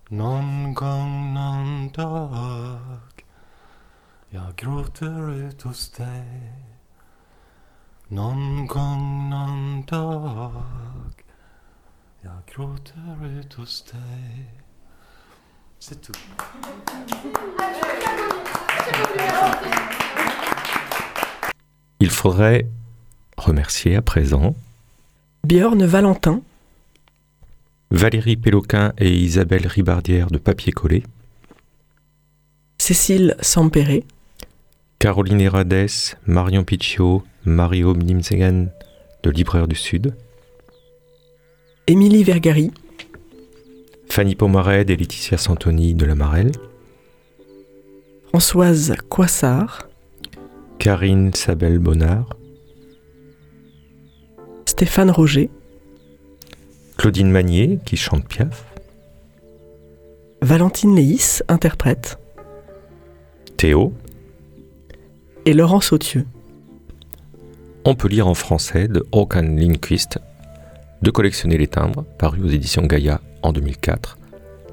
Någon 0.07 0.73
gång, 0.73 1.33
någon 1.33 1.89
dag 1.89 3.23
jag 4.29 4.55
gråter 4.55 5.31
ut 5.31 5.61
hos 5.61 5.89
dig. 5.91 6.53
Någon 8.07 8.67
gång, 8.67 9.29
någon 9.29 9.85
dag 9.85 11.23
jag 12.21 12.45
gråter 12.45 13.25
ut 13.25 13.53
hos 13.53 13.91
dig. 13.91 14.66
C'est 15.79 16.01
tout. 16.01 16.11
Il 21.99 22.09
faudrait 22.09 22.67
remercier 23.37 23.95
à 23.95 24.01
présent 24.01 24.55
Björn 25.43 25.85
Valentin, 25.85 26.41
Valérie 27.91 28.37
Péloquin 28.37 28.93
et 28.97 29.15
Isabelle 29.15 29.67
Ribardière 29.67 30.29
de 30.29 30.37
Papier 30.37 30.71
Collé, 30.71 31.03
Cécile 32.79 33.35
Sampéré, 33.41 34.03
Caroline 34.99 35.41
Herades, 35.41 35.87
Marion 36.25 36.63
Picciot, 36.63 37.23
Mario 37.45 37.95
Nimsegan 37.95 38.67
de 39.23 39.29
Libraire 39.29 39.67
du 39.67 39.75
Sud, 39.75 40.15
Émilie 41.87 42.23
Vergari, 42.23 42.71
Fanny 44.09 44.35
Pomared 44.35 44.89
et 44.89 44.95
Laetitia 44.95 45.37
Santoni 45.37 45.93
de 45.93 46.05
la 46.05 46.15
Marelle, 46.15 46.51
Françoise 48.29 48.95
Coissard, 49.09 49.87
Karine 50.79 51.33
Sabel 51.33 51.79
Bonnard, 51.79 52.29
Stéphane 54.65 55.11
Roger, 55.11 55.49
Claudine 56.97 57.29
Magnier 57.31 57.79
qui 57.85 57.97
chante 57.97 58.27
Piaf, 58.27 58.65
Valentine 60.41 60.95
Léis, 60.95 61.41
interprète, 61.47 62.19
Théo. 63.57 63.93
et 65.45 65.53
Laurent 65.53 65.81
Sautieux. 65.81 66.25
On 67.85 67.95
peut 67.95 68.07
lire 68.07 68.27
en 68.27 68.33
français 68.33 68.87
de 68.87 69.05
Håkan 69.11 69.55
Lindqvist, 69.57 70.19
De 71.01 71.11
collectionner 71.11 71.57
les 71.57 71.67
timbres, 71.67 72.05
paru 72.17 72.41
aux 72.43 72.49
éditions 72.49 72.85
Gaïa 72.85 73.21
en 73.43 73.51
2004, 73.51 74.17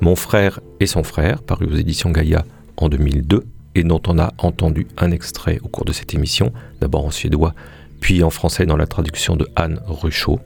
Mon 0.01 0.17
frère 0.17 0.61
et 0.81 0.87
son 0.87 1.03
frère, 1.03 1.43
paru 1.43 1.67
aux 1.67 1.77
éditions 1.77 2.11
Gaïa 2.11 2.45
en 2.79 2.89
2002, 2.89 3.45
et 3.75 3.85
dont 3.85 4.01
on 4.07 4.19
a 4.19 4.33
entendu 4.39 4.87
un 4.97 5.11
extrait 5.11 5.59
au 5.63 5.69
cours 5.69 5.85
de 5.85 5.93
cette 5.93 6.15
émission, 6.15 6.53
d'abord 6.81 7.05
en 7.05 7.11
suédois, 7.11 7.55
puis 8.01 8.23
en 8.23 8.31
français 8.31 8.65
dans 8.65 8.77
la 8.77 8.87
traduction 8.87 9.37
de 9.37 9.49
Anne 9.55 9.81
Ruchot, 9.87 10.41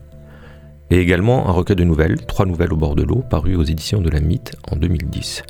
et 0.90 0.98
également 0.98 1.48
un 1.48 1.52
recueil 1.52 1.76
de 1.76 1.84
nouvelles, 1.84 2.24
trois 2.26 2.46
nouvelles 2.46 2.72
au 2.72 2.76
bord 2.76 2.96
de 2.96 3.02
l'eau, 3.02 3.22
paru 3.30 3.54
aux 3.54 3.62
éditions 3.62 4.00
de 4.00 4.10
la 4.10 4.20
Mythe 4.20 4.56
en 4.70 4.76
2010. 4.76 5.42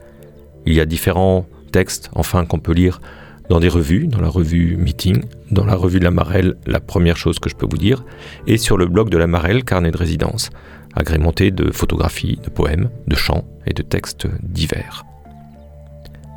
Il 0.67 0.75
y 0.75 0.81
a 0.81 0.85
différents 0.85 1.47
textes, 1.73 2.11
enfin, 2.15 2.45
qu'on 2.45 2.59
peut 2.59 2.73
lire 2.73 3.01
dans 3.49 3.61
des 3.61 3.69
revues, 3.69 4.07
dans 4.07 4.21
la 4.21 4.29
revue 4.29 4.77
Meeting, 4.77 5.23
dans 5.51 5.65
la 5.65 5.75
revue 5.75 5.99
de 5.99 6.05
la 6.05 6.11
Marelle, 6.11 6.57
la 6.67 6.81
première 6.81 7.17
chose 7.17 7.39
que 7.39 7.49
je 7.49 7.57
peux 7.57 7.67
vous 7.69 7.79
dire, 7.79 8.05
et 8.47 8.59
sur 8.59 8.77
le 8.77 8.87
blog 8.87 9.09
de 9.11 9.19
la 9.19 9.27
Marelle, 9.27 9.65
carnet 9.65 9.91
de 9.91 9.97
résidence, 9.97 10.51
agrémenté 10.95 11.51
de 11.51 11.71
photographies, 11.71 12.39
de 12.45 12.51
poèmes, 12.51 12.91
de 13.07 13.17
chants 13.17 13.45
et 13.67 13.73
de 13.73 13.83
textes 13.83 14.27
divers. 14.43 15.05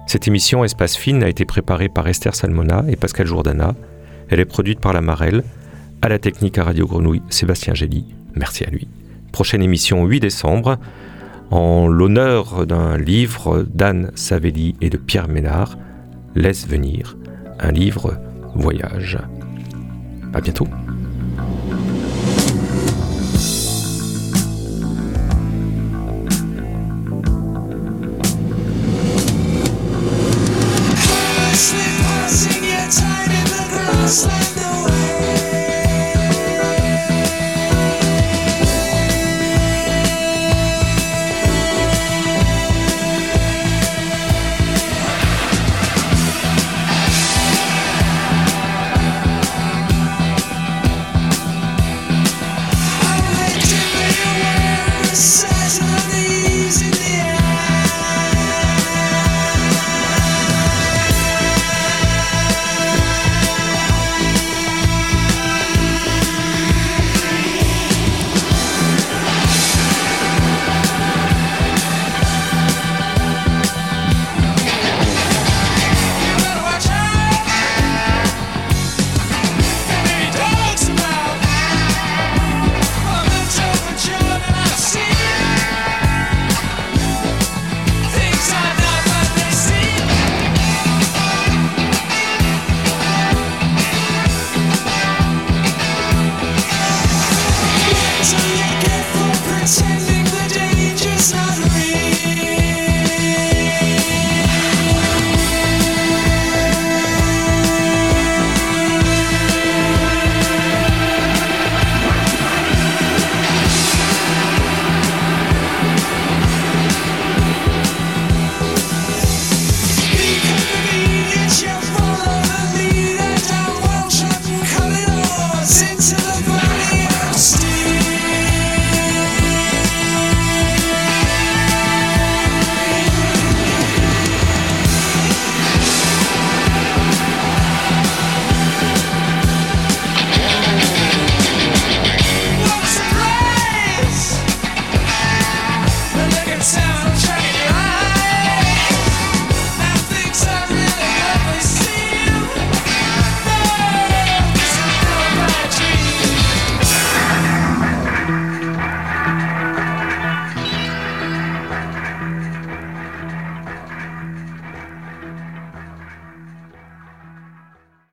Cette 0.08 0.28
émission 0.28 0.64
Espace 0.64 0.96
Fine 0.96 1.24
a 1.24 1.30
été 1.30 1.46
préparée 1.46 1.90
par 1.90 2.08
Esther 2.08 2.36
Salmona 2.36 2.84
et 2.90 2.96
Pascal 2.96 3.28
Jourdana. 3.28 3.76
Elle 4.30 4.40
est 4.40 4.46
produite 4.46 4.80
par 4.80 4.94
la 4.94 5.02
Marelle, 5.02 5.44
à 6.02 6.10
la 6.10 6.20
technique 6.20 6.58
à 6.58 6.64
Radio 6.64 6.88
Grenouille, 6.88 7.22
Sébastien 7.30 7.74
Gély. 7.74 8.06
Merci 8.36 8.64
à 8.64 8.70
lui. 8.70 8.88
Prochaine 9.32 9.62
émission 9.62 10.06
8 10.06 10.20
décembre, 10.20 10.78
en 11.50 11.88
l'honneur 11.88 12.66
d'un 12.66 12.98
livre 12.98 13.66
d'Anne 13.74 14.12
Savelli 14.16 14.76
et 14.82 14.90
de 14.90 14.98
Pierre 14.98 15.28
Ménard, 15.28 15.78
Laisse 16.36 16.66
venir, 16.66 17.18
un 17.60 17.72
livre 17.72 18.18
voyage. 18.56 19.18
À 20.34 20.40
bientôt. 20.40 20.68